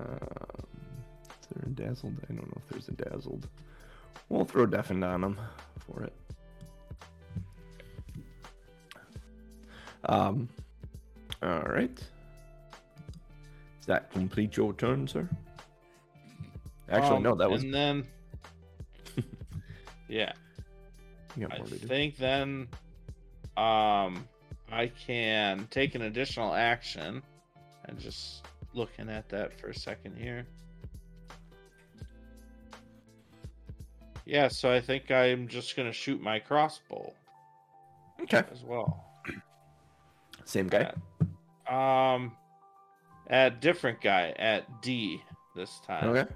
Um, 0.00 0.18
is 1.40 1.48
there 1.54 1.64
a 1.66 1.70
dazzled? 1.70 2.16
I 2.28 2.32
don't 2.32 2.46
know 2.46 2.62
if 2.64 2.68
there's 2.70 2.88
a 2.88 2.92
dazzled. 2.92 3.48
We'll 4.28 4.44
throw 4.44 4.66
deafened 4.66 5.04
on 5.04 5.20
them 5.20 5.40
for 5.86 6.02
it. 6.02 6.12
Um. 10.06 10.48
All 11.42 11.60
right. 11.62 11.94
Does 11.94 13.86
that 13.86 14.10
complete 14.10 14.56
your 14.56 14.72
turn, 14.74 15.06
sir? 15.06 15.28
Actually, 16.88 17.16
Um, 17.18 17.22
no. 17.22 17.34
That 17.34 17.50
was. 17.50 17.62
And 17.62 17.72
then, 17.72 18.06
yeah, 20.08 20.32
You 21.36 21.46
got 21.46 21.54
I 21.54 21.58
more 21.58 21.66
to 21.66 21.78
do. 21.78 21.86
think 21.86 22.16
then, 22.16 22.68
um, 23.56 24.26
I 24.72 24.90
can 25.06 25.66
take 25.70 25.94
an 25.94 26.02
additional 26.02 26.54
action, 26.54 27.22
and 27.86 27.98
just 27.98 28.44
looking 28.72 29.08
at 29.08 29.28
that 29.28 29.58
for 29.60 29.68
a 29.68 29.74
second 29.74 30.16
here. 30.16 30.46
Yeah, 34.26 34.48
so 34.48 34.72
I 34.72 34.80
think 34.80 35.10
I'm 35.10 35.48
just 35.48 35.76
gonna 35.76 35.92
shoot 35.92 36.20
my 36.20 36.38
crossbow 36.38 37.12
Okay. 38.22 38.42
as 38.50 38.62
well. 38.62 39.04
Same 40.44 40.68
guy. 40.68 40.92
Um, 41.68 42.32
at 43.28 43.60
different 43.60 44.00
guy 44.00 44.30
at 44.38 44.82
D 44.82 45.22
this 45.54 45.80
time. 45.86 46.08
Okay. 46.08 46.32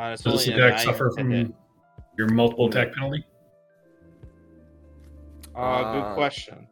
Uh, 0.00 0.12
it's 0.14 0.22
Does 0.22 0.32
this 0.46 0.48
only 0.48 0.62
a 0.62 0.66
attack 0.68 0.80
suffer 0.80 1.10
from 1.10 1.30
hit. 1.30 1.52
your 2.16 2.28
multiple 2.28 2.68
attack 2.68 2.94
penalty? 2.94 3.22
Uh, 5.54 5.92
good 5.92 6.02
Uh, 6.02 6.14
question. 6.14 6.66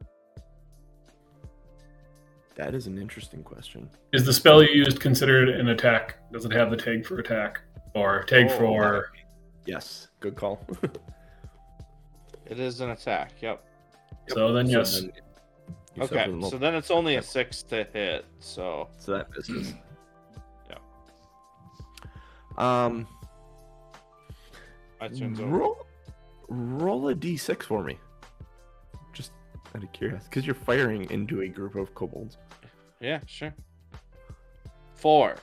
That 2.55 2.74
is 2.74 2.87
an 2.87 2.97
interesting 2.99 3.43
question. 3.43 3.91
Is 4.14 4.24
the 4.24 4.33
spell 4.33 4.62
you 4.62 4.70
used 4.70 4.99
considered 5.01 5.51
an 5.51 5.68
attack? 5.68 6.16
Does 6.33 6.47
it 6.47 6.53
have 6.53 6.70
the 6.70 6.76
tag 6.76 7.05
for 7.05 7.18
attack 7.18 7.61
or 7.95 8.22
tag 8.24 8.47
Oh, 8.51 8.59
for? 8.59 9.12
Yes. 9.66 10.09
Good 10.20 10.35
call. 10.37 10.64
It 12.51 12.59
is 12.59 12.81
an 12.81 12.89
attack. 12.89 13.33
Yep. 13.43 13.62
So 14.29 14.55
then 14.55 14.70
yes. 14.70 15.03
then 15.03 15.12
Okay, 16.01 16.31
the 16.31 16.49
so 16.49 16.57
then 16.57 16.74
it's 16.74 16.91
only 16.91 17.16
a 17.16 17.22
six 17.22 17.62
to 17.64 17.85
hit. 17.93 18.24
So 18.39 18.89
So 18.97 19.12
that 19.12 19.29
misses. 19.37 19.74
Yeah. 20.70 20.79
Um, 22.57 23.07
my 25.01 25.09
turn's 25.09 25.40
over. 25.40 25.59
roll, 25.59 25.86
roll 26.49 27.09
a 27.09 27.14
d6 27.14 27.62
for 27.62 27.84
me. 27.84 27.99
Just 29.12 29.32
out 29.74 29.82
of 29.82 29.92
curiosity, 29.92 30.28
because 30.30 30.46
you're 30.46 30.55
firing 30.55 31.11
into 31.11 31.42
a 31.42 31.49
group 31.49 31.74
of 31.74 31.94
kobolds. 31.94 32.38
Yeah, 33.01 33.20
sure. 33.26 33.55
Four. 34.94 35.36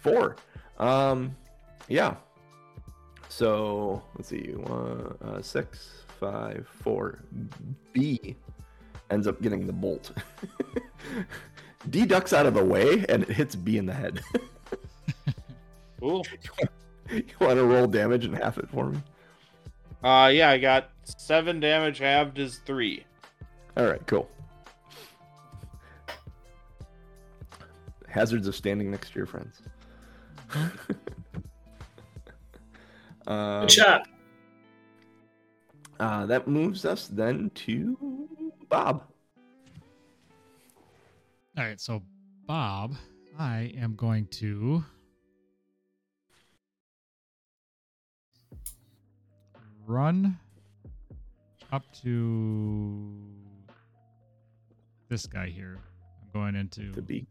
Four. 0.00 0.36
Um, 0.78 1.36
yeah. 1.88 2.16
So 3.28 4.02
let's 4.14 4.28
see. 4.28 4.52
One, 4.52 5.16
uh, 5.22 5.42
six, 5.42 6.04
five, 6.20 6.66
four. 6.70 7.20
B 7.92 8.36
ends 9.10 9.26
up 9.26 9.42
getting 9.42 9.66
the 9.66 9.72
bolt. 9.72 10.12
D 11.90 12.04
ducks 12.06 12.32
out 12.32 12.46
of 12.46 12.54
the 12.54 12.64
way 12.64 13.04
and 13.08 13.22
it 13.24 13.28
hits 13.28 13.54
B 13.54 13.78
in 13.78 13.86
the 13.86 13.92
head. 13.92 14.22
Ooh. 16.02 16.22
you 17.10 17.24
want 17.40 17.56
to 17.58 17.64
roll 17.64 17.86
damage 17.86 18.24
and 18.24 18.36
half 18.36 18.58
it 18.58 18.68
for 18.68 18.90
me? 18.90 18.98
Uh, 20.02 20.30
yeah, 20.32 20.50
I 20.50 20.58
got 20.58 20.90
seven 21.04 21.60
damage. 21.60 21.98
Halved 21.98 22.38
is 22.38 22.60
three. 22.66 23.04
All 23.76 23.86
right, 23.86 24.04
cool. 24.06 24.28
Hazards 28.08 28.48
of 28.48 28.54
standing 28.54 28.90
next 28.90 29.12
to 29.12 29.18
your 29.18 29.26
friends. 29.26 29.60
um, 33.26 33.60
Good 33.62 33.70
shot. 33.70 34.08
Uh, 35.98 36.26
that 36.26 36.46
moves 36.46 36.84
us 36.84 37.08
then 37.08 37.50
to 37.54 38.28
Bob. 38.68 39.02
All 41.58 41.64
right, 41.64 41.80
so 41.80 42.02
Bob, 42.46 42.94
I 43.38 43.72
am 43.78 43.94
going 43.96 44.26
to 44.26 44.84
run 49.86 50.38
up 51.72 51.82
to 52.02 53.12
this 55.08 55.26
guy 55.26 55.46
here. 55.48 55.78
I'm 56.22 56.40
going 56.40 56.56
into 56.56 56.92
The 56.92 57.02
B, 57.02 57.26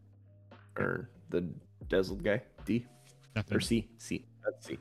or 0.78 1.10
the 1.30 1.48
dazzled 1.90 2.24
guy. 2.24 2.42
D 2.66 2.86
or. 3.52 3.60
C. 3.60 3.88
C. 3.98 4.26
That's 4.44 4.68
C. 4.68 4.78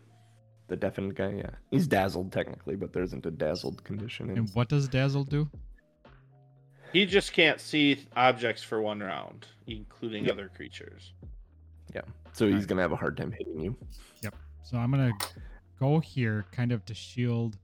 The 0.68 0.76
deafened 0.76 1.14
guy. 1.14 1.34
Yeah, 1.36 1.50
he's 1.70 1.86
dazzled 1.86 2.32
technically, 2.32 2.76
but 2.76 2.92
there 2.92 3.02
isn't 3.02 3.26
a 3.26 3.30
dazzled 3.30 3.82
condition. 3.84 4.30
And 4.30 4.48
what 4.54 4.68
does 4.68 4.88
Dazzle 4.88 5.24
do? 5.24 5.48
He 6.92 7.04
just 7.06 7.32
can't 7.32 7.60
see 7.60 8.06
objects 8.16 8.62
for 8.62 8.80
one 8.80 9.00
round, 9.00 9.46
including 9.66 10.24
Yep. 10.24 10.32
other 10.32 10.48
creatures. 10.54 11.12
Yeah, 11.94 12.02
so 12.32 12.46
he's 12.46 12.54
Alright. 12.54 12.68
gonna 12.68 12.82
have 12.82 12.92
a 12.92 12.96
hard 12.96 13.16
time 13.16 13.32
hitting 13.32 13.60
you. 13.60 13.76
Yep. 14.22 14.36
So 14.62 14.78
I'm 14.78 14.90
gonna 14.92 15.12
go 15.78 15.98
here, 15.98 16.46
kind 16.52 16.70
of 16.72 16.84
to 16.86 16.94
shield 16.94 17.58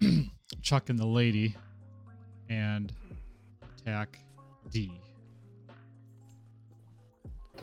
Chuck 0.62 0.90
and 0.90 0.98
the 0.98 1.06
lady, 1.06 1.54
and 2.48 2.92
attack 3.78 4.18
D. 4.70 5.00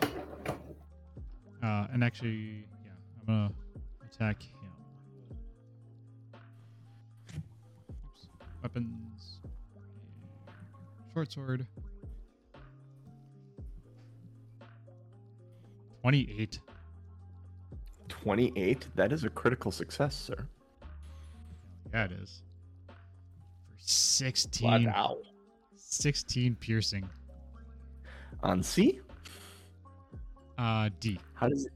Uh, 0.01 1.87
and 1.93 2.03
actually, 2.03 2.65
yeah, 2.83 2.91
I'm 3.21 3.25
gonna 3.27 3.51
attack 4.05 4.41
him. 4.43 4.49
Oops. 8.05 8.27
Weapons, 8.61 9.39
short 11.13 11.31
sword. 11.31 11.65
Twenty-eight. 16.01 16.59
28. 18.23 18.87
That 18.95 19.11
is 19.11 19.25
a 19.25 19.29
critical 19.29 19.71
success, 19.71 20.15
sir. 20.15 20.47
Yeah, 21.93 22.05
it 22.05 22.11
is. 22.13 22.41
For 22.87 22.93
16, 23.79 24.85
Wow. 24.85 25.17
16 25.75 26.55
piercing. 26.55 27.07
On 28.41 28.63
C? 28.63 28.99
Uh, 30.57 30.89
D. 30.99 31.19
How 31.33 31.47
does 31.47 31.65
it? 31.65 31.71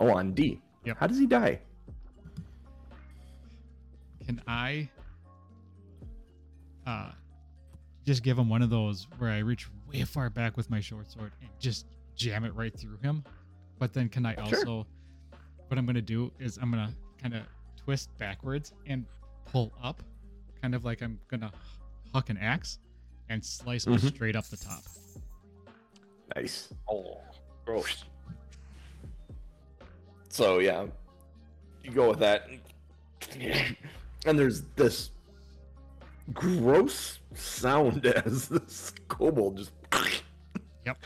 Oh, 0.00 0.10
on 0.14 0.32
D. 0.34 0.60
Yep. 0.84 0.96
How 0.98 1.06
does 1.06 1.18
he 1.18 1.26
die? 1.26 1.60
Can 4.26 4.40
I 4.46 4.88
uh 6.86 7.10
just 8.06 8.22
give 8.22 8.38
him 8.38 8.48
one 8.48 8.62
of 8.62 8.70
those 8.70 9.06
where 9.18 9.30
I 9.30 9.38
reach 9.38 9.68
way 9.90 10.02
far 10.04 10.30
back 10.30 10.56
with 10.56 10.70
my 10.70 10.80
short 10.80 11.10
sword 11.10 11.32
and 11.40 11.50
just 11.58 11.86
jam 12.16 12.44
it 12.44 12.54
right 12.54 12.76
through 12.78 12.96
him? 13.02 13.22
But 13.78 13.92
then 13.92 14.08
can 14.08 14.24
I 14.26 14.34
also? 14.34 14.50
Sure. 14.50 14.58
also 14.58 14.86
what 15.68 15.78
I'm 15.78 15.86
gonna 15.86 16.00
do 16.02 16.30
is 16.38 16.58
I'm 16.58 16.70
gonna 16.70 16.92
kind 17.20 17.34
of 17.34 17.42
twist 17.76 18.10
backwards 18.18 18.72
and 18.86 19.04
pull 19.46 19.72
up, 19.82 20.02
kind 20.60 20.74
of 20.74 20.84
like 20.84 21.02
I'm 21.02 21.18
gonna 21.28 21.52
huck 22.12 22.30
an 22.30 22.36
axe 22.38 22.78
and 23.28 23.44
slice 23.44 23.86
him 23.86 23.94
Mhm. 23.94 24.14
straight 24.14 24.36
up 24.36 24.44
the 24.46 24.56
top. 24.56 24.82
Nice. 26.36 26.72
Oh, 26.88 27.20
gross. 27.64 28.04
So 30.28 30.58
yeah, 30.58 30.86
you 31.82 31.90
go 31.92 32.10
with 32.10 32.18
that, 32.20 32.48
and 34.26 34.38
there's 34.38 34.62
this 34.76 35.10
gross 36.32 37.18
sound 37.34 38.04
as 38.26 38.48
this 38.48 38.92
kobold 39.08 39.58
just 39.58 39.72
Yep. 40.86 40.98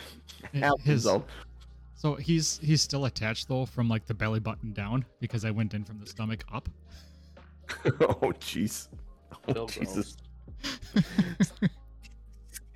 happens. 0.55 0.85
His, 0.85 1.07
out. 1.07 1.29
So 1.95 2.15
he's 2.15 2.59
he's 2.59 2.81
still 2.81 3.05
attached 3.07 3.49
though 3.49 3.67
from 3.67 3.89
like 3.89 4.07
the 4.07 4.15
belly 4.15 4.41
button 4.41 4.73
down 4.73 5.05
because 5.21 5.45
I 5.45 5.51
went 5.51 5.75
in 5.75 5.85
from 5.85 5.99
the 5.99 6.07
stomach 6.07 6.45
up. 6.53 6.69
oh 8.01 8.33
jeez. 8.41 8.89
Oh, 9.57 9.67
Jesus. 9.67 10.17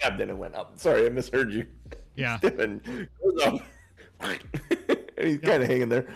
Yeah, 0.02 0.16
then 0.16 0.30
it 0.30 0.36
went 0.36 0.56
up. 0.56 0.72
Sorry, 0.76 1.06
I 1.06 1.10
misheard 1.10 1.52
you. 1.52 1.64
Yeah. 2.16 2.38
Stephen 2.38 3.08
goes 3.22 3.42
up. 3.44 3.60
and 4.20 5.28
he's 5.28 5.38
kind 5.38 5.62
of 5.62 5.68
hanging 5.68 5.88
there. 5.88 6.08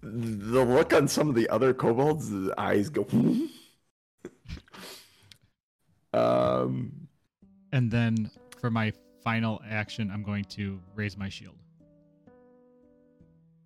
The 0.00 0.64
look 0.64 0.92
on 0.92 1.08
some 1.08 1.28
of 1.28 1.34
the 1.34 1.48
other 1.48 1.74
kobolds, 1.74 2.30
the 2.30 2.54
eyes 2.56 2.88
go. 2.88 3.04
um. 6.12 6.92
And 7.72 7.90
then 7.90 8.30
for 8.60 8.70
my 8.70 8.92
final 9.24 9.60
action, 9.68 10.08
I'm 10.12 10.22
going 10.22 10.44
to 10.44 10.78
raise 10.94 11.16
my 11.16 11.28
shield. 11.28 11.56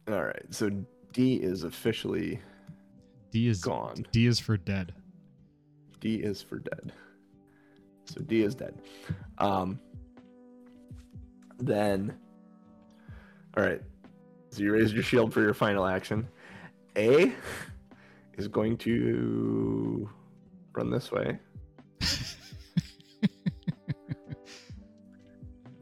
All 0.08 0.24
right. 0.24 0.46
So 0.48 0.70
D 1.12 1.34
is 1.34 1.64
officially 1.64 2.40
D 3.30 3.48
is 3.48 3.60
gone. 3.60 4.06
D 4.12 4.26
is 4.26 4.40
for 4.40 4.56
dead. 4.56 4.92
D 6.00 6.16
is 6.16 6.42
for 6.42 6.58
dead. 6.58 6.92
So 8.04 8.20
D 8.22 8.42
is 8.42 8.54
dead. 8.54 8.74
Um. 9.38 9.80
Then. 11.58 12.16
All 13.56 13.64
right. 13.64 13.82
So 14.50 14.62
you 14.62 14.72
raised 14.72 14.94
your 14.94 15.02
shield 15.02 15.32
for 15.32 15.40
your 15.40 15.54
final 15.54 15.86
action. 15.86 16.28
A 16.96 17.32
is 18.36 18.48
going 18.48 18.76
to 18.78 20.10
run 20.72 20.90
this 20.90 21.12
way. 21.12 21.38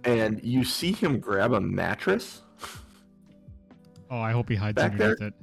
and 0.05 0.43
you 0.43 0.65
see 0.65 0.93
him 0.93 1.19
grab 1.19 1.53
a 1.53 1.61
mattress 1.61 2.43
Oh, 4.11 4.21
I 4.21 4.33
hope 4.33 4.49
he 4.49 4.55
hides 4.55 4.77
Back 4.77 4.93
underneath 4.93 5.21
it. 5.21 5.35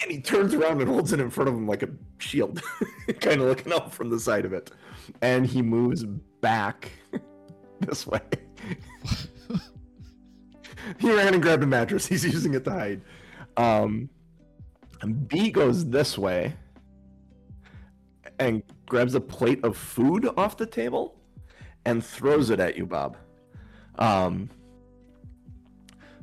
And 0.00 0.10
he 0.10 0.20
turns 0.20 0.54
around 0.54 0.80
and 0.80 0.88
holds 0.88 1.12
it 1.12 1.20
in 1.20 1.30
front 1.30 1.48
of 1.48 1.54
him 1.54 1.66
like 1.66 1.82
a 1.82 1.88
shield, 2.18 2.62
kind 3.20 3.40
of 3.40 3.48
looking 3.48 3.72
up 3.72 3.92
from 3.92 4.10
the 4.10 4.20
side 4.20 4.44
of 4.44 4.52
it. 4.52 4.70
And 5.22 5.46
he 5.46 5.62
moves 5.62 6.04
back 6.40 6.92
this 7.80 8.06
way. 8.06 8.20
he 10.98 11.12
ran 11.12 11.34
and 11.34 11.42
grabbed 11.42 11.62
a 11.62 11.66
mattress. 11.66 12.06
He's 12.06 12.24
using 12.24 12.54
it 12.54 12.64
to 12.64 12.70
hide. 12.70 13.00
Um, 13.56 14.08
B 15.26 15.50
goes 15.50 15.88
this 15.88 16.16
way 16.18 16.54
and 18.38 18.62
grabs 18.86 19.14
a 19.14 19.20
plate 19.20 19.64
of 19.64 19.76
food 19.76 20.28
off 20.36 20.56
the 20.56 20.66
table 20.66 21.16
and 21.84 22.04
throws 22.04 22.50
it 22.50 22.60
at 22.60 22.76
you, 22.76 22.86
Bob. 22.86 23.16
Um, 23.98 24.48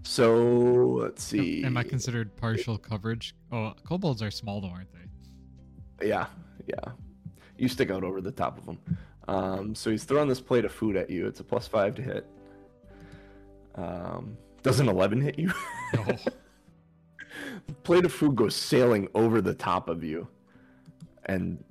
so 0.06 1.00
let's 1.02 1.24
see. 1.24 1.64
Am 1.64 1.78
I 1.78 1.84
considered 1.84 2.36
partial 2.38 2.78
coverage? 2.78 3.36
Oh, 3.52 3.74
kobolds 3.84 4.22
are 4.22 4.32
small 4.32 4.62
though, 4.62 4.70
aren't 4.70 4.90
they? 4.94 6.08
Yeah, 6.08 6.28
yeah. 6.68 6.92
You 7.58 7.68
stick 7.68 7.90
out 7.90 8.04
over 8.04 8.22
the 8.22 8.32
top 8.32 8.58
of 8.58 8.66
them. 8.66 8.80
Um, 9.28 9.74
so 9.74 9.90
he's 9.90 10.04
throwing 10.04 10.30
this 10.30 10.40
plate 10.40 10.64
of 10.64 10.72
food 10.72 10.96
at 10.96 11.10
you. 11.10 11.26
It's 11.26 11.40
a 11.40 11.44
plus 11.44 11.68
five 11.68 11.96
to 11.96 12.02
hit. 12.04 12.28
Um, 13.76 14.38
does 14.62 14.80
an 14.80 14.88
11 14.88 15.22
hit 15.22 15.40
you? 15.40 15.52
No. 15.94 16.04
the 17.68 17.74
plate 17.84 18.06
of 18.06 18.14
food 18.14 18.36
goes 18.36 18.56
sailing 18.56 19.08
over 19.16 19.42
the 19.42 19.56
top 19.56 19.90
of 19.90 20.04
you. 20.04 20.28
And. 21.26 21.64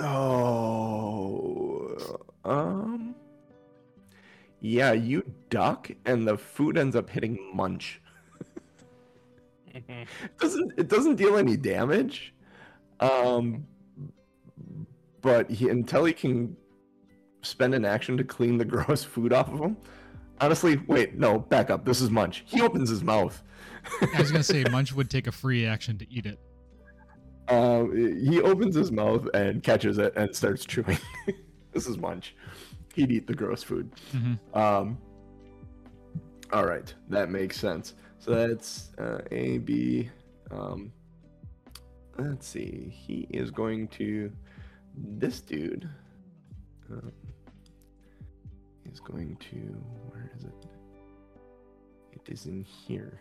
Oh. 0.00 1.96
Um. 2.44 3.14
Yeah, 4.60 4.92
you 4.92 5.24
duck, 5.50 5.90
and 6.06 6.26
the 6.26 6.38
food 6.38 6.78
ends 6.78 6.96
up 6.96 7.10
hitting 7.10 7.38
Munch. 7.54 8.00
It 9.66 9.84
doesn't 10.38 10.72
it 10.78 10.88
doesn't 10.88 11.16
deal 11.16 11.36
any 11.36 11.56
damage 11.56 12.34
um 12.98 13.64
but 15.20 15.48
he 15.48 15.68
until 15.68 16.04
he 16.04 16.12
can 16.12 16.56
spend 17.42 17.74
an 17.74 17.84
action 17.84 18.16
to 18.16 18.24
clean 18.24 18.58
the 18.58 18.64
gross 18.74 19.04
food 19.04 19.32
off 19.32 19.52
of 19.52 19.60
him 19.60 19.76
Honestly, 20.40 20.78
wait, 20.86 21.18
no, 21.18 21.38
back 21.38 21.68
up. 21.68 21.84
This 21.84 22.00
is 22.00 22.10
Munch. 22.10 22.44
He 22.46 22.62
opens 22.62 22.88
his 22.88 23.04
mouth. 23.04 23.42
I 24.14 24.20
was 24.20 24.32
gonna 24.32 24.42
say 24.42 24.64
Munch 24.70 24.94
would 24.94 25.10
take 25.10 25.26
a 25.26 25.32
free 25.32 25.66
action 25.66 25.98
to 25.98 26.10
eat 26.10 26.24
it. 26.24 26.40
Um, 27.48 27.94
he 28.24 28.40
opens 28.40 28.74
his 28.74 28.90
mouth 28.90 29.28
and 29.34 29.62
catches 29.62 29.98
it 29.98 30.14
and 30.16 30.34
starts 30.34 30.64
chewing. 30.64 30.98
this 31.72 31.86
is 31.86 31.98
Munch. 31.98 32.34
He'd 32.94 33.10
eat 33.12 33.26
the 33.26 33.34
gross 33.34 33.62
food. 33.62 33.92
Mhm. 34.14 34.56
Um, 34.56 34.98
all 36.52 36.66
right, 36.66 36.92
that 37.08 37.30
makes 37.30 37.58
sense. 37.58 37.94
So 38.18 38.32
that's 38.32 38.90
uh, 38.98 39.20
A, 39.30 39.58
B. 39.58 40.10
Um, 40.50 40.92
let's 42.18 42.46
see. 42.46 42.92
He 42.92 43.26
is 43.30 43.50
going 43.50 43.88
to. 43.88 44.30
This 44.96 45.40
dude 45.40 45.88
um, 46.90 47.12
is 48.90 49.00
going 49.00 49.36
to. 49.50 49.56
Where 50.08 50.30
is 50.36 50.44
it? 50.44 50.66
It 52.12 52.32
is 52.32 52.46
in 52.46 52.64
here. 52.64 53.20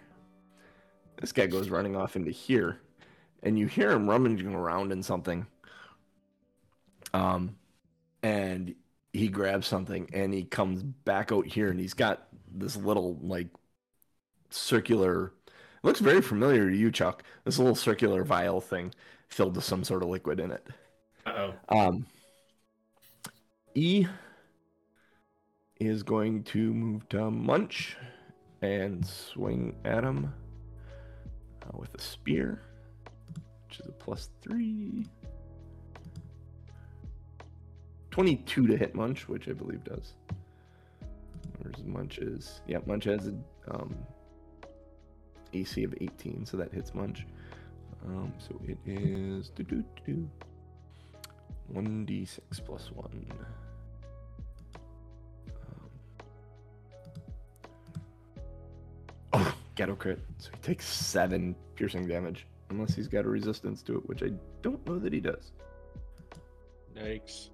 This 1.21 1.31
guy 1.31 1.45
goes 1.45 1.69
running 1.69 1.95
off 1.95 2.15
into 2.15 2.31
here, 2.31 2.81
and 3.43 3.59
you 3.59 3.67
hear 3.67 3.91
him 3.91 4.09
rummaging 4.09 4.53
around 4.53 4.91
in 4.91 5.03
something. 5.03 5.45
Um, 7.13 7.55
and 8.23 8.75
he 9.13 9.27
grabs 9.27 9.67
something 9.67 10.09
and 10.13 10.33
he 10.33 10.43
comes 10.43 10.83
back 10.83 11.31
out 11.31 11.45
here 11.45 11.69
and 11.69 11.79
he's 11.79 11.93
got 11.93 12.27
this 12.53 12.75
little 12.75 13.17
like 13.21 13.47
circular 14.49 15.33
looks 15.83 15.99
very 15.99 16.21
familiar 16.21 16.69
to 16.69 16.75
you 16.75 16.91
chuck 16.91 17.23
this 17.45 17.59
little 17.59 17.75
circular 17.75 18.23
vial 18.23 18.59
thing 18.61 18.93
filled 19.27 19.55
with 19.55 19.65
some 19.65 19.83
sort 19.83 20.03
of 20.03 20.09
liquid 20.09 20.39
in 20.39 20.51
it 20.51 20.65
Uh-oh. 21.25 21.53
um 21.69 22.05
e 23.75 24.05
is 25.79 26.03
going 26.03 26.43
to 26.43 26.73
move 26.73 27.07
to 27.09 27.29
munch 27.31 27.95
and 28.61 29.05
swing 29.05 29.75
at 29.85 30.03
him 30.03 30.33
uh, 31.63 31.77
with 31.77 31.93
a 31.95 32.01
spear 32.01 32.61
which 33.67 33.79
is 33.79 33.87
a 33.87 33.91
plus 33.91 34.29
three 34.41 35.05
22 38.19 38.67
to 38.67 38.75
hit 38.75 38.95
Munch, 38.95 39.29
which 39.29 39.47
I 39.47 39.53
believe 39.53 39.83
does. 39.83 40.13
Where's 41.59 41.83
Munch 41.83 42.17
is? 42.19 42.61
Yeah, 42.67 42.79
Munch 42.85 43.03
has 43.05 43.27
a 43.27 43.33
um, 43.73 43.95
AC 45.53 45.83
of 45.83 45.93
18, 45.99 46.45
so 46.45 46.57
that 46.57 46.73
hits 46.73 46.93
Munch. 46.93 47.25
Um, 48.05 48.33
so 48.37 48.59
it 48.65 48.77
is 48.85 49.49
do 49.49 49.63
do 49.63 49.83
do 50.05 50.29
1d6 51.73 52.39
plus 52.65 52.91
1. 52.93 53.25
Um, 55.73 55.89
oh, 59.33 59.55
ghetto 59.75 59.95
crit. 59.95 60.19
So 60.37 60.49
he 60.53 60.61
takes 60.61 60.87
7 60.87 61.55
piercing 61.75 62.07
damage. 62.07 62.47
Unless 62.71 62.93
he's 62.93 63.07
got 63.07 63.25
a 63.25 63.29
resistance 63.29 63.81
to 63.83 63.97
it, 63.97 64.07
which 64.07 64.21
I 64.21 64.29
don't 64.61 64.85
know 64.87 64.99
that 64.99 65.11
he 65.11 65.19
does. 65.19 65.51
Yikes. 66.95 67.49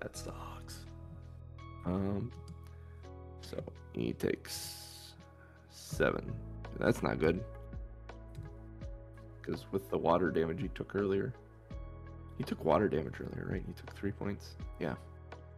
That's 0.00 0.24
sucks. 0.24 0.59
Um, 1.84 2.30
so 3.40 3.58
he 3.92 4.12
takes 4.12 5.14
seven. 5.70 6.32
That's 6.78 7.02
not 7.02 7.18
good. 7.18 7.42
Because 9.40 9.64
with 9.72 9.90
the 9.90 9.98
water 9.98 10.30
damage 10.30 10.60
he 10.60 10.68
took 10.68 10.94
earlier, 10.94 11.32
he 12.38 12.44
took 12.44 12.64
water 12.64 12.88
damage 12.88 13.14
earlier, 13.20 13.48
right? 13.50 13.62
He 13.66 13.72
took 13.72 13.94
three 13.96 14.12
points. 14.12 14.56
Yeah. 14.78 14.94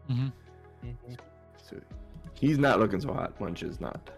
hmm 0.09 0.29
So 1.69 1.77
he's 2.35 2.59
not 2.59 2.81
looking 2.81 3.01
so 3.01 3.13
hot. 3.13 3.39
Munch 3.41 3.63
is 3.63 3.81
not. 3.81 4.11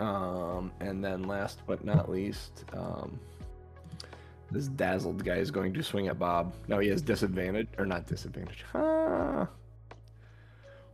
Um, 0.00 0.72
and 0.80 1.02
then 1.04 1.22
last 1.22 1.60
but 1.66 1.84
not 1.84 2.10
least, 2.10 2.64
um, 2.72 3.18
this 4.54 4.68
dazzled 4.68 5.24
guy 5.24 5.36
is 5.36 5.50
going 5.50 5.74
to 5.74 5.82
swing 5.82 6.08
at 6.08 6.18
Bob. 6.18 6.54
Now 6.68 6.78
he 6.78 6.88
has 6.88 7.02
disadvantage, 7.02 7.68
or 7.76 7.84
not 7.86 8.06
disadvantage. 8.06 8.64
Ah, 8.74 9.48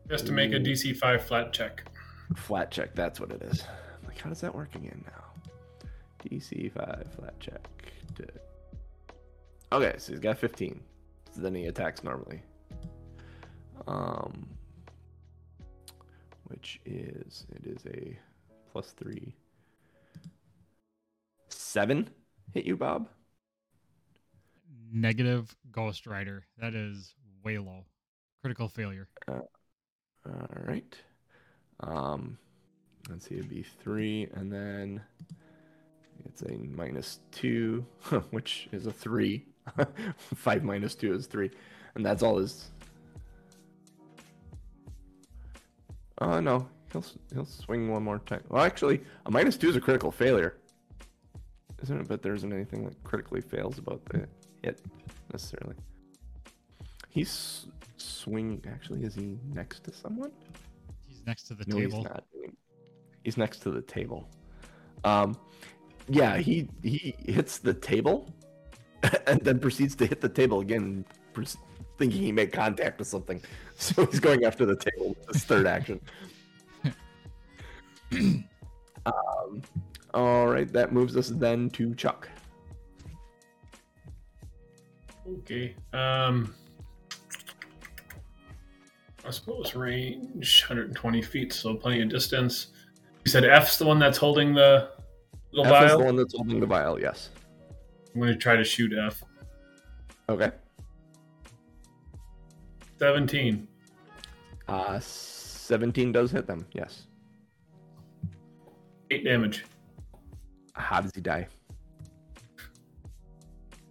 Just 0.08 0.26
to 0.26 0.32
make 0.32 0.52
a 0.52 0.58
DC 0.58 0.96
5 0.96 1.22
flat 1.24 1.52
check. 1.52 1.84
flat 2.36 2.70
check. 2.70 2.94
That's 2.94 3.20
what 3.20 3.30
it 3.30 3.42
is. 3.42 3.64
Like, 4.06 4.18
how 4.18 4.28
does 4.30 4.40
that 4.40 4.54
work 4.54 4.74
again 4.74 5.04
now? 5.06 5.24
DC 6.24 6.70
five 6.72 7.06
flat 7.16 7.38
check. 7.40 7.66
Okay, 9.72 9.94
so 9.98 10.12
he's 10.12 10.20
got 10.20 10.36
15. 10.36 10.80
So 11.34 11.40
then 11.40 11.54
he 11.54 11.66
attacks 11.66 12.02
normally. 12.02 12.42
Um, 13.86 14.48
which 16.48 16.80
is 16.84 17.46
it 17.54 17.66
is 17.66 17.86
a 17.86 18.18
plus 18.72 18.90
three. 18.92 19.34
Seven 21.48 22.10
hit 22.52 22.64
you, 22.66 22.76
Bob. 22.76 23.08
Negative 24.92 25.54
Ghost 25.70 26.06
Rider. 26.06 26.44
That 26.58 26.74
is 26.74 27.14
way 27.44 27.58
low. 27.58 27.84
Critical 28.42 28.68
failure. 28.68 29.08
All 29.28 30.48
right. 30.64 30.96
Um, 31.80 32.38
let's 33.08 33.28
see, 33.28 33.36
it'd 33.36 33.48
be 33.48 33.62
three, 33.62 34.28
and 34.34 34.52
then 34.52 35.00
it's 36.26 36.42
a 36.42 36.52
minus 36.52 37.20
two, 37.32 37.86
which 38.30 38.68
is 38.72 38.86
a 38.86 38.92
three. 38.92 39.46
Five 40.16 40.64
minus 40.64 40.94
two 40.94 41.14
is 41.14 41.26
three, 41.26 41.50
and 41.94 42.04
that's 42.04 42.22
all 42.22 42.38
his. 42.38 42.70
Oh 46.18 46.40
no, 46.40 46.68
he'll 46.92 47.04
he'll 47.32 47.46
swing 47.46 47.90
one 47.90 48.02
more 48.02 48.18
time. 48.18 48.42
Well, 48.48 48.62
actually, 48.62 49.02
a 49.26 49.30
minus 49.30 49.56
two 49.56 49.68
is 49.68 49.76
a 49.76 49.80
critical 49.80 50.10
failure, 50.10 50.56
isn't 51.82 52.00
it? 52.00 52.08
But 52.08 52.22
there 52.22 52.34
isn't 52.34 52.52
anything 52.52 52.84
that 52.84 53.02
critically 53.04 53.40
fails 53.40 53.78
about 53.78 54.04
the 54.06 54.26
hit 54.62 54.80
necessarily. 55.32 55.76
He's 57.08 57.66
swinging. 57.96 58.62
Actually, 58.70 59.04
is 59.04 59.14
he 59.14 59.38
next 59.52 59.84
to 59.84 59.92
someone? 59.92 60.32
He's 61.06 61.22
next 61.26 61.44
to 61.44 61.54
the 61.54 61.64
no, 61.66 61.76
table. 61.76 61.98
he's 61.98 62.04
not. 62.04 62.24
He's 63.24 63.36
next 63.36 63.58
to 63.62 63.70
the 63.70 63.82
table. 63.82 64.28
Um, 65.04 65.36
yeah, 66.08 66.38
he 66.38 66.68
he 66.82 67.14
hits 67.26 67.58
the 67.58 67.74
table, 67.74 68.28
and 69.26 69.40
then 69.42 69.58
proceeds 69.58 69.94
to 69.96 70.06
hit 70.06 70.20
the 70.20 70.28
table 70.28 70.60
again, 70.60 71.04
thinking 71.98 72.22
he 72.22 72.32
made 72.32 72.52
contact 72.52 72.98
with 72.98 73.08
something. 73.08 73.40
So 73.80 74.04
he's 74.04 74.20
going 74.20 74.44
after 74.44 74.66
the 74.66 74.76
table 74.76 75.16
with 75.18 75.26
his 75.32 75.44
third 75.44 75.66
action. 75.66 76.02
um, 79.06 79.62
all 80.12 80.48
right, 80.48 80.70
that 80.74 80.92
moves 80.92 81.16
us 81.16 81.30
then 81.30 81.70
to 81.70 81.94
Chuck. 81.94 82.28
Okay. 85.38 85.74
Um, 85.92 86.54
I 89.26 89.30
suppose 89.30 89.74
range 89.74 90.64
120 90.68 91.22
feet, 91.22 91.52
so 91.52 91.74
plenty 91.74 92.02
of 92.02 92.08
distance. 92.08 92.68
You 93.24 93.30
said 93.30 93.44
F's 93.44 93.78
the 93.78 93.86
one 93.86 93.98
that's 93.98 94.18
holding 94.18 94.54
the 94.54 94.90
little 95.52 95.72
F 95.72 95.84
is 95.84 95.98
the 95.98 96.04
one 96.04 96.16
that's 96.16 96.34
holding 96.34 96.58
the 96.60 96.66
vial. 96.66 97.00
Yes. 97.00 97.30
I'm 98.14 98.20
going 98.20 98.32
to 98.32 98.38
try 98.38 98.56
to 98.56 98.64
shoot 98.64 98.92
F. 98.96 99.22
Okay. 100.28 100.50
17. 102.98 103.68
Uh, 104.68 105.00
seventeen 105.00 106.12
does 106.12 106.30
hit 106.30 106.46
them. 106.46 106.66
Yes. 106.72 107.06
Eight 109.10 109.24
damage. 109.24 109.64
How 110.74 111.00
does 111.00 111.14
he 111.14 111.20
die? 111.20 111.48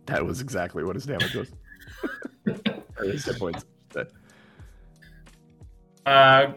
That 0.10 0.26
was 0.26 0.42
exactly 0.42 0.84
what 0.84 0.96
his 0.96 1.06
damage 1.06 1.36
was. 1.36 1.52
or 2.98 3.06
his 3.06 3.26
hit 3.26 3.38
points. 3.38 3.64
Uh, 6.06 6.54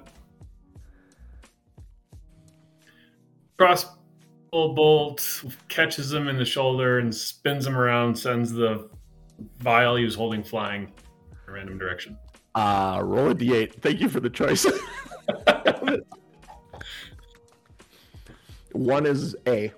crossbow 3.58 3.92
bolt 4.52 5.44
catches 5.68 6.12
him 6.12 6.28
in 6.28 6.36
the 6.38 6.44
shoulder 6.44 6.98
and 6.98 7.14
spins 7.14 7.66
him 7.66 7.76
around, 7.76 8.16
sends 8.16 8.52
the 8.52 8.88
vial 9.58 9.96
he 9.96 10.04
was 10.04 10.14
holding 10.14 10.42
flying 10.42 10.84
in 10.84 10.90
a 11.48 11.52
random 11.52 11.76
direction. 11.78 12.16
uh, 12.54 13.00
roll 13.04 13.30
a 13.30 13.34
d8. 13.34 13.82
Thank 13.82 14.00
you 14.00 14.08
for 14.08 14.20
the 14.20 14.30
choice. 14.30 14.66
One 18.72 19.04
is 19.04 19.36
A. 19.46 19.70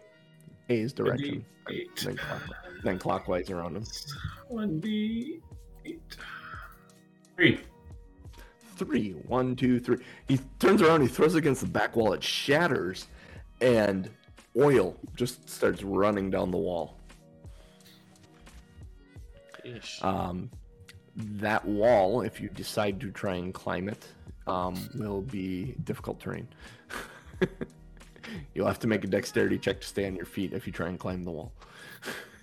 A's 0.68 0.92
direction. 0.92 1.44
Eight. 1.70 2.06
Then, 2.85 2.99
clockwise 2.99 3.51
around 3.51 3.76
him. 3.76 3.85
One 4.49 4.78
D 4.78 5.41
eight. 5.87 6.16
Three. 7.35 7.61
Three. 8.76 9.11
One, 9.26 9.57
two, 9.57 9.80
three. 9.80 9.99
He 10.28 10.39
turns 10.59 10.82
around, 10.82 11.01
he 11.01 11.09
throws 11.09 11.35
it 11.35 11.39
against 11.39 11.62
the 11.62 11.66
back 11.66 11.97
wall, 11.97 12.12
it 12.12 12.22
shatters, 12.22 13.07
and 13.61 14.11
oil 14.57 14.97
just 15.16 15.49
starts 15.49 15.82
running 15.82 16.30
down 16.30 16.51
the 16.51 16.59
wall. 16.59 16.99
Ish. 19.64 20.03
Um, 20.03 20.51
that 21.16 21.64
wall, 21.64 22.20
if 22.20 22.41
you 22.41 22.51
decide 22.51 23.01
to 23.01 23.11
try 23.11 23.37
and 23.37 23.55
climb 23.55 23.89
it, 23.89 24.07
um, 24.47 24.74
will 24.95 25.22
be 25.22 25.74
difficult 25.85 26.20
terrain. 26.20 26.49
You'll 28.55 28.66
have 28.66 28.80
to 28.80 28.87
make 28.87 29.05
a 29.05 29.07
dexterity 29.07 29.59
check 29.59 29.80
to 29.80 29.87
stay 29.87 30.07
on 30.07 30.16
your 30.16 30.26
feet 30.26 30.53
if 30.53 30.66
you 30.66 30.72
try 30.72 30.89
and 30.89 30.99
climb 30.99 31.24
the 31.24 31.30
wall. 31.30 31.53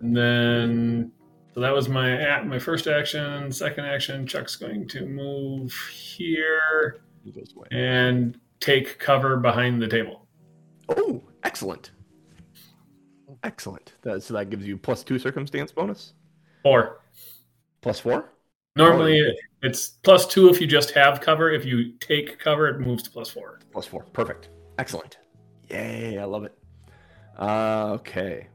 And 0.00 0.16
then, 0.16 1.12
so 1.54 1.60
that 1.60 1.72
was 1.74 1.88
my 1.88 2.10
a- 2.10 2.44
my 2.44 2.58
first 2.58 2.86
action. 2.86 3.50
Second 3.52 3.84
action, 3.84 4.26
Chuck's 4.26 4.56
going 4.56 4.88
to 4.88 5.06
move 5.06 5.72
here 5.92 7.02
He 7.24 7.30
goes 7.30 7.52
away. 7.56 7.68
and 7.70 8.38
take 8.60 8.98
cover 8.98 9.36
behind 9.36 9.80
the 9.80 9.88
table. 9.88 10.26
Oh, 10.88 11.22
excellent. 11.44 11.92
Excellent. 13.44 13.94
That, 14.02 14.22
so 14.22 14.34
that 14.34 14.50
gives 14.50 14.66
you 14.66 14.76
plus 14.76 15.02
two 15.02 15.18
circumstance 15.18 15.72
bonus? 15.72 16.14
Four. 16.62 17.00
Plus 17.80 17.98
four? 18.00 18.28
normally 18.74 19.22
it's 19.62 19.86
plus 20.02 20.26
two 20.26 20.48
if 20.48 20.58
you 20.60 20.66
just 20.66 20.92
have 20.92 21.20
cover. 21.20 21.50
If 21.50 21.64
you 21.64 21.92
take 21.98 22.38
cover, 22.38 22.68
it 22.68 22.80
moves 22.80 23.02
to 23.04 23.10
plus 23.10 23.28
four. 23.28 23.58
Plus 23.70 23.84
four. 23.86 24.04
Perfect. 24.12 24.48
Excellent. 24.78 25.18
Yay, 25.70 26.18
I 26.18 26.24
love 26.24 26.44
it. 26.44 26.56
Uh, 27.38 27.90
okay. 27.94 28.48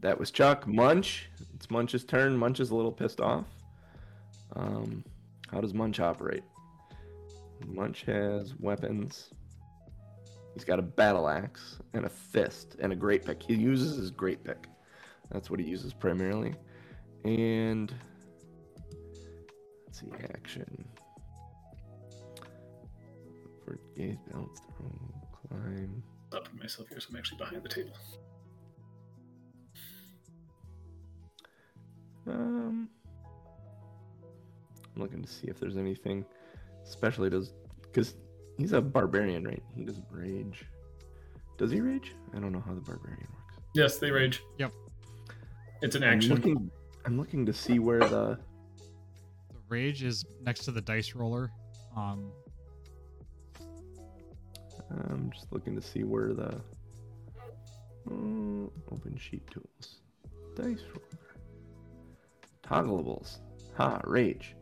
That 0.00 0.18
was 0.18 0.30
Chuck. 0.30 0.66
Munch. 0.66 1.28
It's 1.54 1.70
Munch's 1.70 2.04
turn. 2.04 2.36
Munch 2.36 2.60
is 2.60 2.70
a 2.70 2.74
little 2.74 2.92
pissed 2.92 3.20
off. 3.20 3.46
Um, 4.54 5.04
how 5.50 5.60
does 5.60 5.74
Munch 5.74 5.98
operate? 6.00 6.44
Munch 7.66 8.02
has 8.02 8.54
weapons. 8.60 9.30
He's 10.54 10.64
got 10.64 10.78
a 10.78 10.82
battle 10.82 11.28
axe 11.28 11.78
and 11.94 12.04
a 12.04 12.08
fist 12.08 12.76
and 12.80 12.92
a 12.92 12.96
great 12.96 13.24
pick. 13.24 13.42
He 13.42 13.54
uses 13.54 13.96
his 13.96 14.10
great 14.10 14.44
pick. 14.44 14.66
That's 15.30 15.50
what 15.50 15.60
he 15.60 15.66
uses 15.66 15.92
primarily. 15.92 16.54
And 17.24 17.92
let's 19.86 20.00
see, 20.00 20.06
action. 20.34 20.88
For 23.64 23.78
gaze, 23.96 24.16
balance, 24.30 24.60
throw, 24.76 24.90
climb. 25.48 26.02
Up 26.32 26.48
myself 26.54 26.88
here, 26.88 27.00
so 27.00 27.08
I'm 27.10 27.16
actually 27.16 27.38
behind 27.38 27.62
the 27.62 27.68
table. 27.68 27.92
Um, 32.28 32.88
I'm 34.94 35.02
looking 35.02 35.22
to 35.22 35.28
see 35.28 35.46
if 35.46 35.58
there's 35.58 35.76
anything 35.76 36.24
especially 36.84 37.30
does, 37.30 37.52
because 37.82 38.14
he's 38.56 38.72
a 38.72 38.80
barbarian, 38.80 39.44
right? 39.46 39.62
He 39.74 39.84
doesn't 39.84 40.06
rage. 40.10 40.64
Does 41.56 41.70
he 41.70 41.80
rage? 41.80 42.14
I 42.34 42.38
don't 42.38 42.52
know 42.52 42.62
how 42.64 42.74
the 42.74 42.80
barbarian 42.80 43.26
works. 43.32 43.60
Yes, 43.74 43.98
they 43.98 44.10
rage. 44.10 44.42
Yep. 44.58 44.72
It's 45.82 45.96
an 45.96 46.02
I'm 46.04 46.14
action. 46.14 46.34
looking. 46.34 46.70
I'm 47.04 47.18
looking 47.18 47.46
to 47.46 47.52
see 47.52 47.78
where 47.78 48.00
the. 48.00 48.38
The 49.50 49.58
rage 49.68 50.02
is 50.02 50.24
next 50.42 50.64
to 50.64 50.72
the 50.72 50.80
dice 50.80 51.14
roller. 51.14 51.50
Um, 51.96 52.30
I'm 54.90 55.30
just 55.32 55.52
looking 55.52 55.74
to 55.76 55.82
see 55.82 56.04
where 56.04 56.32
the. 56.32 56.60
Uh, 58.10 58.70
open 58.90 59.18
sheet 59.18 59.46
tools, 59.50 60.00
dice 60.56 60.82
roller, 60.94 61.27
toggleables. 62.68 63.38
Ha! 63.76 64.00
Rage. 64.04 64.54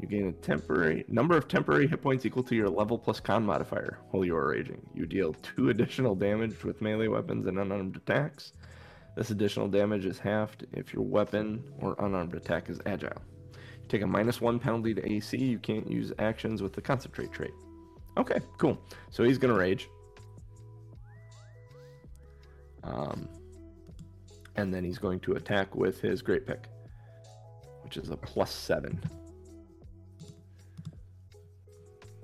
You 0.00 0.08
gain 0.08 0.28
a 0.28 0.32
temporary 0.32 1.04
number 1.08 1.36
of 1.36 1.46
temporary 1.46 1.86
hit 1.86 2.00
points 2.00 2.24
equal 2.24 2.42
to 2.44 2.54
your 2.54 2.70
level 2.70 2.98
plus 2.98 3.20
con 3.20 3.44
modifier 3.44 3.98
while 4.10 4.24
you 4.24 4.34
are 4.34 4.48
raging. 4.48 4.80
You 4.94 5.04
deal 5.04 5.34
two 5.34 5.68
additional 5.68 6.14
damage 6.14 6.64
with 6.64 6.80
melee 6.80 7.08
weapons 7.08 7.46
and 7.46 7.58
unarmed 7.58 7.96
attacks. 7.96 8.52
This 9.16 9.30
additional 9.30 9.68
damage 9.68 10.06
is 10.06 10.18
halved 10.18 10.66
if 10.72 10.94
your 10.94 11.02
weapon 11.02 11.62
or 11.80 11.96
unarmed 11.98 12.34
attack 12.34 12.70
is 12.70 12.80
agile. 12.86 13.20
You 13.82 13.88
take 13.88 14.02
a 14.02 14.06
minus 14.06 14.40
one 14.40 14.58
penalty 14.58 14.94
to 14.94 15.12
AC. 15.12 15.36
You 15.36 15.58
can't 15.58 15.90
use 15.90 16.12
actions 16.18 16.62
with 16.62 16.72
the 16.72 16.80
concentrate 16.80 17.32
trait. 17.32 17.52
Okay, 18.16 18.38
cool. 18.56 18.78
So 19.10 19.24
he's 19.24 19.38
gonna 19.38 19.54
rage. 19.54 19.88
Um, 22.82 23.28
and 24.60 24.72
then 24.72 24.84
he's 24.84 24.98
going 24.98 25.20
to 25.20 25.32
attack 25.32 25.74
with 25.74 26.00
his 26.00 26.20
great 26.22 26.46
pick, 26.46 26.68
which 27.82 27.96
is 27.96 28.10
a 28.10 28.16
plus 28.16 28.52
seven. 28.52 29.00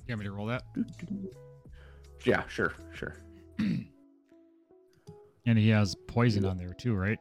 you 0.06 0.12
want 0.12 0.20
me 0.20 0.26
to 0.26 0.32
roll 0.32 0.46
that? 0.46 0.62
Yeah, 2.24 2.46
sure, 2.48 2.74
sure. 2.94 3.16
And 5.48 5.56
he 5.56 5.68
has 5.68 5.94
poison 6.08 6.44
on 6.44 6.58
there 6.58 6.74
too, 6.74 6.96
right? 6.96 7.20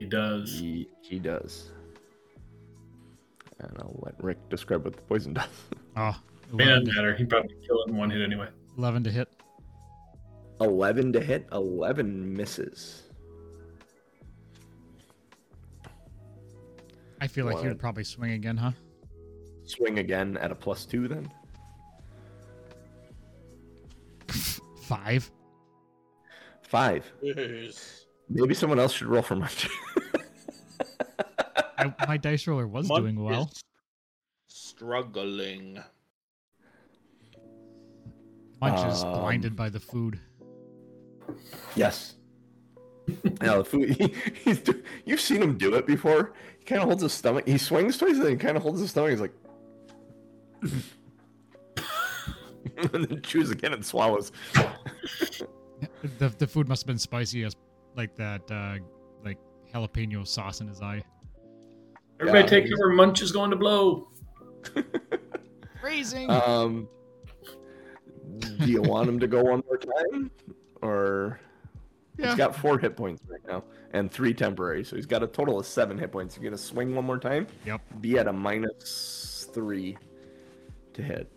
He 0.00 0.06
does. 0.06 0.58
He 0.58 0.88
he 1.02 1.18
does. 1.18 1.72
And 3.60 3.70
I'll 3.80 4.00
let 4.02 4.14
Rick 4.24 4.38
describe 4.48 4.84
what 4.84 4.96
the 4.96 5.02
poison 5.02 5.34
does. 5.34 5.46
Oh, 6.00 6.16
May 6.54 6.64
11, 6.64 6.84
not 6.84 6.94
matter. 6.94 7.14
He 7.14 7.26
probably 7.26 7.54
kill 7.66 7.82
it 7.82 7.90
in 7.90 7.96
one 7.96 8.08
hit 8.08 8.22
anyway. 8.22 8.48
11 8.78 9.04
to 9.04 9.10
hit. 9.10 9.28
Eleven 10.60 11.12
to 11.12 11.20
hit. 11.20 11.46
Eleven 11.52 12.34
misses. 12.34 13.07
I 17.20 17.26
feel 17.26 17.46
like 17.46 17.58
he 17.60 17.66
would 17.68 17.78
probably 17.78 18.04
swing 18.04 18.32
again, 18.32 18.56
huh? 18.56 18.72
Swing 19.64 19.98
again 19.98 20.36
at 20.38 20.50
a 20.50 20.54
plus 20.54 20.84
two. 20.84 21.08
Then 21.08 21.30
Five. 24.82 25.30
five. 26.62 27.10
Maybe 28.30 28.54
someone 28.54 28.78
else 28.78 28.92
should 28.92 29.08
roll 29.08 29.22
for 29.22 29.36
Munch. 29.36 29.68
I, 31.78 31.94
my 32.06 32.16
dice 32.16 32.46
roller 32.46 32.66
was 32.66 32.88
Monk 32.88 33.02
doing 33.02 33.22
well. 33.22 33.50
Struggling. 34.46 35.78
Munch 38.60 38.92
is 38.92 39.02
Um, 39.02 39.12
blinded 39.12 39.54
by 39.54 39.68
the 39.68 39.78
food. 39.80 40.18
Yes. 41.76 42.14
now 43.40 43.58
the 43.58 43.64
food. 43.64 43.90
He, 43.90 44.14
he's 44.44 44.60
do, 44.60 44.82
you've 45.04 45.20
seen 45.20 45.42
him 45.42 45.56
do 45.58 45.74
it 45.74 45.86
before. 45.86 46.32
He 46.58 46.64
kind 46.64 46.80
of 46.82 46.88
holds 46.88 47.02
his 47.02 47.12
stomach. 47.12 47.46
He 47.48 47.58
swings 47.58 47.96
twice 47.98 48.12
and 48.16 48.22
then 48.22 48.30
he 48.32 48.36
kind 48.36 48.56
of 48.56 48.62
holds 48.62 48.80
his 48.80 48.90
stomach. 48.90 49.10
He's 49.10 49.20
like, 49.20 49.32
and 52.92 53.04
then 53.04 53.22
chews 53.22 53.50
again 53.50 53.72
and 53.72 53.84
swallows. 53.84 54.32
The, 56.18 56.28
the 56.38 56.46
food 56.46 56.68
must 56.68 56.82
have 56.82 56.86
been 56.88 56.98
spicy 56.98 57.44
as 57.44 57.54
like 57.96 58.16
that 58.16 58.42
uh 58.50 58.78
like 59.24 59.38
jalapeno 59.72 60.26
sauce 60.26 60.60
in 60.60 60.66
his 60.66 60.80
eye. 60.82 61.02
Everybody 62.20 62.42
Yeah. 62.42 62.48
take 62.62 62.64
cover. 62.70 62.90
Munch 62.90 63.22
is 63.22 63.30
going 63.30 63.50
to 63.50 63.56
blow. 63.56 64.08
Raising. 65.82 66.28
Um, 66.30 66.88
do 68.58 68.66
you 68.66 68.82
want 68.82 69.08
him 69.08 69.20
to 69.20 69.28
go 69.28 69.40
one 69.42 69.62
more 69.66 69.78
time, 69.78 70.32
or 70.82 71.38
yeah. 72.18 72.26
he's 72.26 72.36
got 72.36 72.54
four 72.54 72.78
hit 72.78 72.96
points 72.96 73.22
right 73.28 73.40
now 73.46 73.64
and 73.92 74.10
three 74.10 74.34
temporary, 74.34 74.84
so 74.84 74.96
he's 74.96 75.06
got 75.06 75.22
a 75.22 75.26
total 75.26 75.58
of 75.58 75.66
seven 75.66 75.96
hit 75.96 76.12
points. 76.12 76.36
You're 76.36 76.44
gonna 76.44 76.58
swing 76.58 76.94
one 76.94 77.04
more 77.04 77.18
time? 77.18 77.46
Yep. 77.64 77.80
Be 78.00 78.18
at 78.18 78.26
a 78.26 78.32
minus 78.32 79.48
three 79.52 79.96
to 80.94 81.02
hit. 81.02 81.30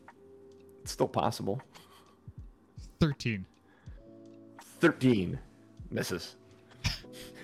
It's 0.81 0.91
still 0.91 1.07
possible. 1.07 1.61
13. 2.99 3.45
13 4.79 5.39
misses. 5.91 6.35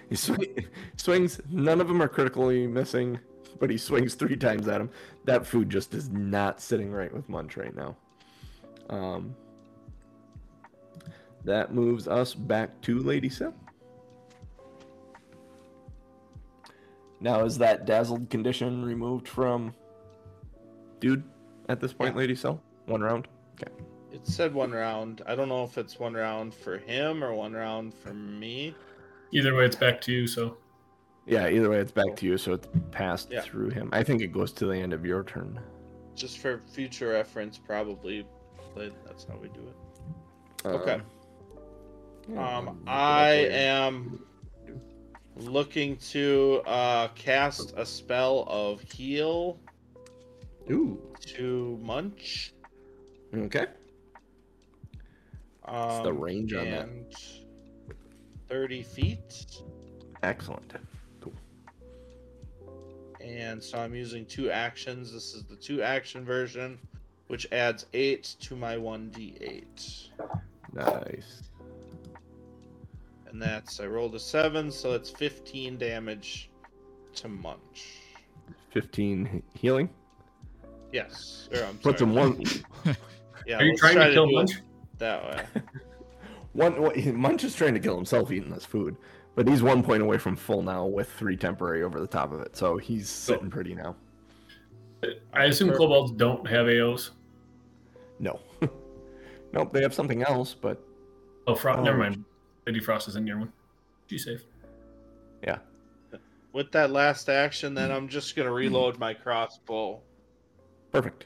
he 0.10 0.16
swing, 0.16 0.66
swings. 0.98 1.40
None 1.50 1.80
of 1.80 1.88
them 1.88 2.02
are 2.02 2.08
critically 2.08 2.66
missing, 2.68 3.20
but 3.60 3.70
he 3.70 3.78
swings 3.78 4.16
three 4.16 4.36
times 4.36 4.68
at 4.68 4.82
him. 4.82 4.90
That 5.26 5.46
food 5.46 5.70
just 5.70 5.94
is 5.94 6.10
not 6.10 6.62
sitting 6.62 6.92
right 6.92 7.14
with 7.14 7.30
Munch 7.30 7.56
right 7.58 7.76
now. 7.76 7.96
Um, 8.90 9.36
that 11.44 11.74
moves 11.74 12.08
us 12.08 12.34
back 12.34 12.80
to 12.82 13.00
Lady 13.00 13.30
Sim. 13.30 13.54
Now, 17.20 17.44
is 17.46 17.58
that 17.58 17.86
dazzled 17.86 18.30
condition 18.30 18.84
removed 18.86 19.28
from 19.28 19.74
dude 21.00 21.24
at 21.70 21.80
this 21.80 21.94
point, 21.94 22.14
Yeah. 22.14 22.20
Lady 22.20 22.36
Cell? 22.36 22.62
One 22.86 23.02
round? 23.02 23.28
Okay. 23.60 23.72
It 24.12 24.26
said 24.28 24.54
one 24.54 24.72
round. 24.72 25.22
I 25.26 25.36
don't 25.36 25.50
know 25.50 25.64
if 25.64 25.78
it's 25.78 26.00
one 26.00 26.14
round 26.14 26.54
for 26.54 26.78
him 26.78 27.24
or 27.24 27.34
one 27.34 27.54
round 27.54 27.94
for 27.94 28.14
me. 28.14 28.76
Either 29.32 29.56
way, 29.56 29.66
it's 29.66 29.76
back 29.76 30.00
to 30.02 30.12
you. 30.12 30.28
So 30.28 30.58
Yeah, 31.26 31.50
either 31.50 31.70
way, 31.70 31.80
it's 31.80 31.92
back 31.92 32.16
to 32.18 32.26
you, 32.26 32.38
so 32.38 32.54
it's 32.54 32.68
passed 32.92 33.32
Yeah. 33.32 33.42
through 33.42 33.72
him. 33.72 33.90
I 33.92 34.02
think 34.04 34.22
it 34.22 34.28
goes 34.32 34.54
to 34.54 34.66
the 34.66 34.78
end 34.78 34.94
of 34.94 35.06
your 35.06 35.24
turn. 35.24 35.60
Just 36.16 36.38
for 36.38 36.60
future 36.72 37.10
reference, 37.10 37.58
probably. 37.58 38.26
But 38.74 38.94
that's 39.06 39.26
how 39.26 39.36
we 39.38 39.50
do 39.50 39.68
it. 39.68 40.66
Um, 40.66 40.76
okay. 40.76 41.02
Um, 42.30 42.66
look 42.66 42.76
it 42.76 42.80
up 42.80 42.88
I 42.88 43.30
am 43.52 44.24
looking 45.36 45.98
to 45.98 46.62
uh, 46.66 47.08
cast 47.10 47.74
a 47.78 47.86
spell 47.86 48.46
of 48.48 48.82
heal 48.82 49.60
Ooh. 50.72 51.00
to 51.22 51.80
Munch. 51.82 52.54
Okay. 53.36 53.68
Um, 55.66 56.04
the 56.04 56.14
range 56.14 56.54
on 56.54 56.72
that? 56.72 56.90
Thirty 58.48 58.84
feet, 58.84 59.62
Excellent. 60.24 60.74
And 63.22 63.62
so 63.62 63.78
I'm 63.78 63.94
using 63.94 64.26
two 64.26 64.50
actions. 64.52 65.12
This 65.12 65.34
is 65.34 65.44
the 65.44 65.56
two 65.56 65.82
action 65.82 66.24
version, 66.24 66.80
which 67.28 67.48
adds 67.52 67.86
eight 67.94 68.36
to 68.42 68.56
my 68.56 68.76
1d8. 68.76 70.10
Nice. 70.74 71.47
And 73.30 73.42
that's, 73.42 73.80
I 73.80 73.86
rolled 73.88 74.16
a 74.16 74.20
seven, 74.20 74.72
so 74.72 74.94
it's 74.94 75.10
15 75.10 75.78
damage 75.78 76.50
to 77.16 77.28
Munch. 77.28 77.98
15 78.72 79.44
healing. 79.54 79.90
Yes. 80.94 81.50
Or, 81.54 81.64
I'm 81.64 81.78
Puts 81.80 82.00
sorry. 82.00 82.12
him 82.12 82.16
one. 82.16 82.44
Yeah, 83.46 83.60
Are 83.60 83.64
you 83.64 83.78
trying 83.78 83.96
try 83.96 84.08
to 84.08 84.14
kill 84.14 84.26
do 84.28 84.32
it 84.32 84.36
Munch? 84.36 84.52
That 84.98 85.24
way. 85.24 85.46
One, 86.52 86.82
one- 86.82 87.16
Munch 87.16 87.46
is 87.46 87.56
trying 87.56 87.76
to 87.76 87.80
kill 87.80 87.96
himself 87.96 88.30
eating 88.30 88.50
this 88.50 88.66
food, 88.66 88.98
but 89.36 89.48
he's 89.48 89.62
one 89.64 89.82
point 89.84 90.02
away 90.02 90.18
from 90.18 90.36
full 90.36 90.62
now 90.64 90.86
with 90.86 91.10
three 91.14 91.38
temporary 91.38 91.84
over 91.84 92.00
the 92.02 92.08
top 92.08 92.34
of 92.34 92.42
it, 92.42 92.58
so 92.58 92.76
he's 92.78 93.08
sitting 93.10 93.50
pretty 93.50 93.74
now. 93.74 93.96
I 95.34 95.46
assume 95.46 95.72
kobolds 95.72 96.12
don't 96.14 96.46
have 96.48 96.66
AOs. 96.66 97.12
No, 98.20 98.40
nope, 99.54 99.72
they 99.72 99.82
have 99.82 99.94
something 99.94 100.24
else, 100.24 100.54
but 100.54 100.84
Oh, 101.46 101.56
Fro- 101.56 101.78
Oh. 101.78 101.84
never 101.84 102.04
um, 102.04 102.10
mind. 102.12 102.26
Lady 102.68 102.80
Frost 102.82 103.08
isn't 103.08 103.24
near 103.26 103.40
one. 103.40 103.52
She's 104.08 104.26
safe. 104.26 104.44
yeah, 105.42 105.58
With 106.54 106.72
that 106.74 106.92
last 106.92 107.30
action, 107.30 107.74
then 107.74 107.92
I'm 107.92 108.08
just 108.10 108.36
going 108.36 108.46
to 108.46 108.52
reload 108.54 109.00
my 109.00 109.14
crossbow. 109.14 110.00
perfect. 110.92 111.26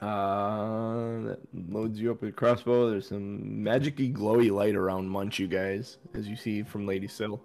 Uh, 0.00 1.22
that 1.24 1.38
loads 1.68 2.00
you 2.00 2.10
up 2.12 2.20
with 2.22 2.30
a 2.30 2.32
crossbow. 2.32 2.88
There's 2.88 3.08
some 3.08 3.40
magicy 3.42 4.12
glowy 4.14 4.50
light 4.50 4.76
around 4.76 5.08
Munch, 5.08 5.38
you 5.40 5.48
guys, 5.48 5.98
as 6.14 6.26
you 6.28 6.36
see 6.36 6.62
from 6.62 6.86
Lady 6.86 7.08
Syl. 7.08 7.40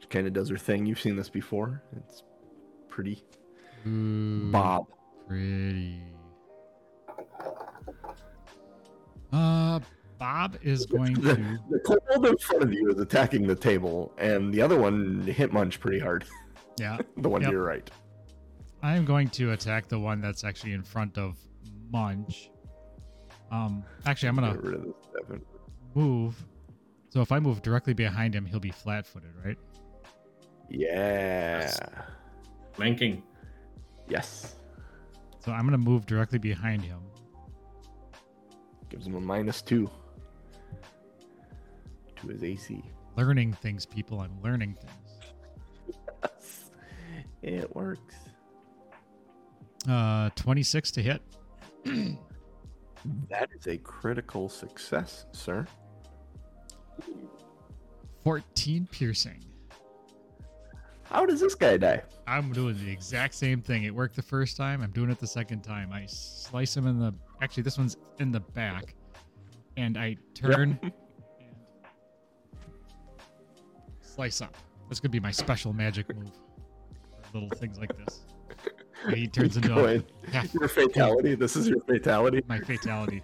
She 0.00 0.06
kind 0.08 0.26
of 0.26 0.32
does 0.34 0.50
her 0.50 0.58
thing. 0.58 0.84
You've 0.86 1.00
seen 1.00 1.16
this 1.16 1.30
before. 1.30 1.82
It's 1.96 2.22
pretty. 2.88 3.24
Ooh, 3.86 4.50
Bob. 4.52 4.86
Pretty. 5.26 6.02
Uh, 9.32 9.80
Bob 10.18 10.56
is 10.62 10.86
going 10.86 11.14
The, 11.14 11.34
to. 11.36 11.58
the 11.70 11.78
kobold 11.80 12.26
in 12.26 12.38
front 12.38 12.62
of 12.62 12.72
you 12.72 12.90
is 12.90 12.98
attacking 12.98 13.46
the 13.46 13.54
table, 13.54 14.12
and 14.18 14.52
the 14.52 14.62
other 14.62 14.78
one 14.78 15.22
hit 15.22 15.52
Munch 15.52 15.78
pretty 15.80 15.98
hard. 15.98 16.24
Yeah, 16.78 16.98
The 17.18 17.28
one 17.28 17.42
Yep. 17.42 17.50
to 17.50 17.54
your 17.56 17.64
right. 17.64 17.90
I'm 18.82 19.04
going 19.04 19.28
to 19.30 19.52
attack 19.52 19.88
the 19.88 19.98
one 19.98 20.20
that's 20.20 20.44
actually 20.44 20.72
in 20.72 20.82
front 20.82 21.18
of 21.18 21.36
Munch. 21.90 22.50
Um, 23.50 23.84
actually, 24.06 24.28
I'm 24.30 24.34
gonna 24.36 24.52
Get 24.54 24.62
rid 24.64 24.74
of 24.74 24.82
this 24.84 24.94
seven. 25.20 25.42
move. 25.94 26.44
So 27.10 27.20
if 27.20 27.32
I 27.32 27.38
move 27.38 27.62
directly 27.62 27.94
behind 27.94 28.34
him, 28.34 28.44
he'll 28.44 28.60
be 28.60 28.70
flat-footed, 28.72 29.30
right? 29.44 29.56
Yeah. 30.68 31.70
Linking. 32.78 33.22
Yes. 34.08 34.56
So 35.44 35.52
I'm 35.52 35.64
gonna 35.64 35.78
move 35.78 36.06
directly 36.06 36.38
behind 36.38 36.82
him. 36.82 36.98
Gives 38.88 39.06
him 39.06 39.14
a 39.14 39.20
minus 39.20 39.62
two 39.62 39.90
to 42.26 42.32
his 42.32 42.44
AC. 42.44 42.82
Learning 43.16 43.52
things, 43.52 43.86
people. 43.86 44.20
I'm 44.20 44.40
learning 44.42 44.74
things. 44.74 45.06
It 47.42 47.74
works. 47.74 48.16
Uh, 49.88 50.30
26 50.34 50.90
to 50.92 51.02
hit. 51.02 51.22
That 53.28 53.50
is 53.56 53.68
a 53.68 53.78
critical 53.78 54.48
success, 54.48 55.26
sir. 55.30 55.64
14 58.24 58.88
piercing. 58.90 59.44
How 61.04 61.24
does 61.24 61.38
this 61.38 61.54
guy 61.54 61.76
die? 61.76 62.02
I'm 62.26 62.52
doing 62.52 62.76
the 62.84 62.90
exact 62.90 63.34
same 63.34 63.62
thing. 63.62 63.84
It 63.84 63.94
worked 63.94 64.16
the 64.16 64.22
first 64.22 64.56
time. 64.56 64.82
I'm 64.82 64.90
doing 64.90 65.10
it 65.10 65.20
the 65.20 65.26
second 65.28 65.60
time. 65.62 65.92
I 65.92 66.06
slice 66.06 66.76
him 66.76 66.88
in 66.88 66.98
the. 66.98 67.14
Actually, 67.40 67.62
this 67.62 67.78
one's 67.78 67.96
in 68.18 68.32
the 68.32 68.40
back, 68.40 68.96
and 69.76 69.96
I 69.96 70.16
turn 70.34 70.80
and 70.82 70.92
slice 74.16 74.40
up. 74.40 74.56
That's 74.88 75.00
gonna 75.00 75.10
be 75.12 75.20
my 75.20 75.30
special 75.30 75.72
magic 75.72 76.14
move. 76.16 76.30
Little 77.34 77.50
things 77.50 77.78
like 77.78 77.96
this. 77.98 78.20
And 79.04 79.14
he 79.14 79.28
turns 79.28 79.56
into 79.56 79.74
a, 79.78 79.84
ahead. 79.84 80.04
half 80.32 80.52
Your 80.54 80.68
fatality. 80.68 81.34
This 81.34 81.54
is 81.54 81.68
your 81.68 81.80
fatality. 81.82 82.42
my 82.48 82.58
fatality. 82.60 83.22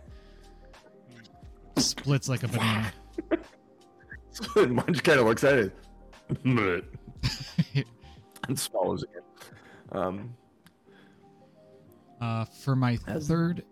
Splits 1.78 2.28
like 2.28 2.43
a 2.43 2.49
banana. 2.49 2.93
So 4.30 4.66
Munch 4.66 5.03
kind 5.03 5.18
of 5.20 5.26
looks 5.26 5.45
at 5.45 5.59
it 5.59 5.72
and 6.45 6.82
swallows 8.59 9.03
again. 9.03 9.22
Um, 9.93 10.34
Uh, 12.20 12.45
for 12.47 12.74
my 12.76 12.97
third 12.97 13.64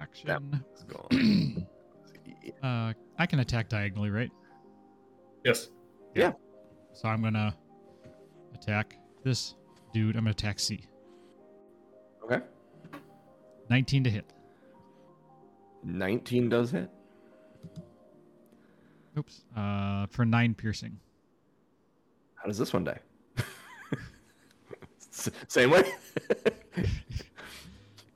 action, 0.00 0.62
uh, 2.62 2.92
I 3.18 3.26
can 3.26 3.40
attack 3.40 3.68
diagonally, 3.68 4.10
right? 4.10 4.30
Yes. 5.44 5.68
So 6.92 7.08
I'm 7.08 7.22
gonna 7.22 7.54
attack 8.54 8.96
this 9.24 9.54
dude. 9.92 10.16
I'm 10.16 10.22
gonna 10.24 10.30
attack 10.30 10.58
C. 10.60 10.84
okay. 12.24 12.40
19 13.68 14.04
to 14.04 14.10
hit. 14.10 14.32
19 15.84 16.48
does 16.48 16.70
hit. 16.72 16.90
Oops. 19.16 19.44
Uh, 19.56 20.06
for 20.10 20.24
nine 20.24 20.54
piercing. 20.54 20.98
How 22.34 22.46
does 22.46 22.58
this 22.58 22.72
one 22.72 22.84
die? 22.84 22.98
S- 25.12 25.30
Same 25.48 25.70
way? 25.70 25.84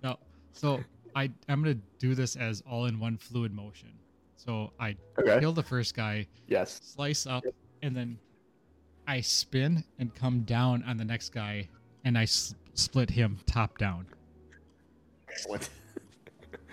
No. 0.02 0.18
So 0.52 0.80
I 1.16 1.30
I'm 1.48 1.62
gonna 1.62 1.78
do 1.98 2.14
this 2.14 2.36
as 2.36 2.62
all 2.70 2.84
in 2.86 3.00
one 3.00 3.16
fluid 3.16 3.54
motion. 3.54 3.88
So 4.36 4.70
I 4.78 4.96
okay. 5.18 5.40
kill 5.40 5.52
the 5.52 5.62
first 5.62 5.94
guy, 5.94 6.26
Yes. 6.46 6.80
slice 6.84 7.26
up, 7.26 7.42
and 7.82 7.96
then 7.96 8.18
I 9.06 9.20
spin 9.20 9.84
and 9.98 10.14
come 10.14 10.40
down 10.42 10.82
on 10.84 10.96
the 10.96 11.04
next 11.04 11.30
guy, 11.30 11.68
and 12.04 12.16
I 12.18 12.22
s- 12.22 12.54
split 12.74 13.10
him 13.10 13.38
top 13.46 13.76
down. 13.78 14.06
Excellent. 15.28 15.68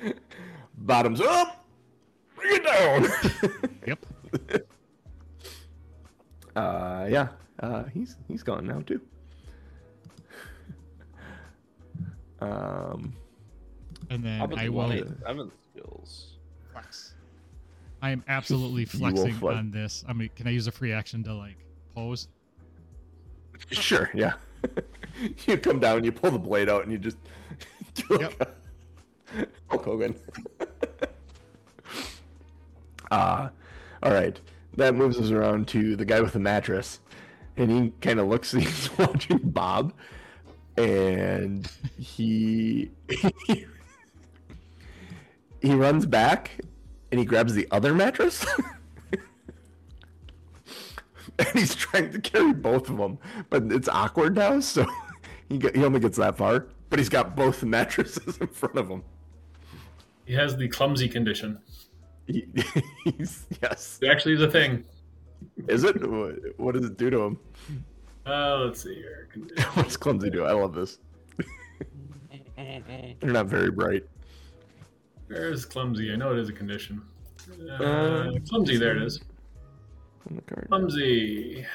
Bottoms 0.78 1.22
up. 1.22 1.66
Bring 2.36 2.56
it 2.56 2.66
down. 2.66 3.62
Yep. 3.88 4.06
Uh, 6.56 7.08
yeah. 7.10 7.30
Uh, 7.62 7.84
he's 7.86 8.18
he's 8.28 8.44
gone 8.44 8.66
now 8.68 8.82
too. 8.82 9.00
Um, 12.42 13.14
And 14.10 14.24
How 14.26 14.30
then 14.30 14.42
about 14.42 14.60
I 14.60 14.64
the 14.66 14.70
will 14.72 14.78
one 14.80 14.92
eight 14.92 15.06
seven 15.26 15.52
skills? 15.72 16.38
flex. 16.74 17.14
I 18.02 18.10
am 18.10 18.24
absolutely 18.28 18.82
You 18.82 18.88
flexing 18.88 19.36
flex. 19.36 19.58
on 19.58 19.72
this. 19.72 20.04
I 20.08 20.14
mean, 20.14 20.30
can 20.36 20.48
I 20.48 20.50
use 20.52 20.68
a 20.68 20.72
free 20.72 20.92
action 20.92 21.24
to 21.24 21.34
like 21.34 21.58
pose? 21.96 22.28
sure. 23.70 24.10
Yeah. 24.14 24.34
you 25.48 25.58
come 25.58 25.80
down, 25.80 26.04
you 26.04 26.12
pull 26.12 26.32
the 26.32 26.40
blade 26.40 26.70
out, 26.70 26.84
and 26.84 26.92
you 26.92 26.98
just. 26.98 27.18
do 27.96 28.18
Yep. 28.20 28.42
a- 28.42 29.48
Hulk 29.70 29.86
Hogan. 29.86 30.16
Ah, 33.14 33.52
all 34.04 34.14
right. 34.14 34.40
That 34.78 34.96
moves 34.96 35.20
us 35.20 35.32
around 35.32 35.68
to 35.70 35.98
the 35.98 36.06
guy 36.06 36.22
with 36.22 36.32
the 36.32 36.40
mattress, 36.40 37.02
and 37.58 37.70
he 37.70 37.92
kind 38.00 38.22
of 38.22 38.28
looks. 38.28 38.52
He's 38.54 38.90
watching 38.98 39.40
Bob, 39.44 39.92
and 40.78 41.70
he 42.00 42.90
he 45.62 45.74
runs 45.76 46.06
back, 46.06 46.52
and 47.12 47.20
he 47.20 47.26
grabs 47.26 47.54
the 47.54 47.68
other 47.72 47.94
mattress. 47.94 48.46
And 51.48 51.60
he's 51.60 51.76
trying 51.76 52.12
to 52.12 52.20
carry 52.20 52.54
both 52.54 52.90
of 52.90 52.98
them, 52.98 53.18
but 53.50 53.64
it's 53.72 53.90
awkward 53.90 54.36
now, 54.36 54.60
so 54.60 54.86
he 55.50 55.58
get, 55.58 55.76
he 55.76 55.84
only 55.84 56.00
gets 56.00 56.18
that 56.18 56.38
far. 56.38 56.68
But 56.90 57.00
he's 57.00 57.10
got 57.10 57.36
both 57.36 57.64
mattresses 57.64 58.38
in 58.42 58.48
front 58.48 58.78
of 58.78 58.90
him. 58.90 59.04
He 60.26 60.34
has 60.34 60.56
the 60.56 60.68
clumsy 60.68 61.08
condition. 61.08 61.60
He, 62.28 62.46
he's 63.06 63.48
yes. 63.62 64.00
It 64.02 64.10
actually 64.10 64.34
is 64.34 64.42
a 64.42 64.52
thing. 64.52 64.84
Is 65.68 65.84
it? 65.84 66.08
What, 66.10 66.36
what 66.58 66.76
does 66.76 66.86
it 66.86 66.98
do 66.98 67.10
to 67.10 67.20
him? 67.22 67.40
Uh, 68.26 68.58
let's 68.58 68.84
see 68.84 68.94
here. 68.96 69.30
What's 69.74 69.98
clumsy 69.98 70.30
do? 70.30 70.44
I 70.44 70.52
love 70.52 70.76
this. 70.76 71.00
They're 72.56 73.32
not 73.32 73.48
very 73.48 73.72
bright. 73.72 74.04
Where's 75.28 75.66
clumsy? 75.66 76.12
I 76.12 76.16
know 76.16 76.34
it 76.34 76.40
is 76.40 76.50
a 76.50 76.54
condition. 76.54 77.02
Uh, 77.50 77.84
Uh, 77.84 78.32
clumsy, 78.48 78.78
there 78.78 78.96
it 78.98 79.02
is. 79.02 79.22
On 80.30 80.36
the 80.36 80.42
card. 80.42 80.68
Clumsy. 80.70 81.66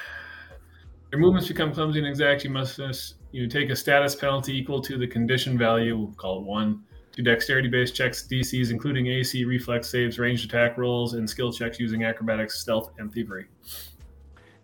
Your 1.11 1.21
movements 1.21 1.47
become 1.47 1.73
clumsy 1.73 1.99
and 1.99 2.07
exact. 2.07 2.43
You 2.43 2.49
must 2.49 2.79
uh, 2.79 2.91
you 3.31 3.47
take 3.47 3.69
a 3.69 3.75
status 3.75 4.15
penalty 4.15 4.57
equal 4.57 4.81
to 4.81 4.97
the 4.97 5.07
condition 5.07 5.57
value, 5.57 5.97
we'll 5.97 6.13
call 6.13 6.39
it 6.39 6.45
one, 6.45 6.83
to 7.13 7.21
dexterity-based 7.21 7.95
checks, 7.95 8.27
DCs, 8.29 8.71
including 8.71 9.07
AC, 9.07 9.43
reflex 9.45 9.89
saves, 9.89 10.19
ranged 10.19 10.45
attack 10.45 10.77
rolls, 10.77 11.13
and 11.13 11.29
skill 11.29 11.51
checks 11.51 11.79
using 11.79 12.03
acrobatics, 12.03 12.59
stealth, 12.59 12.91
and 12.99 13.11
thievery. 13.11 13.47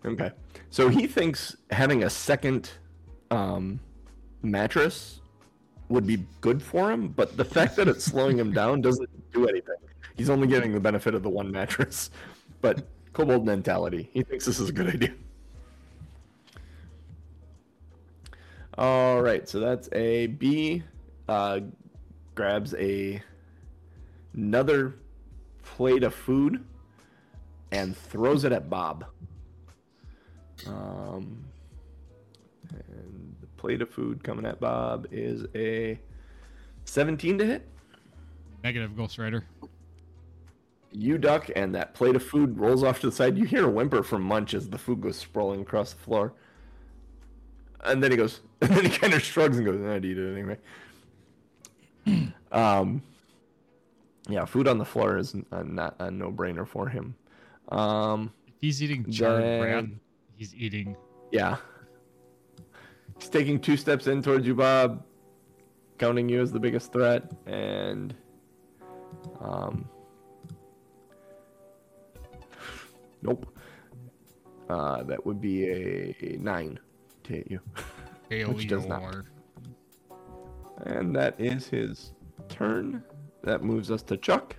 Okay. 0.04 0.30
So 0.70 0.88
he 0.88 1.06
thinks 1.06 1.56
having 1.70 2.04
a 2.04 2.10
second 2.10 2.70
um, 3.30 3.80
mattress 4.42 5.20
would 5.88 6.06
be 6.06 6.24
good 6.40 6.62
for 6.62 6.90
him, 6.90 7.08
but 7.08 7.36
the 7.36 7.44
fact 7.44 7.76
that 7.76 7.88
it's 7.88 8.04
slowing 8.04 8.38
him 8.38 8.52
down 8.52 8.80
doesn't 8.80 9.08
do 9.32 9.46
anything. 9.46 9.76
He's 10.16 10.30
only 10.30 10.46
getting 10.46 10.72
the 10.72 10.80
benefit 10.80 11.14
of 11.14 11.22
the 11.22 11.30
one 11.30 11.50
mattress. 11.50 12.10
But 12.60 12.88
kobold 13.14 13.46
mentality, 13.46 14.10
he 14.12 14.22
thinks 14.22 14.44
this 14.44 14.60
is 14.60 14.68
a 14.68 14.72
good 14.72 14.88
idea. 14.88 15.14
All 18.76 19.22
right, 19.22 19.48
so 19.48 19.60
that's 19.60 19.88
a 19.92 20.26
B. 20.26 20.82
Uh, 21.28 21.60
grabs 22.34 22.74
a 22.74 23.22
another 24.34 24.96
plate 25.62 26.02
of 26.02 26.14
food 26.14 26.64
and 27.70 27.96
throws 27.96 28.44
it 28.44 28.52
at 28.52 28.68
Bob. 28.68 29.06
Um, 30.66 31.44
and 32.70 33.36
the 33.40 33.46
plate 33.56 33.80
of 33.80 33.90
food 33.90 34.22
coming 34.24 34.44
at 34.44 34.60
Bob 34.60 35.06
is 35.10 35.46
a 35.54 35.98
17 36.84 37.38
to 37.38 37.46
hit. 37.46 37.68
Negative 38.62 38.96
Ghost 38.96 39.18
Rider. 39.18 39.44
You 40.96 41.18
duck, 41.18 41.50
and 41.56 41.74
that 41.74 41.92
plate 41.94 42.14
of 42.14 42.22
food 42.22 42.56
rolls 42.56 42.84
off 42.84 43.00
to 43.00 43.06
the 43.10 43.12
side. 43.16 43.36
You 43.36 43.44
hear 43.44 43.64
a 43.66 43.68
whimper 43.70 44.04
from 44.04 44.22
Munch 44.22 44.54
as 44.54 44.68
the 44.68 44.78
food 44.78 45.00
goes 45.00 45.16
sprawling 45.16 45.60
across 45.62 45.92
the 45.92 45.98
floor. 45.98 46.32
And 47.82 48.00
then 48.02 48.12
he 48.12 48.16
goes, 48.16 48.40
and 48.60 48.70
then 48.70 48.84
he 48.84 48.90
kind 48.90 49.12
of 49.12 49.20
shrugs 49.20 49.56
and 49.56 49.66
goes, 49.66 49.80
I'd 49.84 50.04
eat 50.04 50.16
it 50.16 50.32
anyway. 50.32 50.58
um, 52.52 53.02
yeah, 54.28 54.44
food 54.44 54.68
on 54.68 54.78
the 54.78 54.84
floor 54.84 55.18
is 55.18 55.34
a, 55.50 55.64
not 55.64 55.96
a 55.98 56.10
no 56.12 56.30
brainer 56.30 56.66
for 56.66 56.88
him. 56.88 57.14
Um, 57.70 58.32
If 58.46 58.54
he's 58.60 58.82
eating 58.82 59.10
charred 59.10 59.42
Then- 59.42 59.62
rat, 59.62 59.84
he's 60.36 60.54
eating. 60.54 60.96
yeah. 61.32 61.56
He's 63.18 63.28
taking 63.28 63.60
two 63.60 63.76
steps 63.76 64.06
in 64.06 64.22
towards 64.22 64.46
you, 64.46 64.54
Bob, 64.54 65.04
counting 65.98 66.28
you 66.28 66.40
as 66.40 66.52
the 66.52 66.58
biggest 66.60 66.92
threat, 66.92 67.30
and 67.46 68.14
um, 69.40 69.88
nope. 73.24 73.58
Uh, 74.68 75.02
that 75.02 75.24
would 75.26 75.40
be 75.40 75.66
a 75.68 76.36
nine 76.38 76.78
to 77.24 77.32
hit 77.32 77.50
you, 77.50 77.60
Which 78.52 78.68
does 78.68 78.86
not. 78.86 79.24
And 80.86 81.14
that 81.14 81.38
is 81.38 81.68
his 81.68 82.12
turn. 82.48 83.02
That 83.42 83.62
moves 83.62 83.90
us 83.90 84.02
to 84.04 84.16
Chuck. 84.16 84.56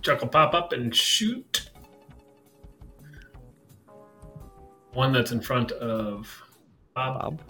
Chuck 0.00 0.20
will 0.20 0.28
pop 0.28 0.54
up 0.54 0.72
and 0.72 0.94
shoot. 0.94 1.70
One 4.94 5.12
that's 5.12 5.32
in 5.32 5.40
front 5.40 5.72
of 5.72 6.42
Bob. 6.94 7.20
Bob. 7.20 7.42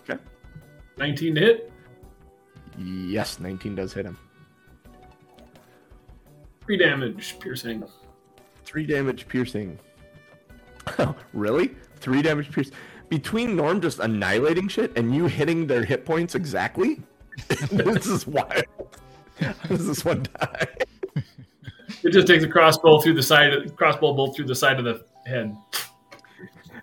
Okay. 0.00 0.20
19 0.98 1.34
to 1.34 1.40
hit. 1.40 1.72
Yes, 2.78 3.40
19 3.40 3.74
does 3.74 3.92
hit 3.92 4.06
him. 4.06 4.16
Three 6.70 6.76
damage, 6.76 7.36
piercing. 7.40 7.82
Three 8.64 8.86
damage 8.86 9.26
piercing. 9.26 9.76
really? 11.32 11.74
Three 11.96 12.22
damage 12.22 12.52
piercing. 12.52 12.74
Between 13.08 13.56
Norm 13.56 13.80
just 13.80 13.98
annihilating 13.98 14.68
shit 14.68 14.96
and 14.96 15.12
you 15.12 15.26
hitting 15.26 15.66
their 15.66 15.84
hit 15.84 16.04
points 16.04 16.36
exactly? 16.36 17.02
this 17.72 18.06
is 18.06 18.24
wild. 18.24 18.66
Does 19.40 19.88
this 19.88 19.98
is 19.98 20.04
one 20.04 20.24
die. 20.38 20.68
It 22.04 22.12
just 22.12 22.28
takes 22.28 22.44
a 22.44 22.48
crossbow 22.48 23.00
through 23.00 23.14
the 23.14 23.22
side, 23.24 23.52
of, 23.52 23.74
crossbow 23.74 24.14
bolt 24.14 24.36
through 24.36 24.46
the 24.46 24.54
side 24.54 24.78
of 24.78 24.84
the 24.84 25.04
head. 25.26 25.56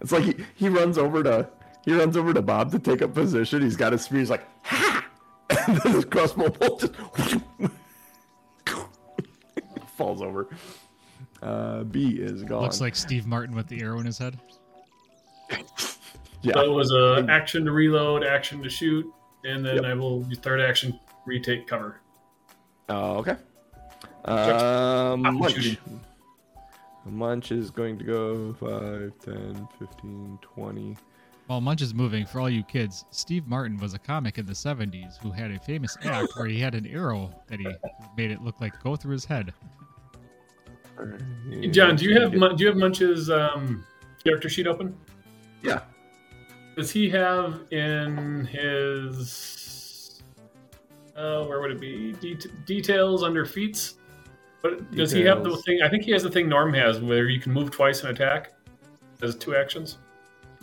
It's 0.01 0.11
like 0.11 0.25
he, 0.25 0.35
he 0.55 0.67
runs 0.67 0.97
over 0.97 1.23
to 1.23 1.47
he 1.85 1.93
runs 1.93 2.17
over 2.17 2.33
to 2.33 2.41
Bob 2.41 2.73
to 2.73 2.79
take 2.79 3.01
up 3.01 3.13
position. 3.13 3.61
He's 3.61 3.77
got 3.77 3.93
his 3.93 4.01
spear. 4.01 4.19
He's 4.19 4.29
like, 4.29 4.45
ha! 4.63 5.07
And 5.49 5.77
then 5.77 5.93
his 5.93 6.03
crossbow 6.03 6.49
bolt 6.49 6.81
just 6.81 6.93
falls 9.97 10.21
over. 10.21 10.47
Uh, 11.41 11.83
B 11.83 12.17
is 12.19 12.43
gone. 12.43 12.61
Looks 12.61 12.79
like 12.81 12.95
Steve 12.95 13.25
Martin 13.25 13.55
with 13.55 13.67
the 13.67 13.81
arrow 13.81 13.99
in 13.99 14.05
his 14.05 14.17
head. 14.17 14.39
yeah. 16.41 16.53
So 16.53 16.61
it 16.61 16.71
was 16.71 16.91
a 16.91 17.25
action 17.29 17.65
to 17.65 17.71
reload, 17.71 18.23
action 18.23 18.61
to 18.63 18.69
shoot, 18.69 19.05
and 19.43 19.65
then 19.65 19.75
Yep. 19.77 19.85
I 19.85 19.93
will 19.95 20.23
use 20.29 20.37
third 20.39 20.61
action 20.61 20.99
retake 21.25 21.67
cover. 21.67 21.99
Oh, 22.89 23.17
okay. 23.17 23.35
Um, 24.25 25.21
Munch. 25.21 25.77
Munch 27.05 27.51
is 27.51 27.71
going 27.71 27.97
to 27.97 28.03
go 28.03 28.53
5, 28.59 29.13
10, 29.23 29.67
15, 29.79 30.39
20. 30.41 30.97
While 31.47 31.61
Munch 31.61 31.81
is 31.81 31.93
moving, 31.93 32.25
for 32.25 32.41
all 32.41 32.49
you 32.49 32.63
kids, 32.63 33.05
Steve 33.11 33.47
Martin 33.47 33.77
was 33.77 33.93
a 33.93 33.99
comic 33.99 34.37
in 34.37 34.45
the 34.45 34.51
70s 34.53 35.17
who 35.17 35.31
had 35.31 35.51
a 35.51 35.59
famous 35.59 35.95
act 36.03 36.35
where 36.35 36.47
he 36.47 36.59
had 36.59 36.75
an 36.75 36.85
arrow 36.85 37.31
that 37.47 37.59
he 37.59 37.67
made 38.17 38.31
it 38.31 38.41
look 38.41 38.59
like 38.59 38.81
go 38.83 38.97
through 38.97 39.13
his 39.13 39.23
head. 39.23 39.53
John, 41.71 41.95
do 41.95 42.05
you 42.05 42.19
have 42.19 42.31
do 42.31 42.63
you 42.63 42.67
have 42.67 42.77
Munch's 42.77 43.29
um, 43.29 43.83
character 44.23 44.49
sheet 44.49 44.67
open? 44.67 44.95
Yeah. 45.61 45.81
Does 46.75 46.91
he 46.91 47.09
have 47.09 47.61
in 47.71 48.45
his 48.45 50.21
uh, 51.15 51.45
where 51.45 51.61
would 51.61 51.71
it 51.71 51.79
be 51.79 52.13
Det- 52.13 52.65
details 52.65 53.23
under 53.23 53.45
feats? 53.45 53.95
But 54.61 54.91
does 54.91 55.11
he 55.11 55.21
have 55.21 55.43
the 55.43 55.55
thing? 55.57 55.81
I 55.83 55.89
think 55.89 56.03
he 56.03 56.11
has 56.11 56.23
the 56.23 56.31
thing 56.31 56.49
Norm 56.49 56.73
has, 56.73 56.99
where 56.99 57.29
you 57.29 57.39
can 57.39 57.53
move 57.53 57.71
twice 57.71 58.01
and 58.01 58.09
attack. 58.09 58.53
As 59.21 59.35
two 59.35 59.55
actions, 59.55 59.97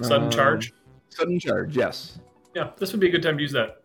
sudden 0.01 0.25
Um, 0.25 0.31
charge. 0.31 0.73
Sudden 1.11 1.41
charge, 1.41 1.77
yes. 1.77 2.19
Yeah, 2.55 2.71
this 2.77 2.93
would 2.93 3.01
be 3.01 3.09
a 3.09 3.11
good 3.11 3.23
time 3.23 3.37
to 3.37 3.43
use 3.43 3.53
that. 3.53 3.83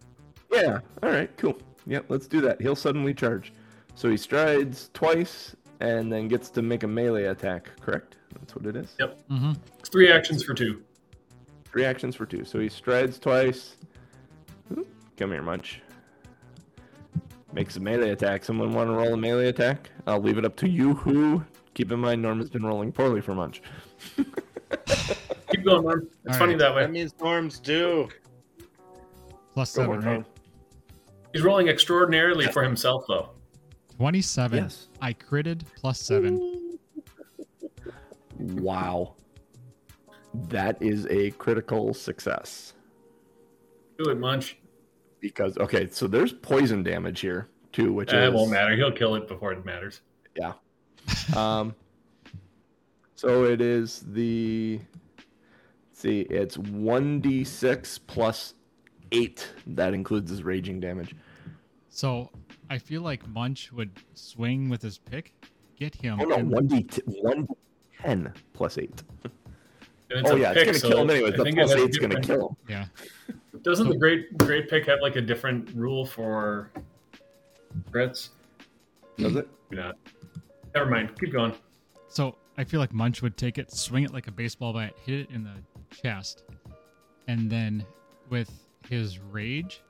Yeah. 0.52 0.80
All 1.02 1.10
right. 1.10 1.30
Cool. 1.38 1.58
Yep. 1.88 2.06
Let's 2.10 2.28
do 2.28 2.42
that. 2.42 2.62
He'll 2.62 2.76
suddenly 2.76 3.14
charge. 3.14 3.52
So 3.96 4.10
he 4.10 4.18
strides 4.18 4.90
twice 4.94 5.56
and 5.80 6.12
then 6.12 6.28
gets 6.28 6.50
to 6.52 6.62
make 6.62 6.84
a 6.84 6.88
melee 6.88 7.26
attack. 7.26 7.70
Correct. 7.80 8.18
That's 8.40 8.56
what 8.56 8.66
it 8.66 8.76
is. 8.76 8.96
Yep. 9.00 9.20
Mm-hmm. 9.30 9.52
It's 9.80 9.90
three 9.90 10.12
actions 10.12 10.44
for 10.44 10.54
two. 10.54 10.82
Three 11.66 11.86
actions 11.86 12.16
for 12.16 12.26
two. 12.26 12.46
So 12.46 12.60
he 12.60 12.70
strides 12.70 13.20
twice. 13.20 13.78
Oop, 14.78 14.88
Come 15.18 15.32
here, 15.32 15.42
Munch. 15.42 15.82
Makes 17.54 17.78
a 17.78 17.80
melee 17.80 18.12
attack. 18.12 18.44
Someone 18.44 18.74
want 18.74 18.90
to 18.90 18.94
roll 18.94 19.14
a 19.14 19.18
melee 19.18 19.48
attack? 19.48 19.90
I'll 20.06 20.22
leave 20.22 20.38
it 20.38 20.46
up 20.46 20.56
to 20.58 20.70
you. 20.70 20.94
Who? 20.96 21.44
Keep 21.74 21.92
in 21.92 22.00
mind, 22.00 22.22
Norm 22.22 22.40
has 22.40 22.50
been 22.50 22.66
rolling 22.66 22.92
poorly 22.92 23.22
for 23.22 23.34
Munch. 23.34 23.62
Keep 24.18 25.64
going, 25.66 25.84
Norm. 25.84 26.08
It's 26.26 26.34
All 26.34 26.40
funny 26.40 26.54
right. 26.54 26.60
that 26.60 26.76
way. 26.76 26.82
That 26.84 26.92
means 26.92 27.14
Norm's 27.20 27.60
due. 27.60 28.10
Plus 29.54 29.76
Go 29.76 29.84
seven, 29.84 30.02
right? 30.02 30.26
He's 31.34 31.42
rolling 31.44 31.68
extraordinarily 31.70 32.48
for 32.48 32.64
himself, 32.64 33.06
though. 33.08 33.30
27. 34.00 34.64
Yes. 34.64 34.88
I 35.02 35.12
critted 35.12 35.64
plus 35.76 36.00
seven. 36.00 36.80
Wow. 38.38 39.16
That 40.48 40.82
is 40.82 41.06
a 41.10 41.32
critical 41.32 41.94
success. 41.94 42.76
Do 43.98 44.10
it, 44.10 44.18
Munch. 44.18 44.58
Because 45.20 45.58
okay, 45.58 45.90
so 45.92 46.08
there's 46.08 46.32
poison 46.32 46.82
damage 46.82 47.20
here 47.20 47.50
too, 47.74 47.92
which 47.92 48.14
Uh, 48.14 48.18
is 48.20 48.28
it 48.30 48.34
won't 48.34 48.52
matter. 48.52 48.74
He'll 48.78 48.90
kill 48.94 49.16
it 49.16 49.28
before 49.28 49.52
it 49.52 49.66
matters. 49.66 50.02
Yeah. 50.36 50.54
Um. 51.36 51.76
So 53.16 53.44
it 53.44 53.60
is 53.60 54.06
the. 54.14 54.80
let's 55.90 56.00
see, 56.00 56.22
it's 56.22 56.58
one 56.58 57.20
d 57.20 57.44
six 57.44 57.98
plus 57.98 58.54
eight. 59.12 59.52
That 59.68 59.94
includes 59.94 60.32
his 60.32 60.42
raging 60.42 60.80
damage. 60.80 61.14
So 61.90 62.30
I 62.70 62.78
feel 62.78 63.02
like 63.02 63.28
Munch 63.28 63.72
would 63.72 63.92
swing 64.14 64.70
with 64.70 64.82
his 64.82 64.98
pick, 64.98 65.34
get 65.78 65.96
him. 65.96 66.20
Oh 66.22 66.26
no, 66.26 66.38
one 66.38 66.68
d 66.68 66.88
one 67.06 67.46
d 67.46 67.54
ten 68.02 68.32
plus 68.54 68.78
eight. 68.78 69.04
Oh 70.26 70.36
yeah, 70.36 70.54
pick, 70.54 70.68
it's 70.68 70.82
gonna 70.82 70.94
kill 70.94 71.02
him 71.04 71.10
anyways. 71.10 71.36
The 71.36 71.44
plus 71.44 71.72
has 71.72 71.82
eight's 71.82 71.98
gonna 71.98 72.22
kill 72.22 72.50
him. 72.50 72.56
Yeah. 72.68 72.86
Doesn't 73.64 73.90
the 73.90 73.98
great 73.98 74.38
great 74.38 74.70
pick 74.70 74.86
have 74.86 75.00
like 75.02 75.16
a 75.16 75.22
different 75.22 75.70
rule 75.76 76.06
for 76.06 76.72
crits? 77.92 78.30
Does 79.18 79.36
it? 79.36 79.48
Maybe 79.70 79.82
not. 79.82 79.96
Never 80.74 80.90
mind. 80.90 81.20
Keep 81.20 81.34
going. 81.34 81.54
So 82.08 82.36
I 82.58 82.64
feel 82.64 82.80
like 82.80 82.94
Munch 82.94 83.22
would 83.22 83.38
take 83.38 83.58
it, 83.58 83.72
swing 83.72 84.04
it 84.04 84.14
like 84.14 84.28
a 84.28 84.32
baseball 84.32 84.74
bat, 84.74 84.94
hit 85.06 85.22
it 85.22 85.30
in 85.32 85.44
the 85.44 85.96
chest, 85.96 86.44
and 87.28 87.50
then 87.50 87.86
with 88.30 88.52
his 88.88 89.20
rage, 89.20 89.82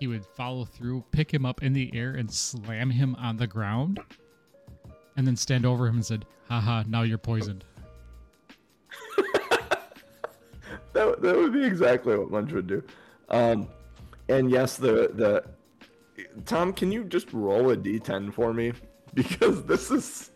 he 0.00 0.06
would 0.06 0.24
follow 0.24 0.64
through, 0.64 1.04
pick 1.12 1.32
him 1.32 1.46
up 1.46 1.62
in 1.62 1.74
the 1.74 1.94
air, 1.94 2.12
and 2.12 2.32
slam 2.32 2.90
him 2.90 3.14
on 3.16 3.36
the 3.36 3.46
ground, 3.46 4.00
and 5.16 5.26
then 5.26 5.36
stand 5.36 5.66
over 5.66 5.86
him 5.86 5.96
and 5.96 6.06
said, 6.06 6.24
"Haha, 6.48 6.84
now 6.88 7.02
you're 7.02 7.18
poisoned." 7.18 7.64
That, 10.92 11.22
that 11.22 11.36
would 11.36 11.52
be 11.52 11.64
exactly 11.64 12.16
what 12.16 12.32
Munch 12.32 12.50
would 12.52 12.66
do. 12.66 12.82
Um, 13.28 13.68
and 14.28 14.50
yes, 14.50 14.76
the 14.76 15.10
the 15.14 15.44
Tom, 16.46 16.72
can 16.72 16.90
you 16.90 17.04
just 17.04 17.32
roll 17.32 17.70
a 17.70 17.76
d10 17.76 18.34
for 18.34 18.52
me 18.52 18.72
because 19.14 19.64
this 19.64 19.92
is 19.92 20.30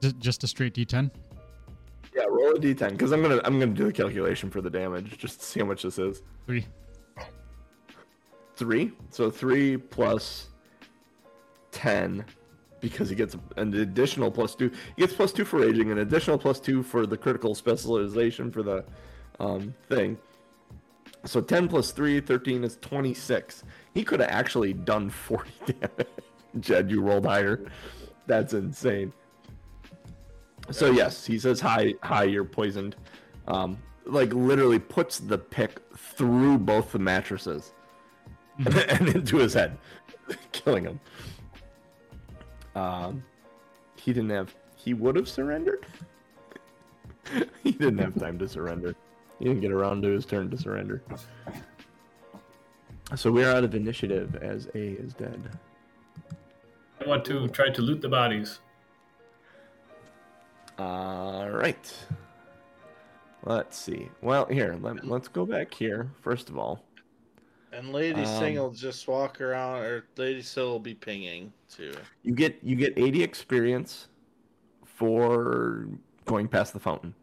Just, 0.00 0.18
just 0.18 0.44
a 0.44 0.46
straight 0.46 0.74
D10. 0.74 1.10
Yeah, 2.18 2.24
roll 2.24 2.56
a 2.56 2.58
d10 2.58 2.90
because 2.90 3.12
I'm 3.12 3.22
gonna 3.22 3.40
I'm 3.44 3.60
gonna 3.60 3.72
do 3.72 3.84
the 3.84 3.92
calculation 3.92 4.50
for 4.50 4.60
the 4.60 4.70
damage 4.70 5.16
just 5.18 5.38
to 5.38 5.46
see 5.46 5.60
how 5.60 5.66
much 5.66 5.84
this 5.84 5.98
is. 5.98 6.22
Three. 6.46 6.66
Three. 8.56 8.90
So 9.10 9.30
three 9.30 9.76
plus 9.76 10.48
ten, 11.70 12.24
because 12.80 13.08
he 13.08 13.14
gets 13.14 13.36
an 13.56 13.72
additional 13.72 14.32
plus 14.32 14.56
two. 14.56 14.68
He 14.96 15.02
gets 15.02 15.12
plus 15.14 15.30
two 15.30 15.44
for 15.44 15.60
raging, 15.60 15.92
an 15.92 15.98
additional 15.98 16.38
plus 16.38 16.58
two 16.58 16.82
for 16.82 17.06
the 17.06 17.16
critical 17.16 17.54
specialization 17.54 18.50
for 18.50 18.64
the 18.64 18.84
um, 19.38 19.72
thing. 19.88 20.18
So 21.24 21.40
10 21.40 21.68
plus 21.68 21.90
3, 21.90 22.20
13 22.20 22.62
is 22.62 22.78
26. 22.80 23.64
He 23.92 24.04
could 24.04 24.20
have 24.20 24.30
actually 24.30 24.72
done 24.72 25.10
40 25.10 25.50
damage. 25.66 26.06
Jed, 26.60 26.90
you 26.90 27.02
rolled 27.02 27.26
higher. 27.26 27.66
That's 28.26 28.54
insane. 28.54 29.12
So 30.70 30.90
yes, 30.90 31.24
he 31.24 31.38
says 31.38 31.60
hi, 31.60 31.94
hi, 32.02 32.24
you're 32.24 32.44
poisoned. 32.44 32.96
Um, 33.46 33.78
like 34.04 34.32
literally 34.32 34.78
puts 34.78 35.18
the 35.18 35.38
pick 35.38 35.80
through 35.96 36.58
both 36.58 36.92
the 36.92 36.98
mattresses 36.98 37.72
and 38.58 39.08
into 39.08 39.38
his 39.38 39.54
head, 39.54 39.78
killing 40.52 40.84
him. 40.84 41.00
Um, 42.74 43.24
he 43.96 44.12
didn't 44.12 44.30
have. 44.30 44.54
He 44.76 44.94
would 44.94 45.16
have 45.16 45.28
surrendered. 45.28 45.86
he 47.62 47.72
didn't 47.72 47.98
have 47.98 48.18
time 48.18 48.38
to 48.38 48.48
surrender. 48.48 48.94
He 49.38 49.44
didn't 49.44 49.60
get 49.60 49.72
around 49.72 50.02
to 50.02 50.08
his 50.08 50.24
turn 50.24 50.50
to 50.50 50.56
surrender. 50.56 51.02
So 53.16 53.30
we 53.30 53.44
are 53.44 53.54
out 53.54 53.64
of 53.64 53.74
initiative 53.74 54.36
as 54.36 54.68
A 54.74 54.78
is 54.78 55.14
dead. 55.14 55.50
I 57.00 57.08
want 57.08 57.24
to 57.26 57.48
try 57.48 57.70
to 57.70 57.82
loot 57.82 58.02
the 58.02 58.08
bodies. 58.08 58.60
All 60.78 61.50
right. 61.50 61.92
Let's 63.44 63.76
see. 63.76 64.08
Well, 64.20 64.46
here, 64.46 64.76
let, 64.80 65.06
let's 65.06 65.28
go 65.28 65.44
back 65.46 65.72
here, 65.72 66.10
first 66.20 66.48
of 66.48 66.58
all. 66.58 66.84
And 67.72 67.92
Lady 67.92 68.20
Um, 68.22 68.26
Sing 68.26 68.54
will 68.56 68.70
just 68.70 69.06
walk 69.08 69.40
around, 69.40 69.82
or 69.82 70.04
Lady 70.16 70.42
Sil 70.42 70.70
will 70.70 70.80
be 70.80 70.94
pinging 70.94 71.52
too. 71.68 71.94
You 72.22 72.34
get 72.34 72.58
you 72.62 72.76
get 72.76 72.94
80 72.96 73.22
experience 73.22 74.08
for 74.84 75.88
going 76.24 76.48
past 76.48 76.72
the 76.72 76.80
fountain. 76.80 77.14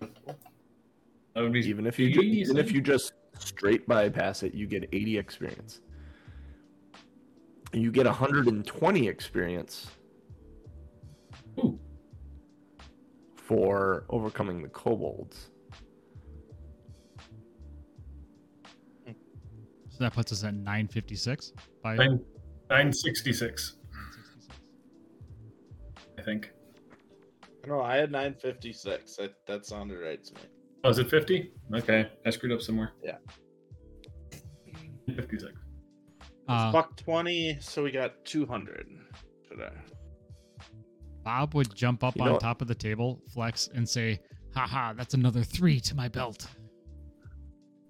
That 0.00 1.42
would 1.42 1.52
be 1.52 1.60
Even 1.60 1.86
if 1.86 1.98
you 1.98 2.10
ju- 2.10 2.20
even 2.22 2.58
if 2.58 2.72
you 2.72 2.80
just 2.80 3.12
straight 3.38 3.86
bypass 3.86 4.42
it, 4.42 4.54
you 4.54 4.66
get 4.66 4.88
80 4.92 5.18
experience. 5.18 5.80
You 7.72 7.92
get 7.92 8.06
120 8.06 9.06
experience 9.06 9.86
Ooh, 11.58 11.78
for 13.50 14.04
overcoming 14.10 14.62
the 14.62 14.68
kobolds. 14.68 15.50
So 19.88 19.96
that 19.98 20.12
puts 20.12 20.30
us 20.30 20.44
at 20.44 20.54
956 20.54 21.54
by 21.82 21.96
nine 21.96 22.20
nine 22.70 22.92
sixty 22.92 23.32
six. 23.32 23.74
966. 23.92 24.56
I 26.16 26.22
think. 26.22 26.52
No, 27.66 27.80
I 27.80 27.96
had 27.96 28.12
956. 28.12 29.16
That, 29.16 29.34
that 29.48 29.66
sounded 29.66 29.98
right 29.98 30.22
to 30.22 30.34
me. 30.34 30.40
Oh, 30.84 30.90
is 30.90 30.98
it 30.98 31.10
fifty? 31.10 31.50
Okay, 31.74 32.08
I 32.24 32.30
screwed 32.30 32.52
up 32.52 32.62
somewhere. 32.62 32.92
Yeah. 33.02 33.16
Fifty 35.16 35.40
six. 35.40 35.54
Uh, 36.48 36.70
Buck 36.70 36.96
20, 36.96 37.58
so 37.60 37.82
we 37.82 37.90
got 37.90 38.24
200 38.24 38.86
today. 39.48 39.70
Bob 41.24 41.54
would 41.54 41.74
jump 41.74 42.02
up 42.02 42.16
You 42.16 42.22
on 42.22 42.38
top 42.38 42.62
of 42.62 42.68
the 42.68 42.74
table, 42.74 43.20
flex, 43.32 43.68
and 43.74 43.88
say, 43.88 44.20
haha, 44.54 44.92
that's 44.94 45.14
another 45.14 45.42
three 45.42 45.80
to 45.80 45.94
my 45.94 46.08
belt. 46.08 46.46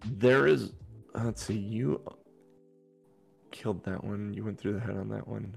There 0.05 0.47
is 0.47 0.73
let's 1.15 1.45
see, 1.45 1.59
you 1.59 2.03
killed 3.51 3.85
that 3.85 4.05
one. 4.05 4.33
You 4.35 4.45
went 4.45 4.59
through 4.59 4.75
the 4.75 4.81
head 4.81 4.97
on 4.97 5.09
that 5.11 5.27
one. 5.27 5.57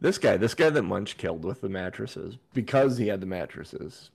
This 0.00 0.18
guy, 0.18 0.36
this 0.36 0.54
guy 0.54 0.70
that 0.70 0.82
Munch 0.82 1.16
killed 1.16 1.44
with 1.44 1.60
the 1.60 1.68
mattresses, 1.68 2.36
because 2.54 2.96
he 2.98 3.08
had 3.08 3.20
the 3.20 3.26
mattresses. 3.26 4.10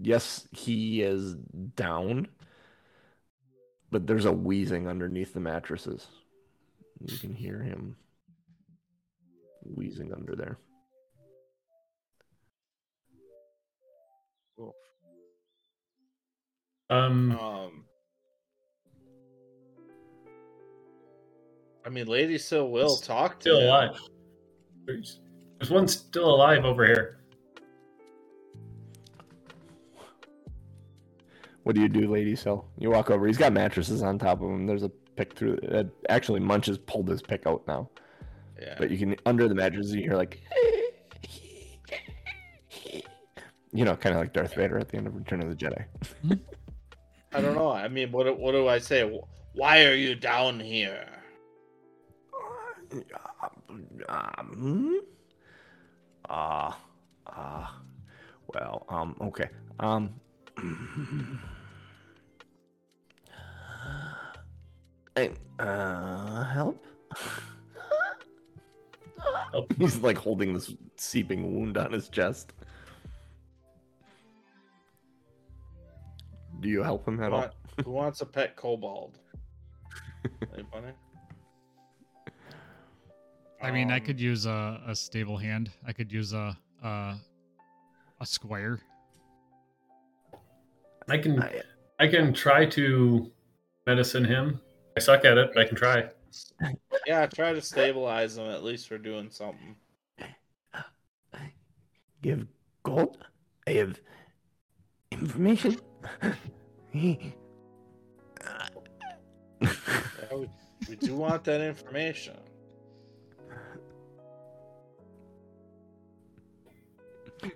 Yes, 0.00 0.48
he 0.52 1.02
is 1.02 1.34
down, 1.34 2.28
but 3.90 4.06
there's 4.06 4.24
a 4.24 4.32
wheezing 4.32 4.88
underneath 4.88 5.34
the 5.34 5.40
mattresses. 5.40 6.06
You 7.00 7.18
can 7.18 7.34
hear 7.34 7.60
him 7.60 7.96
wheezing 9.62 10.12
under 10.12 10.34
there. 10.34 10.58
Um, 16.90 17.32
Um, 17.38 17.84
I 21.84 21.88
mean, 21.88 22.06
Lady 22.06 22.36
Sil 22.38 22.70
will 22.70 22.96
talk 22.96 23.38
to 23.40 23.42
still 23.42 23.60
him. 23.60 23.66
alive. 23.66 24.00
There's, 24.86 25.20
there's 25.58 25.70
one 25.70 25.86
still 25.88 26.34
alive 26.34 26.64
over 26.64 26.84
here. 26.84 27.18
What 31.62 31.74
do 31.74 31.80
you 31.80 31.88
do, 31.88 32.08
Lady 32.10 32.36
Syl? 32.36 32.68
You 32.78 32.90
walk 32.90 33.10
over. 33.10 33.26
He's 33.26 33.38
got 33.38 33.52
mattresses 33.52 34.02
on 34.02 34.18
top 34.20 34.40
of 34.40 34.48
him. 34.48 34.66
There's 34.66 34.84
a 34.84 34.88
pick 34.88 35.34
through. 35.34 35.58
Uh, 35.68 35.84
actually, 36.08 36.38
Munch 36.40 36.66
has 36.66 36.78
pulled 36.78 37.08
his 37.08 37.20
pick 37.22 37.44
out 37.46 37.66
now. 37.66 37.90
Yeah. 38.60 38.76
But 38.78 38.90
you 38.90 38.98
can 38.98 39.16
under 39.26 39.48
the 39.48 39.54
mattresses. 39.54 39.92
You 39.92 40.02
hear 40.02 40.14
like, 40.14 40.40
you 43.72 43.84
know, 43.84 43.96
kind 43.96 44.14
of 44.14 44.20
like 44.20 44.32
Darth 44.32 44.54
Vader 44.54 44.78
at 44.78 44.88
the 44.88 44.96
end 44.96 45.08
of 45.08 45.16
Return 45.16 45.42
of 45.42 45.48
the 45.48 45.56
Jedi. 45.56 45.84
I 47.32 47.40
don't 47.40 47.54
know. 47.54 47.70
I 47.70 47.88
mean, 47.88 48.12
what 48.12 48.38
what 48.38 48.52
do 48.52 48.68
I 48.68 48.78
say? 48.78 49.20
Why 49.54 49.84
are 49.84 49.94
you 49.94 50.14
down 50.14 50.60
here? 50.60 51.06
Um, 54.08 55.00
uh, 56.28 56.72
uh, 57.26 57.66
well, 58.54 58.86
um, 58.88 59.16
okay. 59.20 59.48
Um, 59.80 60.14
hey, 65.16 65.32
uh, 65.58 66.44
help? 66.44 66.86
Help. 69.52 69.72
He's 69.78 69.98
like 69.98 70.16
holding 70.18 70.54
this 70.54 70.72
seeping 70.96 71.54
wound 71.54 71.76
on 71.76 71.92
his 71.92 72.08
chest. 72.08 72.52
Do 76.60 76.68
you 76.68 76.82
help 76.82 77.06
him 77.06 77.22
at 77.22 77.32
all? 77.32 77.40
What? 77.40 77.54
Who 77.84 77.90
wants 77.90 78.20
a 78.20 78.26
pet 78.26 78.56
kobold? 78.56 79.18
Anybody? 80.54 80.92
I 83.62 83.70
mean, 83.70 83.90
I 83.90 83.98
Um, 83.98 84.04
could 84.04 84.20
use 84.20 84.46
a, 84.46 84.80
a 84.86 84.94
stable 84.94 85.36
hand. 85.36 85.70
I 85.86 85.92
could 85.92 86.10
use 86.12 86.32
a 86.32 86.56
a, 86.82 87.14
a 88.20 88.26
squire. 88.26 88.80
I 91.08 91.18
can 91.18 91.42
I- 91.42 91.62
I 91.98 92.06
can 92.08 92.34
try 92.34 92.66
to 92.66 93.32
medicine 93.86 94.24
him. 94.24 94.60
I 94.96 95.00
suck 95.00 95.24
at 95.24 95.38
it, 95.38 95.50
but 95.54 95.62
I 95.62 95.64
can 95.66 95.76
try. 95.76 96.10
Yeah, 97.06 97.24
try 97.26 97.54
to 97.54 97.62
stabilize 97.62 98.36
them. 98.36 98.48
At 98.50 98.62
least 98.62 98.90
we're 98.90 98.98
doing 98.98 99.30
something. 99.30 99.76
Give 102.20 102.46
gold? 102.82 103.16
I 103.66 103.70
have 103.72 103.98
information? 105.10 105.78
Yeah, 109.60 110.36
we, 110.36 110.48
we 110.88 110.96
do 110.96 111.16
want 111.16 111.44
that 111.44 111.60
information. 111.60 112.36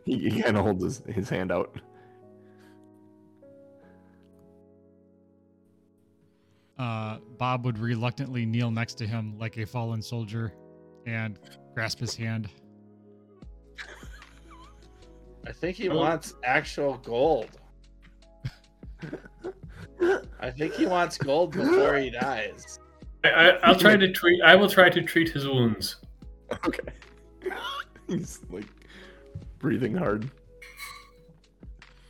he 0.04 0.30
he 0.30 0.42
kind 0.42 0.56
of 0.56 0.64
holds 0.64 0.82
his, 0.82 1.02
his 1.08 1.28
hand 1.28 1.52
out. 1.52 1.74
Uh, 6.78 7.18
Bob 7.36 7.66
would 7.66 7.78
reluctantly 7.78 8.46
kneel 8.46 8.70
next 8.70 8.94
to 8.94 9.06
him 9.06 9.38
like 9.38 9.58
a 9.58 9.66
fallen 9.66 10.00
soldier 10.00 10.54
and 11.06 11.38
grasp 11.74 11.98
his 11.98 12.16
hand. 12.16 12.48
I 15.46 15.52
think 15.52 15.76
he 15.76 15.88
wants 15.88 16.34
actual 16.44 16.96
gold. 16.98 17.59
I 20.40 20.50
think 20.50 20.74
he 20.74 20.86
wants 20.86 21.18
gold 21.18 21.52
before 21.52 21.96
he 21.96 22.10
dies. 22.10 22.78
I, 23.24 23.28
I, 23.28 23.48
I'll 23.62 23.78
try 23.78 23.96
to 23.96 24.10
treat. 24.10 24.40
I 24.42 24.56
will 24.56 24.68
try 24.68 24.88
to 24.88 25.02
treat 25.02 25.28
his 25.28 25.46
wounds. 25.46 25.96
Okay. 26.66 26.80
He's 28.08 28.40
like 28.50 28.66
breathing 29.58 29.94
hard. 29.94 30.30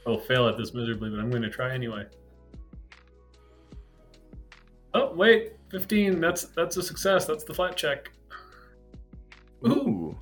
I'll 0.07 0.19
fail 0.19 0.49
at 0.49 0.57
this 0.57 0.73
miserably, 0.73 1.11
but 1.11 1.19
I'm 1.19 1.31
going 1.31 1.43
to 1.43 1.51
try 1.51 1.75
anyway. 1.75 2.05
Oh 4.95 5.12
wait, 5.15 5.53
fifteen. 5.71 6.21
That's 6.21 6.45
that's 6.45 6.77
a 6.77 6.83
success. 6.83 7.27
That's 7.27 7.45
the 7.45 7.55
flat 7.55 7.77
check. 7.77 8.11
Ooh. 9.67 9.71
Ooh. 9.71 10.19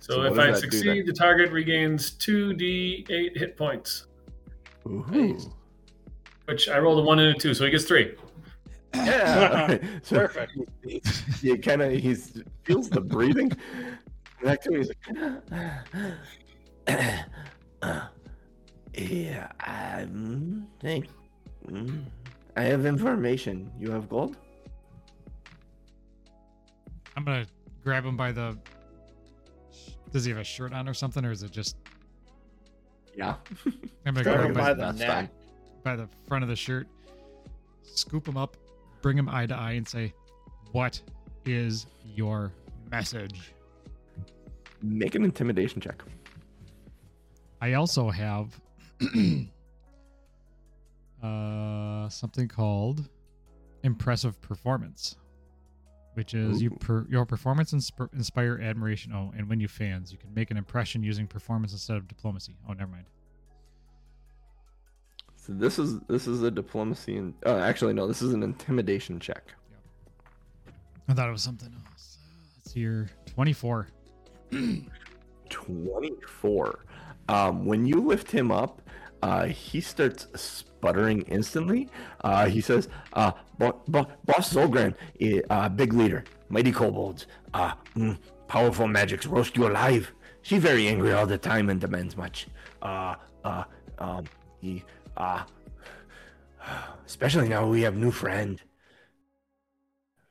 So, 0.00 0.14
So 0.14 0.22
if 0.22 0.38
I 0.38 0.48
does 0.48 0.60
that 0.60 0.70
do 0.70 0.76
succeed, 0.76 1.06
the 1.06 1.12
target 1.12 1.50
regains 1.50 2.12
two 2.12 2.52
d8 2.52 3.36
hit 3.36 3.56
points, 3.56 4.06
Ooh. 4.86 5.38
Which 6.46 6.68
I 6.68 6.78
rolled 6.78 6.98
a 6.98 7.02
one 7.02 7.18
and 7.18 7.36
a 7.36 7.38
two, 7.38 7.54
so 7.54 7.64
he 7.64 7.70
gets 7.70 7.84
three. 7.84 8.14
Yeah. 8.94 9.78
so 10.02 10.16
Perfect. 10.18 10.52
He, 10.84 11.02
he 11.40 11.58
kind 11.58 11.82
of 11.82 11.92
he 11.92 12.14
feels 12.64 12.88
the 12.88 13.00
breathing. 13.00 13.52
Back 14.42 14.62
to 14.62 14.70
me, 14.70 14.78
he's 14.78 14.88
like, 14.88 14.98
uh, 16.86 17.20
yeah, 18.94 19.48
I 19.60 20.06
think 20.80 21.06
I 22.56 22.62
have 22.62 22.86
information. 22.86 23.72
You 23.78 23.90
have 23.90 24.08
gold. 24.08 24.36
I'm 27.16 27.24
gonna 27.24 27.46
grab 27.82 28.04
him 28.04 28.16
by 28.16 28.32
the. 28.32 28.58
Does 30.12 30.24
he 30.24 30.30
have 30.30 30.40
a 30.40 30.44
shirt 30.44 30.72
on 30.72 30.88
or 30.88 30.94
something, 30.94 31.24
or 31.24 31.32
is 31.32 31.42
it 31.42 31.50
just? 31.50 31.76
Yeah. 33.16 33.34
I'm 34.04 34.14
gonna 34.14 34.22
Grab 34.22 34.24
grab 34.24 34.40
him 34.40 34.46
him 34.46 34.54
by 34.54 34.60
by, 34.60 34.74
the 34.74 34.92
That's 34.92 34.98
neck. 34.98 35.30
By 35.84 35.94
the 35.94 36.08
front 36.26 36.42
of 36.42 36.48
the 36.48 36.56
shirt, 36.56 36.88
scoop 37.82 38.26
him 38.26 38.36
up, 38.36 38.56
bring 39.02 39.16
him 39.16 39.28
eye 39.28 39.46
to 39.46 39.54
eye, 39.54 39.72
and 39.72 39.86
say, 39.86 40.12
"What 40.72 41.00
is 41.44 41.86
your 42.04 42.52
message?" 42.90 43.52
Make 44.82 45.14
an 45.14 45.24
intimidation 45.24 45.80
check. 45.80 46.02
I 47.60 47.74
also 47.74 48.10
have 48.10 48.60
uh, 51.22 52.08
something 52.08 52.48
called 52.48 53.08
impressive 53.82 54.40
performance, 54.40 55.16
which 56.14 56.34
is 56.34 56.60
you 56.60 56.70
per, 56.70 57.06
your 57.08 57.24
performance 57.24 57.72
insp- 57.72 58.12
inspire 58.12 58.58
admiration. 58.62 59.12
Oh, 59.14 59.32
and 59.36 59.48
when 59.48 59.60
you 59.60 59.68
fans, 59.68 60.12
you 60.12 60.18
can 60.18 60.34
make 60.34 60.50
an 60.50 60.56
impression 60.56 61.02
using 61.02 61.26
performance 61.26 61.72
instead 61.72 61.96
of 61.96 62.08
diplomacy. 62.08 62.56
Oh, 62.68 62.72
never 62.72 62.90
mind. 62.90 63.06
So 65.46 65.52
this 65.52 65.78
is 65.78 66.00
this 66.08 66.26
is 66.26 66.42
a 66.42 66.50
diplomacy 66.50 67.18
and 67.18 67.34
uh, 67.44 67.58
actually 67.58 67.92
no, 67.92 68.06
this 68.06 68.22
is 68.22 68.32
an 68.32 68.42
intimidation 68.42 69.20
check. 69.20 69.54
I 71.06 71.12
thought 71.12 71.28
it 71.28 71.32
was 71.32 71.42
something 71.42 71.70
else. 71.86 72.16
See 72.66 72.80
here. 72.80 73.10
Twenty-four. 73.26 73.88
24. 75.50 76.84
Um, 77.28 77.66
when 77.66 77.84
you 77.86 78.00
lift 78.00 78.30
him 78.30 78.50
up, 78.50 78.80
uh, 79.22 79.44
he 79.46 79.80
starts 79.80 80.26
sputtering 80.34 81.22
instantly. 81.22 81.88
Uh, 82.22 82.46
he 82.46 82.60
says, 82.60 82.88
uh, 83.12 83.32
Bo- 83.58 83.80
Bo- 83.88 84.08
Boss 84.24 84.52
Zolgran, 84.52 84.94
uh, 85.50 85.68
big 85.68 85.92
leader, 85.92 86.24
mighty 86.48 86.72
kobolds, 86.72 87.26
uh, 87.52 87.74
mm, 87.94 88.18
powerful 88.48 88.88
magics 88.88 89.26
roast 89.26 89.56
you 89.56 89.66
alive. 89.66 90.10
She 90.42 90.58
very 90.58 90.88
angry 90.88 91.12
all 91.12 91.26
the 91.26 91.38
time 91.38 91.70
and 91.70 91.80
demands 91.80 92.16
much. 92.16 92.48
Uh, 92.82 93.14
uh, 93.44 93.64
um, 93.98 94.24
he, 94.60 94.82
uh, 95.16 95.44
especially 97.06 97.48
now 97.48 97.66
we 97.66 97.82
have 97.82 97.96
new 97.96 98.10
friend. 98.10 98.60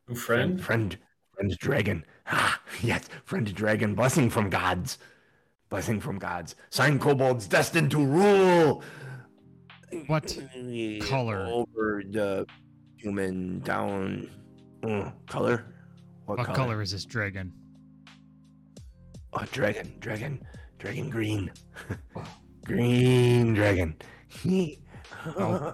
New 0.08 0.16
friend? 0.16 0.62
Friend, 0.62 0.98
friend 1.36 1.58
dragon. 1.58 2.06
Ah, 2.28 2.62
yes, 2.82 3.10
friend 3.26 3.54
dragon. 3.54 3.96
Blessing 3.96 4.30
from 4.30 4.50
gods. 4.50 4.98
Blessing 5.70 6.00
from 6.00 6.20
gods. 6.20 6.56
Sign 6.70 7.00
kobolds 7.00 7.48
destined 7.48 7.92
to 7.92 8.06
rule. 8.06 8.84
What 10.08 10.38
color? 11.02 11.48
Over 11.50 12.04
the 12.10 12.46
human 12.98 13.60
down. 13.60 14.30
Mm, 14.82 15.14
color? 15.28 15.66
What, 16.26 16.46
color? 16.46 16.82
is 16.82 16.92
this 16.92 17.06
dragon? 17.06 17.52
Oh, 19.34 19.44
dragon, 19.52 19.94
dragon, 20.00 20.42
dragon 20.78 21.10
green. 21.10 21.52
green 22.66 23.54
dragon. 23.54 23.96
How- 24.34 25.74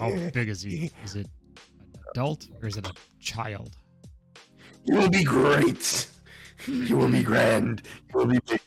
How 0.00 0.10
big 0.32 0.48
is 0.48 0.62
he? 0.62 0.90
Is 1.04 1.16
it 1.16 1.26
an 1.26 2.02
adult 2.12 2.46
or 2.62 2.68
is 2.68 2.76
it 2.76 2.86
a 2.86 2.92
child? 3.20 3.76
You 4.84 4.96
will 4.96 5.10
be 5.10 5.24
great. 5.24 6.08
You 6.66 6.96
will 6.96 7.08
be 7.10 7.22
grand. 7.22 7.82
You 8.12 8.18
will 8.18 8.26
be 8.26 8.38
big. 8.48 8.60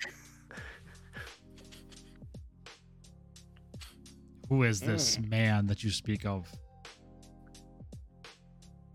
Who 4.49 4.63
is 4.63 4.79
this 4.81 5.19
man 5.19 5.67
that 5.67 5.83
you 5.83 5.91
speak 5.91 6.25
of? 6.25 6.47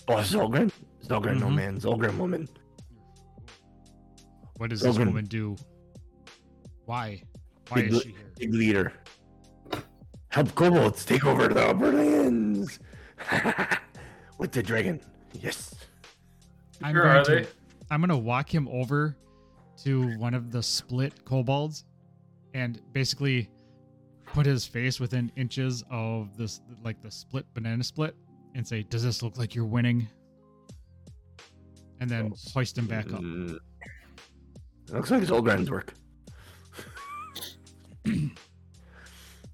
Oh, 0.09 0.16
Zolgren? 0.16 0.71
Zolgren, 1.07 1.39
no 1.41 1.47
Mhm. 1.47 1.55
man. 1.55 1.81
Zolgren, 1.81 2.19
woman. 2.19 2.49
What 4.59 4.71
does 4.71 4.81
this 4.83 4.99
woman 4.99 5.25
do? 5.27 5.57
Why? 6.85 7.23
Why 7.69 7.83
Big 7.83 7.93
is 7.93 8.03
she 8.03 8.09
here? 8.11 8.33
Big 8.39 8.53
leader. 8.55 8.93
Help 10.35 10.52
kobolds 10.56 11.05
take 11.05 11.24
over 11.24 11.47
the 11.47 11.65
upper 11.65 11.93
lands. 11.93 12.81
With 14.39 14.51
the 14.51 14.65
dragon. 14.65 15.01
Yes. 15.32 15.77
I'm 16.82 16.93
Where 16.93 17.05
going 17.05 17.16
are 17.19 17.24
to, 17.24 17.35
they? 17.36 17.47
I'm 17.89 18.01
gonna 18.01 18.19
walk 18.19 18.52
him 18.52 18.66
over 18.66 19.16
to 19.85 20.19
one 20.19 20.35
of 20.35 20.51
the 20.51 20.61
split 20.61 21.24
kobolds 21.24 21.85
and 22.52 22.81
basically 22.93 23.48
put 24.24 24.44
his 24.44 24.66
face 24.66 24.98
within 24.98 25.31
inches 25.36 25.85
of 25.89 26.36
this 26.36 26.62
like 26.82 27.01
the 27.01 27.12
split 27.12 27.47
banana 27.55 27.85
split 27.85 28.16
and 28.56 28.66
say, 28.66 28.82
Does 28.82 29.05
this 29.05 29.23
look 29.23 29.39
like 29.39 29.55
you're 29.55 29.65
winning? 29.65 30.09
And 32.01 32.11
then 32.11 32.32
hoist 32.52 32.77
him 32.77 32.89
back 32.89 33.06
up. 33.12 33.20
Mm. 33.20 33.56
Looks 34.90 35.12
like 35.12 35.23
Zolgren's 35.23 35.70
work. 35.70 35.94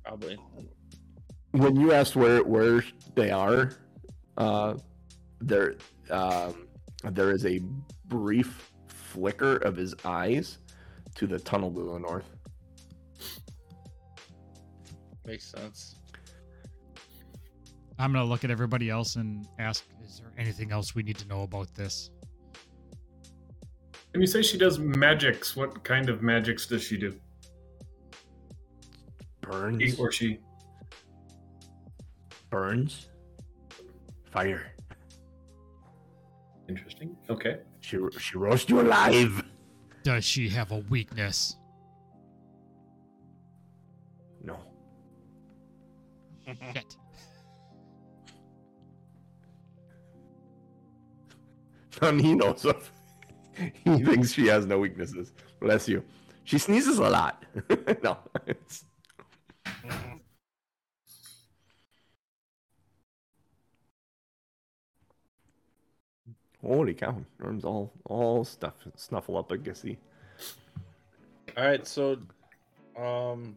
Probably. 0.05 0.39
When 1.52 1.77
you 1.77 1.93
asked 1.93 2.16
where 2.16 2.44
where 2.44 2.85
they 3.14 3.31
are, 3.31 3.72
uh, 4.36 4.74
there 5.40 5.77
um, 6.10 6.68
there 7.05 7.31
is 7.31 7.44
a 7.47 7.60
brief 8.06 8.70
flicker 8.86 9.56
of 9.56 9.77
his 9.77 9.94
eyes 10.05 10.59
to 11.16 11.27
the 11.27 11.39
tunnel 11.39 11.72
to 11.72 11.93
the 11.93 11.98
north. 11.98 12.31
Makes 15.27 15.51
sense. 15.51 15.97
I'm 17.98 18.12
gonna 18.12 18.24
look 18.24 18.44
at 18.44 18.51
everybody 18.51 18.89
else 18.89 19.16
and 19.16 19.47
ask, 19.59 19.85
Is 20.05 20.20
there 20.20 20.32
anything 20.39 20.72
else 20.72 20.94
we 20.94 21.02
need 21.02 21.18
to 21.18 21.28
know 21.28 21.43
about 21.43 21.74
this? 21.74 22.10
And 24.14 24.22
you 24.22 24.27
say 24.27 24.43
she 24.43 24.59
does 24.59 24.78
magics, 24.78 25.55
what 25.55 25.85
kind 25.85 26.09
of 26.09 26.22
magics 26.22 26.66
does 26.66 26.82
she 26.82 26.97
do? 26.97 27.14
Burns. 29.43 29.82
He 29.82 30.01
or 30.01 30.10
she? 30.10 30.39
Burns. 32.51 33.09
Fire. 34.31 34.72
Interesting. 36.68 37.16
Okay. 37.28 37.59
She 37.81 37.98
she 38.18 38.36
roasts 38.36 38.68
you 38.68 38.81
alive. 38.81 39.43
Does 40.02 40.24
she 40.24 40.48
have 40.48 40.72
a 40.72 40.78
weakness? 40.89 41.56
No. 44.43 44.56
Shit. 46.47 46.97
None 52.01 52.18
he 52.18 52.35
knows 52.35 52.64
of. 52.64 52.90
he 53.85 54.05
thinks 54.05 54.32
she 54.32 54.47
has 54.47 54.64
no 54.64 54.78
weaknesses. 54.78 55.32
Bless 55.60 55.89
you. 55.89 56.02
She 56.44 56.59
sneezes 56.59 56.98
a 56.98 57.10
lot. 57.10 57.44
no. 58.02 58.18
Holy 66.62 66.95
cow. 66.95 67.16
Norm's 67.39 67.65
all 67.65 67.93
all 68.05 68.45
stuff 68.45 68.74
snuffle 68.97 69.37
up, 69.39 69.51
I 69.53 69.57
guess 69.57 69.82
he. 69.82 69.97
All 71.57 71.65
right, 71.65 71.87
so 71.87 72.19
um 72.99 73.57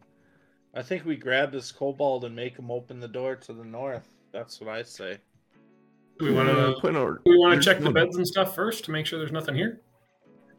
I 0.74 0.82
think 0.82 1.04
we 1.04 1.16
grab 1.16 1.52
this 1.52 1.70
kobold 1.70 2.24
and 2.24 2.34
make 2.34 2.56
him 2.58 2.70
open 2.70 2.98
the 3.00 3.08
door 3.08 3.36
to 3.36 3.52
the 3.52 3.64
north. 3.64 4.08
That's 4.32 4.60
what 4.60 4.68
I 4.70 4.82
say. 4.82 5.18
Do 6.18 6.24
we 6.26 6.32
want 6.32 6.48
to? 6.48 6.74
put 6.80 6.90
an 6.90 6.96
order. 6.96 7.20
We 7.26 7.36
want 7.38 7.52
to 7.52 7.56
There's 7.56 7.64
check 7.64 7.78
the 7.78 7.84
no- 7.86 7.92
beds 7.92 8.16
and 8.16 8.26
stuff 8.26 8.54
first 8.54 8.84
to 8.86 8.90
make 8.90 9.04
sure 9.06 9.18
there's 9.18 9.32
nothing 9.32 9.54
here? 9.54 9.80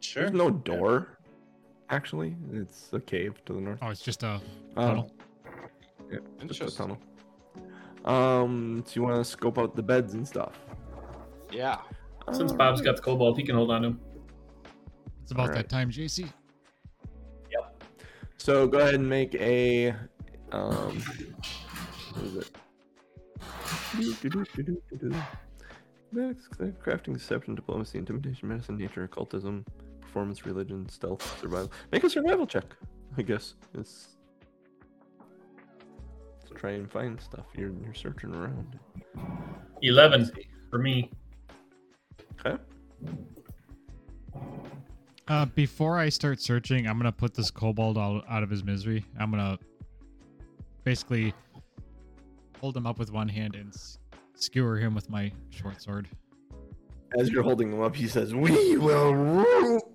Sure. 0.00 0.22
There's 0.24 0.34
no 0.34 0.50
door. 0.50 1.18
Actually, 1.90 2.34
it's 2.52 2.90
a 2.92 3.00
cave 3.00 3.42
to 3.46 3.52
the 3.54 3.60
north. 3.60 3.78
Oh, 3.82 3.88
it's 3.90 4.00
just 4.02 4.22
a 4.22 4.40
Um, 4.76 4.86
tunnel. 4.86 5.12
Yeah, 6.10 6.18
just 6.46 6.60
a 6.62 6.70
tunnel. 6.76 6.98
Um, 8.04 8.82
so 8.86 8.92
you 8.94 9.02
want 9.02 9.16
to 9.16 9.24
scope 9.24 9.58
out 9.58 9.74
the 9.76 9.82
beds 9.82 10.14
and 10.14 10.26
stuff? 10.26 10.58
Yeah. 11.50 11.78
Since 12.32 12.52
Bob's 12.52 12.80
got 12.80 12.96
the 12.96 13.02
kobold, 13.02 13.38
he 13.38 13.44
can 13.44 13.54
hold 13.54 13.70
on 13.70 13.82
to 13.82 13.88
him. 13.88 14.00
It's 15.22 15.32
about 15.32 15.48
Alright. 15.50 15.68
that 15.68 15.68
time, 15.68 15.90
JC. 15.90 16.30
Yep. 17.50 17.84
So 18.36 18.66
go 18.66 18.78
ahead 18.78 18.94
and 18.94 19.08
make 19.08 19.34
a 19.34 19.94
um. 20.52 21.02
What 22.12 22.24
is 22.24 22.36
it? 22.36 22.50
Medics, 26.12 26.48
crafting, 26.48 27.14
deception, 27.14 27.54
diplomacy, 27.54 27.98
intimidation, 27.98 28.48
medicine, 28.48 28.76
nature, 28.76 29.04
occultism, 29.04 29.64
performance, 30.00 30.46
religion, 30.46 30.88
stealth, 30.88 31.40
survival. 31.40 31.72
Make 31.92 32.04
a 32.04 32.10
survival 32.10 32.46
check. 32.46 32.64
I 33.18 33.22
guess 33.22 33.54
it's 33.74 34.16
to 36.46 36.54
try 36.54 36.72
and 36.72 36.90
find 36.90 37.20
stuff. 37.20 37.46
You're 37.54 37.72
you're 37.82 37.94
searching 37.94 38.34
around. 38.34 38.78
11 39.82 40.30
for 40.70 40.78
me. 40.78 41.10
Okay. 42.46 42.62
Uh, 45.28 45.44
before 45.46 45.98
I 45.98 46.08
start 46.08 46.40
searching, 46.40 46.86
I'm 46.86 46.96
gonna 46.98 47.10
put 47.10 47.34
this 47.34 47.50
kobold 47.50 47.98
out, 47.98 48.24
out 48.28 48.42
of 48.42 48.50
his 48.50 48.62
misery. 48.62 49.04
I'm 49.18 49.30
gonna 49.30 49.58
basically 50.84 51.34
hold 52.60 52.76
him 52.76 52.86
up 52.86 52.98
with 52.98 53.12
one 53.12 53.28
hand 53.28 53.56
and 53.56 53.74
skewer 54.34 54.78
him 54.78 54.94
with 54.94 55.10
my 55.10 55.32
short 55.50 55.82
sword. 55.82 56.08
As 57.18 57.30
you're 57.30 57.42
holding 57.42 57.72
him 57.72 57.82
up, 57.82 57.96
he 57.96 58.06
says, 58.06 58.34
"We 58.34 58.76
will 58.76 59.14
rule." 59.14 59.92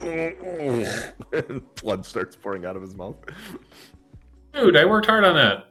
Blood 1.82 2.04
starts 2.04 2.36
pouring 2.36 2.64
out 2.66 2.76
of 2.76 2.82
his 2.82 2.94
mouth. 2.94 3.16
Dude, 4.52 4.76
I 4.76 4.84
worked 4.84 5.06
hard 5.06 5.24
on 5.24 5.34
that. 5.36 5.68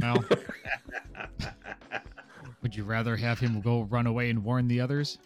Well, 0.00 0.24
would 2.62 2.74
you 2.74 2.84
rather 2.84 3.16
have 3.16 3.38
him 3.38 3.60
go 3.60 3.82
run 3.82 4.06
away 4.06 4.30
and 4.30 4.42
warn 4.42 4.66
the 4.68 4.80
others? 4.80 5.18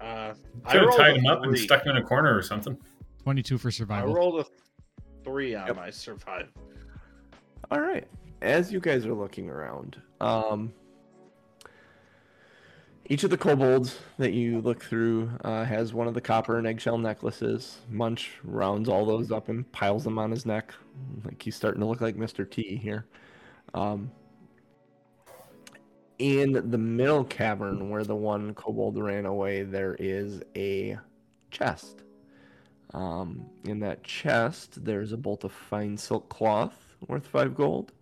Uh, 0.00 0.34
I 0.64 0.72
have 0.72 0.82
rolled 0.82 0.98
tied 0.98 1.16
him 1.16 1.26
up 1.26 1.42
and 1.44 1.56
stuck 1.58 1.84
him 1.84 1.96
in 1.96 2.02
a 2.02 2.06
corner 2.06 2.36
or 2.36 2.42
something. 2.42 2.76
22 3.22 3.56
for 3.58 3.70
survival. 3.70 4.10
I 4.10 4.14
rolled 4.14 4.40
a 4.40 4.46
three 5.24 5.54
on 5.54 5.66
Yep. 5.68 5.76
my 5.76 5.90
survival. 5.90 6.48
All 7.70 7.80
right. 7.80 8.06
As 8.42 8.70
you 8.72 8.80
guys 8.80 9.06
are 9.06 9.14
looking 9.14 9.48
around, 9.48 9.96
um, 10.20 10.72
each 13.06 13.24
of 13.24 13.30
the 13.30 13.38
kobolds 13.38 13.98
that 14.18 14.32
you 14.32 14.60
look 14.60 14.82
through 14.84 15.30
uh, 15.44 15.64
has 15.64 15.94
one 15.94 16.06
of 16.06 16.14
the 16.14 16.20
copper 16.20 16.58
and 16.58 16.66
eggshell 16.66 16.98
necklaces. 16.98 17.78
Munch 17.90 18.32
rounds 18.44 18.88
all 18.88 19.06
those 19.06 19.30
up 19.30 19.48
and 19.48 19.70
piles 19.72 20.04
them 20.04 20.18
on 20.18 20.30
his 20.30 20.44
neck, 20.44 20.74
like 21.24 21.40
he's 21.42 21.54
starting 21.54 21.80
to 21.80 21.86
look 21.86 22.00
like 22.02 22.16
Mr. 22.16 22.48
T 22.50 22.76
here. 22.76 23.06
Um, 23.72 24.10
in 26.18 26.70
the 26.70 26.78
middle 26.78 27.24
cavern 27.24 27.90
where 27.90 28.04
the 28.04 28.14
one 28.14 28.54
kobold 28.54 28.98
ran 28.98 29.26
away, 29.26 29.62
there 29.62 29.96
is 29.98 30.42
a 30.56 30.98
chest. 31.50 32.02
Um, 32.92 33.46
in 33.64 33.80
that 33.80 34.04
chest, 34.04 34.84
there's 34.84 35.12
a 35.12 35.16
bolt 35.16 35.44
of 35.44 35.52
fine 35.52 35.96
silk 35.96 36.28
cloth 36.28 36.96
worth 37.08 37.26
five 37.26 37.54
gold. 37.54 37.92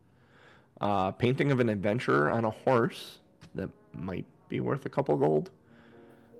Uh, 0.81 1.13
painting 1.13 1.53
of 1.53 1.61
an 1.61 1.69
adventurer 1.69 2.31
on 2.31 2.45
a 2.45 2.51
horse 2.51 3.19
that 3.55 3.71
might 3.95 4.27
be 4.49 4.61
worth 4.61 4.85
a 4.85 4.91
couple 4.91 5.17
gold. 5.17 5.51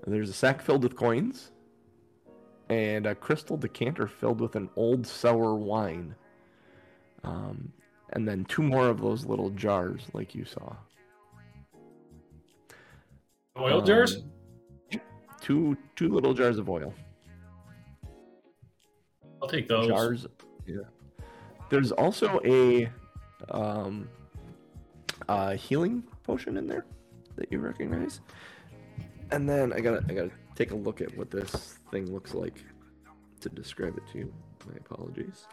There's 0.07 0.31
a 0.31 0.35
sack 0.35 0.61
filled 0.61 0.83
with 0.83 0.97
coins, 0.97 1.53
and 2.69 3.07
a 3.07 3.15
crystal 3.15 3.57
decanter 3.57 4.09
filled 4.09 4.41
with 4.41 4.57
an 4.57 4.69
old 4.77 5.07
sour 5.07 5.55
wine. 5.55 6.15
Um, 7.23 7.73
and 8.11 8.27
then 8.27 8.45
two 8.45 8.63
more 8.63 8.89
of 8.89 9.01
those 9.01 9.25
little 9.25 9.51
jars, 9.51 10.03
like 10.13 10.35
you 10.35 10.45
saw. 10.45 10.75
Oil 13.59 13.81
Um, 13.81 13.87
jars? 13.87 14.23
Two 15.41 15.77
two 15.97 16.09
little 16.09 16.35
jars 16.35 16.59
of 16.59 16.69
oil. 16.71 16.95
I'll 19.43 19.49
take 19.49 19.67
those. 19.69 19.89
jars. 19.89 20.27
Yeah. 20.67 20.77
There's 21.69 21.91
also 21.93 22.41
a 22.45 22.89
um, 23.51 24.09
a 25.29 25.57
healing 25.57 26.05
potion 26.23 26.57
in 26.57 26.67
there 26.69 26.87
that 27.37 27.51
you 27.51 27.59
recognize. 27.59 28.21
And 29.33 29.49
then 29.49 29.73
I 29.73 29.81
gotta 29.81 30.05
I 30.09 30.13
gotta 30.15 30.31
take 30.55 30.71
a 30.71 30.77
look 30.77 31.01
at 31.01 31.17
what 31.19 31.31
this 31.31 31.79
thing 31.91 32.13
looks 32.13 32.35
like 32.35 32.63
to 33.41 33.49
describe 33.49 33.97
it 33.97 34.05
to 34.13 34.19
you. 34.19 34.35
My 34.67 34.75
apologies. 34.77 35.47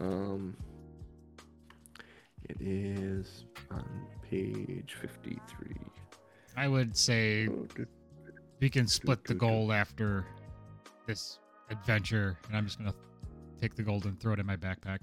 Um, 0.00 0.56
it 2.48 2.56
is 2.60 3.44
on 3.70 3.84
page 4.22 4.96
fifty-three. 4.98 5.76
I 6.56 6.68
would 6.68 6.96
say 6.96 7.48
we 8.60 8.70
can 8.70 8.86
split 8.86 9.24
the 9.24 9.34
gold 9.34 9.72
after 9.72 10.24
this 11.06 11.38
adventure, 11.70 12.38
and 12.48 12.56
I'm 12.56 12.66
just 12.66 12.78
gonna 12.78 12.94
take 13.60 13.74
the 13.74 13.82
gold 13.82 14.04
and 14.04 14.18
throw 14.20 14.32
it 14.34 14.38
in 14.38 14.46
my 14.46 14.56
backpack. 14.56 14.98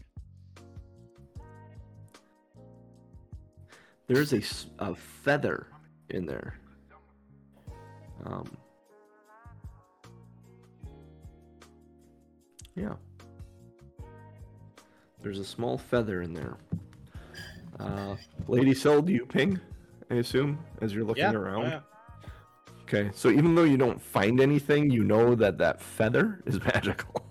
There's 4.07 4.33
a, 4.33 4.41
a 4.79 4.95
feather 4.95 5.67
in 6.09 6.25
there. 6.25 6.55
Um, 8.25 8.57
yeah. 12.75 12.93
There's 15.21 15.39
a 15.39 15.45
small 15.45 15.77
feather 15.77 16.21
in 16.21 16.33
there. 16.33 16.57
Uh, 17.79 18.15
Lady 18.47 18.73
Syl, 18.73 19.01
do 19.01 19.13
you 19.13 19.25
ping? 19.25 19.59
I 20.11 20.15
assume 20.15 20.59
as 20.81 20.93
you're 20.93 21.05
looking 21.05 21.23
Yeah, 21.23 21.31
around. 21.33 21.61
yeah. 21.63 21.79
Okay, 22.83 23.09
so 23.13 23.29
even 23.29 23.55
though 23.55 23.63
you 23.63 23.77
don't 23.77 24.01
find 24.01 24.41
anything, 24.41 24.91
you 24.91 25.05
know 25.05 25.33
that 25.35 25.57
that 25.59 25.81
feather 25.81 26.41
is 26.45 26.59
magical. 26.73 27.25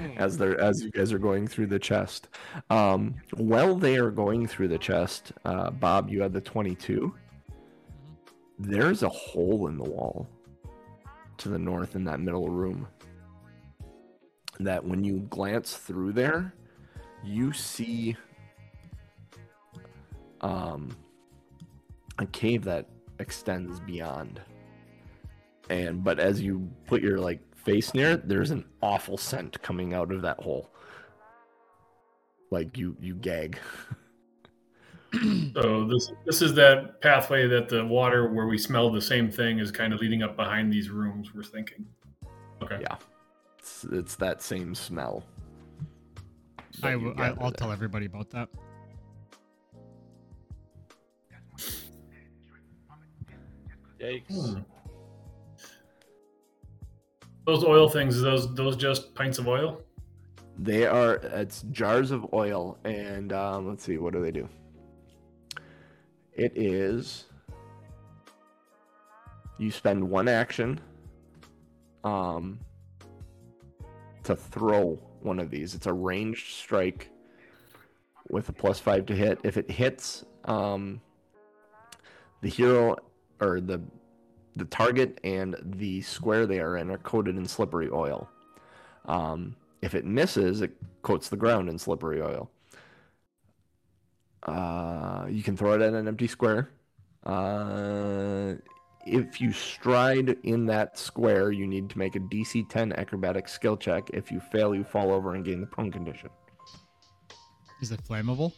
Mm. 0.00 0.16
as 0.18 0.38
they're 0.38 0.58
as 0.60 0.84
you 0.84 0.90
guys 0.92 1.12
are 1.12 1.18
going 1.18 1.48
through 1.48 1.66
the 1.66 1.78
chest. 1.78 2.28
Um, 2.70 3.16
while 3.34 3.74
they 3.74 3.96
are 3.96 4.12
going 4.12 4.46
through 4.46 4.68
the 4.68 4.78
chest, 4.78 5.32
uh, 5.44 5.70
Bob, 5.72 6.08
you 6.08 6.22
had 6.22 6.32
the 6.32 6.40
twenty-two. 6.40 7.12
There's 8.60 9.02
a 9.02 9.08
hole 9.08 9.66
in 9.66 9.76
the 9.76 9.82
wall 9.90 10.28
to 11.38 11.48
the 11.48 11.58
north 11.58 11.96
in 11.96 12.04
that 12.04 12.20
middle 12.20 12.48
room. 12.48 12.86
That 14.60 14.84
when 14.84 15.02
you 15.02 15.26
glance 15.28 15.76
through 15.76 16.12
there, 16.12 16.54
you 17.24 17.52
see 17.52 18.16
um, 20.42 20.96
a 22.20 22.26
cave 22.26 22.64
that 22.64 22.86
extends 23.18 23.80
beyond. 23.80 24.40
And 25.68 26.02
but 26.04 26.18
as 26.18 26.40
you 26.40 26.68
put 26.86 27.02
your 27.02 27.18
like 27.18 27.40
face 27.56 27.94
near 27.94 28.12
it, 28.12 28.28
there's 28.28 28.50
an 28.50 28.64
awful 28.82 29.16
scent 29.16 29.60
coming 29.62 29.94
out 29.94 30.12
of 30.12 30.22
that 30.22 30.40
hole. 30.40 30.70
Like 32.50 32.76
you 32.76 32.96
you 33.00 33.14
gag. 33.14 33.58
So 35.54 35.86
this 35.86 36.12
this 36.24 36.40
is 36.40 36.54
that 36.54 37.00
pathway 37.00 37.48
that 37.48 37.68
the 37.68 37.84
water 37.84 38.32
where 38.32 38.46
we 38.46 38.56
smell 38.58 38.90
the 38.90 39.00
same 39.02 39.28
thing 39.30 39.58
is 39.58 39.70
kind 39.72 39.92
of 39.92 40.00
leading 40.00 40.22
up 40.22 40.36
behind 40.36 40.72
these 40.72 40.88
rooms. 40.90 41.34
We're 41.34 41.42
thinking. 41.42 41.84
Okay. 42.62 42.78
Yeah. 42.80 42.96
It's, 43.58 43.84
it's 43.90 44.14
that 44.16 44.40
same 44.42 44.74
smell. 44.74 45.24
that 46.80 46.86
I 46.86 46.90
you 46.92 46.98
w- 46.98 47.14
I, 47.14 47.28
gather 47.30 47.42
I'll 47.42 47.50
there. 47.50 47.56
tell 47.58 47.72
everybody 47.72 48.06
about 48.06 48.30
that. 48.30 48.48
Yikes. 54.00 54.54
Hmm. 54.54 54.60
Those 57.46 57.64
oil 57.64 57.88
things, 57.88 58.20
those 58.20 58.54
those 58.54 58.76
just 58.76 59.14
pints 59.14 59.38
of 59.38 59.48
oil. 59.48 59.82
They 60.58 60.86
are 60.86 61.14
it's 61.14 61.62
jars 61.70 62.10
of 62.10 62.32
oil, 62.32 62.78
and 62.84 63.32
um, 63.32 63.68
let's 63.68 63.84
see, 63.84 63.98
what 63.98 64.12
do 64.12 64.22
they 64.22 64.30
do? 64.30 64.48
It 66.34 66.52
is 66.56 67.26
you 69.58 69.70
spend 69.70 70.02
one 70.02 70.26
action 70.26 70.80
um 72.02 72.58
to 74.22 74.34
throw 74.34 74.98
one 75.20 75.38
of 75.38 75.50
these. 75.50 75.74
It's 75.74 75.86
a 75.86 75.92
ranged 75.92 76.54
strike 76.54 77.10
with 78.30 78.48
a 78.48 78.52
plus 78.52 78.78
five 78.78 79.06
to 79.06 79.14
hit. 79.14 79.38
If 79.42 79.56
it 79.56 79.70
hits, 79.70 80.24
um 80.44 81.00
the 82.42 82.48
hero 82.48 82.96
or 83.40 83.60
the 83.60 83.80
the 84.56 84.64
target 84.64 85.20
and 85.22 85.56
the 85.62 86.02
square 86.02 86.46
they 86.46 86.60
are 86.60 86.76
in 86.76 86.90
are 86.90 86.98
coated 86.98 87.36
in 87.36 87.46
slippery 87.46 87.88
oil. 87.92 88.28
Um, 89.06 89.56
if 89.80 89.94
it 89.94 90.04
misses, 90.04 90.60
it 90.60 90.72
coats 91.02 91.28
the 91.28 91.36
ground 91.36 91.68
in 91.68 91.78
slippery 91.78 92.20
oil. 92.20 92.50
Uh, 94.42 95.26
you 95.28 95.42
can 95.42 95.56
throw 95.56 95.74
it 95.74 95.82
at 95.82 95.94
an 95.94 96.08
empty 96.08 96.26
square. 96.26 96.70
Uh, 97.24 98.54
if 99.06 99.40
you 99.40 99.52
stride 99.52 100.36
in 100.42 100.66
that 100.66 100.98
square, 100.98 101.52
you 101.52 101.66
need 101.66 101.88
to 101.90 101.98
make 101.98 102.16
a 102.16 102.20
DC 102.20 102.68
10 102.68 102.92
acrobatic 102.94 103.48
skill 103.48 103.76
check. 103.76 104.10
If 104.12 104.30
you 104.30 104.40
fail, 104.40 104.74
you 104.74 104.84
fall 104.84 105.12
over 105.12 105.34
and 105.34 105.44
gain 105.44 105.60
the 105.60 105.66
prone 105.66 105.90
condition. 105.90 106.30
Is 107.80 107.92
it 107.92 108.02
flammable? 108.04 108.52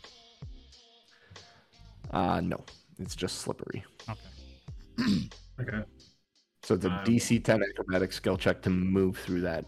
Uh, 2.11 2.41
no, 2.41 2.65
it's 2.99 3.15
just 3.15 3.39
slippery. 3.39 3.85
Okay. 4.09 4.32
Okay. 5.60 5.82
So 6.64 6.74
it's 6.74 6.85
a 6.85 6.90
Um, 6.90 7.05
DC 7.05 7.43
10 7.44 7.60
acrobatic 7.62 8.12
skill 8.12 8.36
check 8.36 8.62
to 8.62 8.70
move 8.70 9.19
through 9.19 9.43
that 9.43 9.64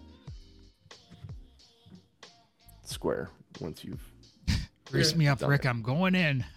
square 2.83 3.31
once 3.61 3.85
you've 3.85 4.03
Grease 4.91 5.15
me 5.17 5.27
up, 5.29 5.41
Rick. 5.43 5.65
it. 5.65 5.69
I'm 5.69 5.83
going 5.83 6.15
in. 6.15 6.45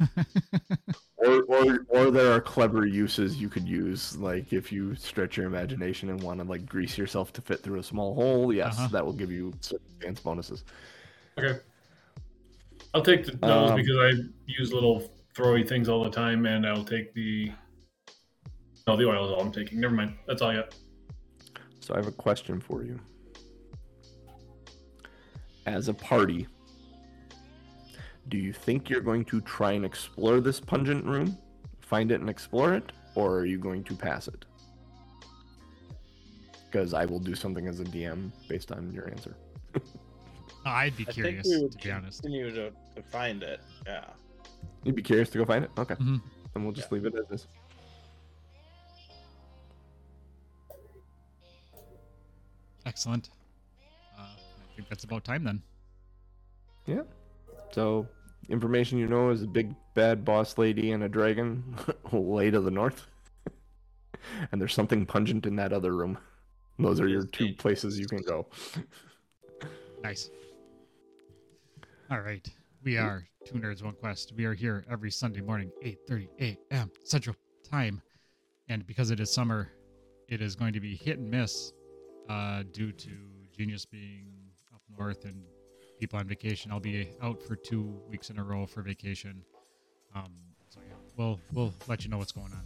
Or, 1.19 1.41
or 1.45 1.80
or 1.89 2.11
there 2.11 2.31
are 2.31 2.39
clever 2.39 2.85
uses 2.85 3.38
you 3.41 3.49
could 3.49 3.68
use, 3.68 4.15
like 4.18 4.53
if 4.53 4.72
you 4.72 4.94
stretch 4.95 5.35
your 5.35 5.48
imagination 5.48 6.10
and 6.10 6.22
want 6.22 6.39
to 6.39 6.45
like 6.45 6.64
grease 6.68 6.95
yourself 6.95 7.34
to 7.34 7.41
fit 7.41 7.64
through 7.64 7.80
a 7.80 7.84
small 7.84 8.14
hole. 8.14 8.53
Yes, 8.53 8.77
Uh-huh. 8.77 8.88
that 8.89 9.03
will 9.03 9.14
give 9.14 9.31
you 9.31 9.52
certain 9.60 9.88
chance 9.99 10.19
bonuses. 10.19 10.64
Okay. 11.39 11.60
I'll 12.94 13.02
take 13.02 13.26
the 13.26 13.31
those 13.31 13.72
Um, 13.72 13.76
because 13.77 13.98
I 13.98 14.11
use 14.45 14.72
little 14.72 15.11
throwy 15.35 15.68
things 15.68 15.89
all 15.89 16.03
the 16.03 16.11
time, 16.11 16.45
and 16.45 16.68
I'll 16.68 16.85
take 16.85 17.15
the. 17.15 17.52
No, 18.88 18.95
the 18.95 19.05
oil 19.07 19.26
is 19.26 19.31
all 19.31 19.41
I'm 19.41 19.51
taking. 19.51 19.81
Never 19.81 19.93
mind. 19.93 20.14
That's 20.27 20.41
all 20.41 20.49
I 20.49 20.55
got. 20.55 20.73
So 21.81 21.93
I 21.93 21.97
have 21.97 22.07
a 22.07 22.11
question 22.11 22.61
for 22.61 22.84
you. 22.84 22.99
As 25.65 25.89
a 25.89 25.93
party, 25.93 26.47
do 28.30 28.38
you 28.38 28.53
think 28.53 28.89
you're 28.89 29.01
going 29.01 29.26
to 29.26 29.41
try 29.41 29.73
and 29.73 29.84
explore 29.85 30.39
this 30.39 30.61
pungent 30.61 31.03
room, 31.05 31.38
find 31.81 32.11
it 32.11 32.22
and 32.22 32.30
explore 32.30 32.73
it, 32.73 32.93
or 33.15 33.39
are 33.39 33.45
you 33.45 33.57
going 33.59 33.84
to 33.84 33.93
pass 33.95 34.30
it? 34.30 34.45
Because 36.65 36.93
I 36.93 37.03
will 37.05 37.19
do 37.19 37.35
something 37.35 37.68
as 37.68 37.81
a 37.81 37.84
DM 37.84 38.31
based 38.47 38.72
on 38.72 38.91
your 38.93 39.09
answer. 39.09 39.35
I'd 40.65 40.95
be 40.95 41.03
I 41.03 41.05
think 41.05 41.14
curious, 41.15 41.47
we 41.47 41.61
would 41.64 41.72
to 41.73 41.77
be 41.77 41.91
honest. 41.91 42.22
continue 42.22 42.51
to, 42.51 42.72
to 42.95 43.01
find 43.11 43.43
it. 43.43 43.59
Yeah. 43.85 44.05
You'd 44.84 44.95
be 44.95 45.01
curious 45.01 45.30
to 45.31 45.38
go 45.38 45.45
find 45.45 45.65
it? 45.65 45.72
Okay. 45.77 45.95
Mhm. 45.95 46.22
Then 46.53 46.64
we'll 46.64 46.73
just 46.73 46.91
leave 46.91 47.05
it 47.05 47.14
as 47.15 47.30
is. 47.41 47.47
Excellent. 52.88 53.30
Uh, 54.18 54.22
I 54.22 54.76
think 54.76 54.88
that's 54.88 55.03
about 55.03 55.26
time 55.26 55.43
then. 55.43 55.61
Yeah. 56.85 57.01
So, 57.72 58.07
information 58.47 58.97
you 58.97 59.07
know 59.07 59.30
is 59.30 59.43
a 59.43 59.47
big 59.47 59.76
bad 59.93 60.23
boss 60.23 60.57
lady 60.57 60.93
and 60.93 61.03
a 61.03 61.09
dragon 61.09 61.76
way 62.11 62.49
to 62.49 62.61
the 62.61 62.72
north. 62.72 63.07
and 64.51 64.61
there's 64.61 64.73
something 64.73 65.05
pungent 65.05 65.45
in 65.45 65.57
that 65.57 65.73
other 65.73 65.91
room. 65.91 66.18
Those 66.80 67.01
are 67.01 67.09
your 67.09 67.26
two 67.26 67.53
places 67.55 67.99
you 67.99 68.07
can 68.07 68.22
go. 68.22 68.47
Nice. 70.03 70.30
All 72.11 72.22
right. 72.22 72.47
We 72.84 72.97
are 72.97 73.27
Two 73.45 73.55
Nerds 73.55 73.84
One 73.84 73.95
Quest. 73.95 74.31
We 74.38 74.45
are 74.45 74.53
here 74.53 74.85
every 74.91 75.09
Sunday 75.09 75.41
morning, 75.41 75.72
8:30 75.84 76.27
a.m. 76.39 76.91
Central 77.03 77.35
Time. 77.68 77.99
And 78.69 78.85
because 78.85 79.09
it 79.09 79.19
is 79.19 79.34
summer, 79.34 79.72
it 80.30 80.39
is 80.39 80.55
going 80.55 80.73
to 80.73 80.80
be 80.80 80.95
hit 80.95 81.18
and 81.18 81.31
miss 81.31 81.73
uh, 82.30 82.64
due 82.72 82.91
to 82.91 83.10
Genius 83.56 83.86
being 83.86 84.26
up 84.74 84.82
north 84.98 85.26
and 85.26 85.44
people 85.99 86.20
on 86.20 86.28
vacation. 86.28 86.72
I'll 86.72 86.80
be 86.80 87.10
out 87.22 87.41
for 87.41 87.56
two 87.56 87.99
weeks 88.10 88.30
in 88.30 88.38
a 88.38 88.44
row 88.44 88.66
for 88.66 88.82
vacation. 88.82 89.44
Um, 90.16 90.34
so 90.70 90.80
yeah, 90.88 90.95
we'll 91.16 91.40
we'll 91.54 91.74
let 91.88 92.04
you 92.04 92.10
know 92.10 92.18
what's 92.18 92.32
going 92.32 92.52
on. 92.52 92.62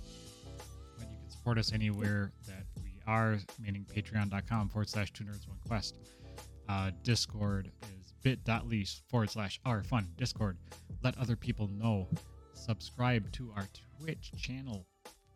But 0.97 1.09
you 1.09 1.17
can 1.17 1.29
support 1.29 1.57
us 1.57 1.71
anywhere 1.73 2.31
that 2.47 2.65
we 2.83 2.99
are, 3.07 3.37
meaning 3.59 3.85
patreon.com 3.93 4.69
forward 4.69 4.89
slash 4.89 5.11
two 5.13 5.23
nerds 5.23 5.47
one 5.47 5.57
quest. 5.67 5.97
Uh, 6.69 6.91
Discord 7.03 7.71
is 7.99 8.13
bit.ly 8.21 8.85
forward 9.09 9.29
slash 9.29 9.59
our 9.65 9.83
fun 9.83 10.07
Discord. 10.17 10.57
Let 11.03 11.17
other 11.17 11.35
people 11.35 11.67
know. 11.67 12.07
Subscribe 12.53 13.31
to 13.33 13.51
our 13.55 13.67
Twitch 13.99 14.31
channel. 14.37 14.85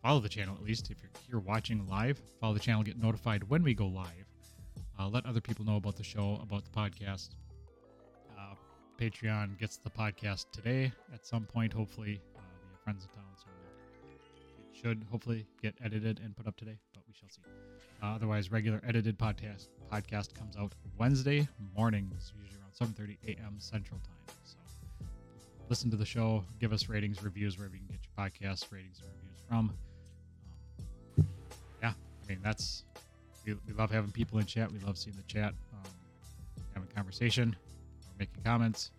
Follow 0.06 0.20
the 0.20 0.28
channel 0.28 0.54
at 0.54 0.62
least 0.62 0.88
if 0.92 0.98
you're 1.02 1.10
here 1.28 1.40
watching 1.40 1.84
live. 1.88 2.22
Follow 2.40 2.54
the 2.54 2.60
channel, 2.60 2.84
get 2.84 2.96
notified 2.96 3.42
when 3.50 3.64
we 3.64 3.74
go 3.74 3.88
live. 3.88 4.28
Uh, 4.96 5.08
let 5.08 5.26
other 5.26 5.40
people 5.40 5.64
know 5.64 5.78
about 5.78 5.96
the 5.96 6.04
show, 6.04 6.38
about 6.40 6.62
the 6.62 6.70
podcast. 6.70 7.30
Uh, 8.38 8.54
Patreon 9.00 9.58
gets 9.58 9.78
the 9.78 9.90
podcast 9.90 10.46
today 10.52 10.92
at 11.12 11.26
some 11.26 11.44
point, 11.44 11.72
hopefully. 11.72 12.20
Uh, 12.36 12.40
we 12.62 12.70
have 12.70 12.80
friends 12.84 13.02
in 13.02 13.10
town, 13.16 13.24
so 13.34 13.46
it 14.14 14.76
should 14.80 15.04
hopefully 15.10 15.44
get 15.60 15.74
edited 15.84 16.20
and 16.20 16.36
put 16.36 16.46
up 16.46 16.56
today, 16.56 16.78
but 16.94 17.02
we 17.08 17.12
shall 17.12 17.28
see. 17.28 17.42
Uh, 18.00 18.14
otherwise, 18.14 18.52
regular 18.52 18.80
edited 18.86 19.18
podcast 19.18 19.70
podcast 19.92 20.32
comes 20.34 20.56
out 20.56 20.72
Wednesday 20.96 21.48
mornings, 21.76 22.32
usually 22.40 22.60
around 22.60 22.94
7:30 22.94 23.18
a.m. 23.26 23.56
Central 23.58 23.98
Time. 23.98 24.36
So 24.44 24.56
listen 25.68 25.90
to 25.90 25.96
the 25.96 26.06
show, 26.06 26.44
give 26.60 26.72
us 26.72 26.88
ratings, 26.88 27.24
reviews 27.24 27.58
wherever 27.58 27.74
you 27.74 27.80
can 27.80 27.96
get 27.96 28.06
your 28.06 28.24
podcast 28.24 28.70
ratings, 28.70 29.00
and 29.00 29.10
reviews 29.16 29.42
from. 29.48 29.76
Yeah, 32.28 32.32
I 32.32 32.34
mean 32.34 32.38
that's 32.42 32.84
we, 33.44 33.54
we 33.66 33.72
love 33.74 33.90
having 33.90 34.10
people 34.10 34.38
in 34.38 34.46
chat. 34.46 34.70
We 34.72 34.78
love 34.80 34.98
seeing 34.98 35.16
the 35.16 35.22
chat, 35.22 35.54
um, 35.72 35.90
having 36.74 36.88
conversation, 36.94 37.54
or 37.54 38.12
making 38.18 38.42
comments, 38.44 38.90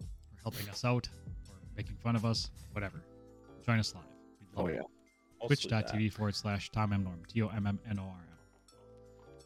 or 0.00 0.06
helping 0.42 0.68
us 0.70 0.84
out, 0.84 1.08
or 1.48 1.56
making 1.76 1.96
fun 1.96 2.16
of 2.16 2.24
us, 2.24 2.50
whatever. 2.72 3.02
Join 3.64 3.78
us 3.78 3.94
live. 3.94 4.04
We'd 4.40 4.56
love 4.56 4.66
Oh, 4.66 4.72
yeah. 4.72 5.46
Twitch.tv 5.46 6.12
forward 6.12 6.34
slash 6.34 6.70
Tom 6.70 6.92
M. 6.92 7.04
Norm, 7.04 7.22
T 7.28 7.42
O 7.42 7.48
M 7.48 7.66
M 7.66 7.78
N 7.88 7.98
O 7.98 8.02
R 8.02 8.08
M. 8.08 8.76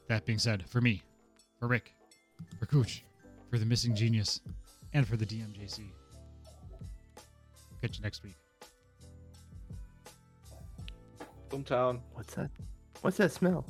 That 0.08 0.24
being 0.24 0.38
said, 0.38 0.68
for 0.68 0.80
me, 0.80 1.02
for 1.58 1.66
Rick, 1.68 1.94
for 2.58 2.66
Kooch, 2.66 3.00
for 3.50 3.58
the 3.58 3.64
missing 3.66 3.94
genius, 3.94 4.40
and 4.92 5.06
for 5.06 5.16
the 5.16 5.26
DMJC, 5.26 5.80
catch 7.80 7.96
you 7.96 8.02
next 8.02 8.22
week. 8.22 8.34
Boomtown. 11.48 12.00
What's 12.12 12.34
that? 12.34 12.50
What's 13.04 13.18
that 13.18 13.32
smell? 13.32 13.66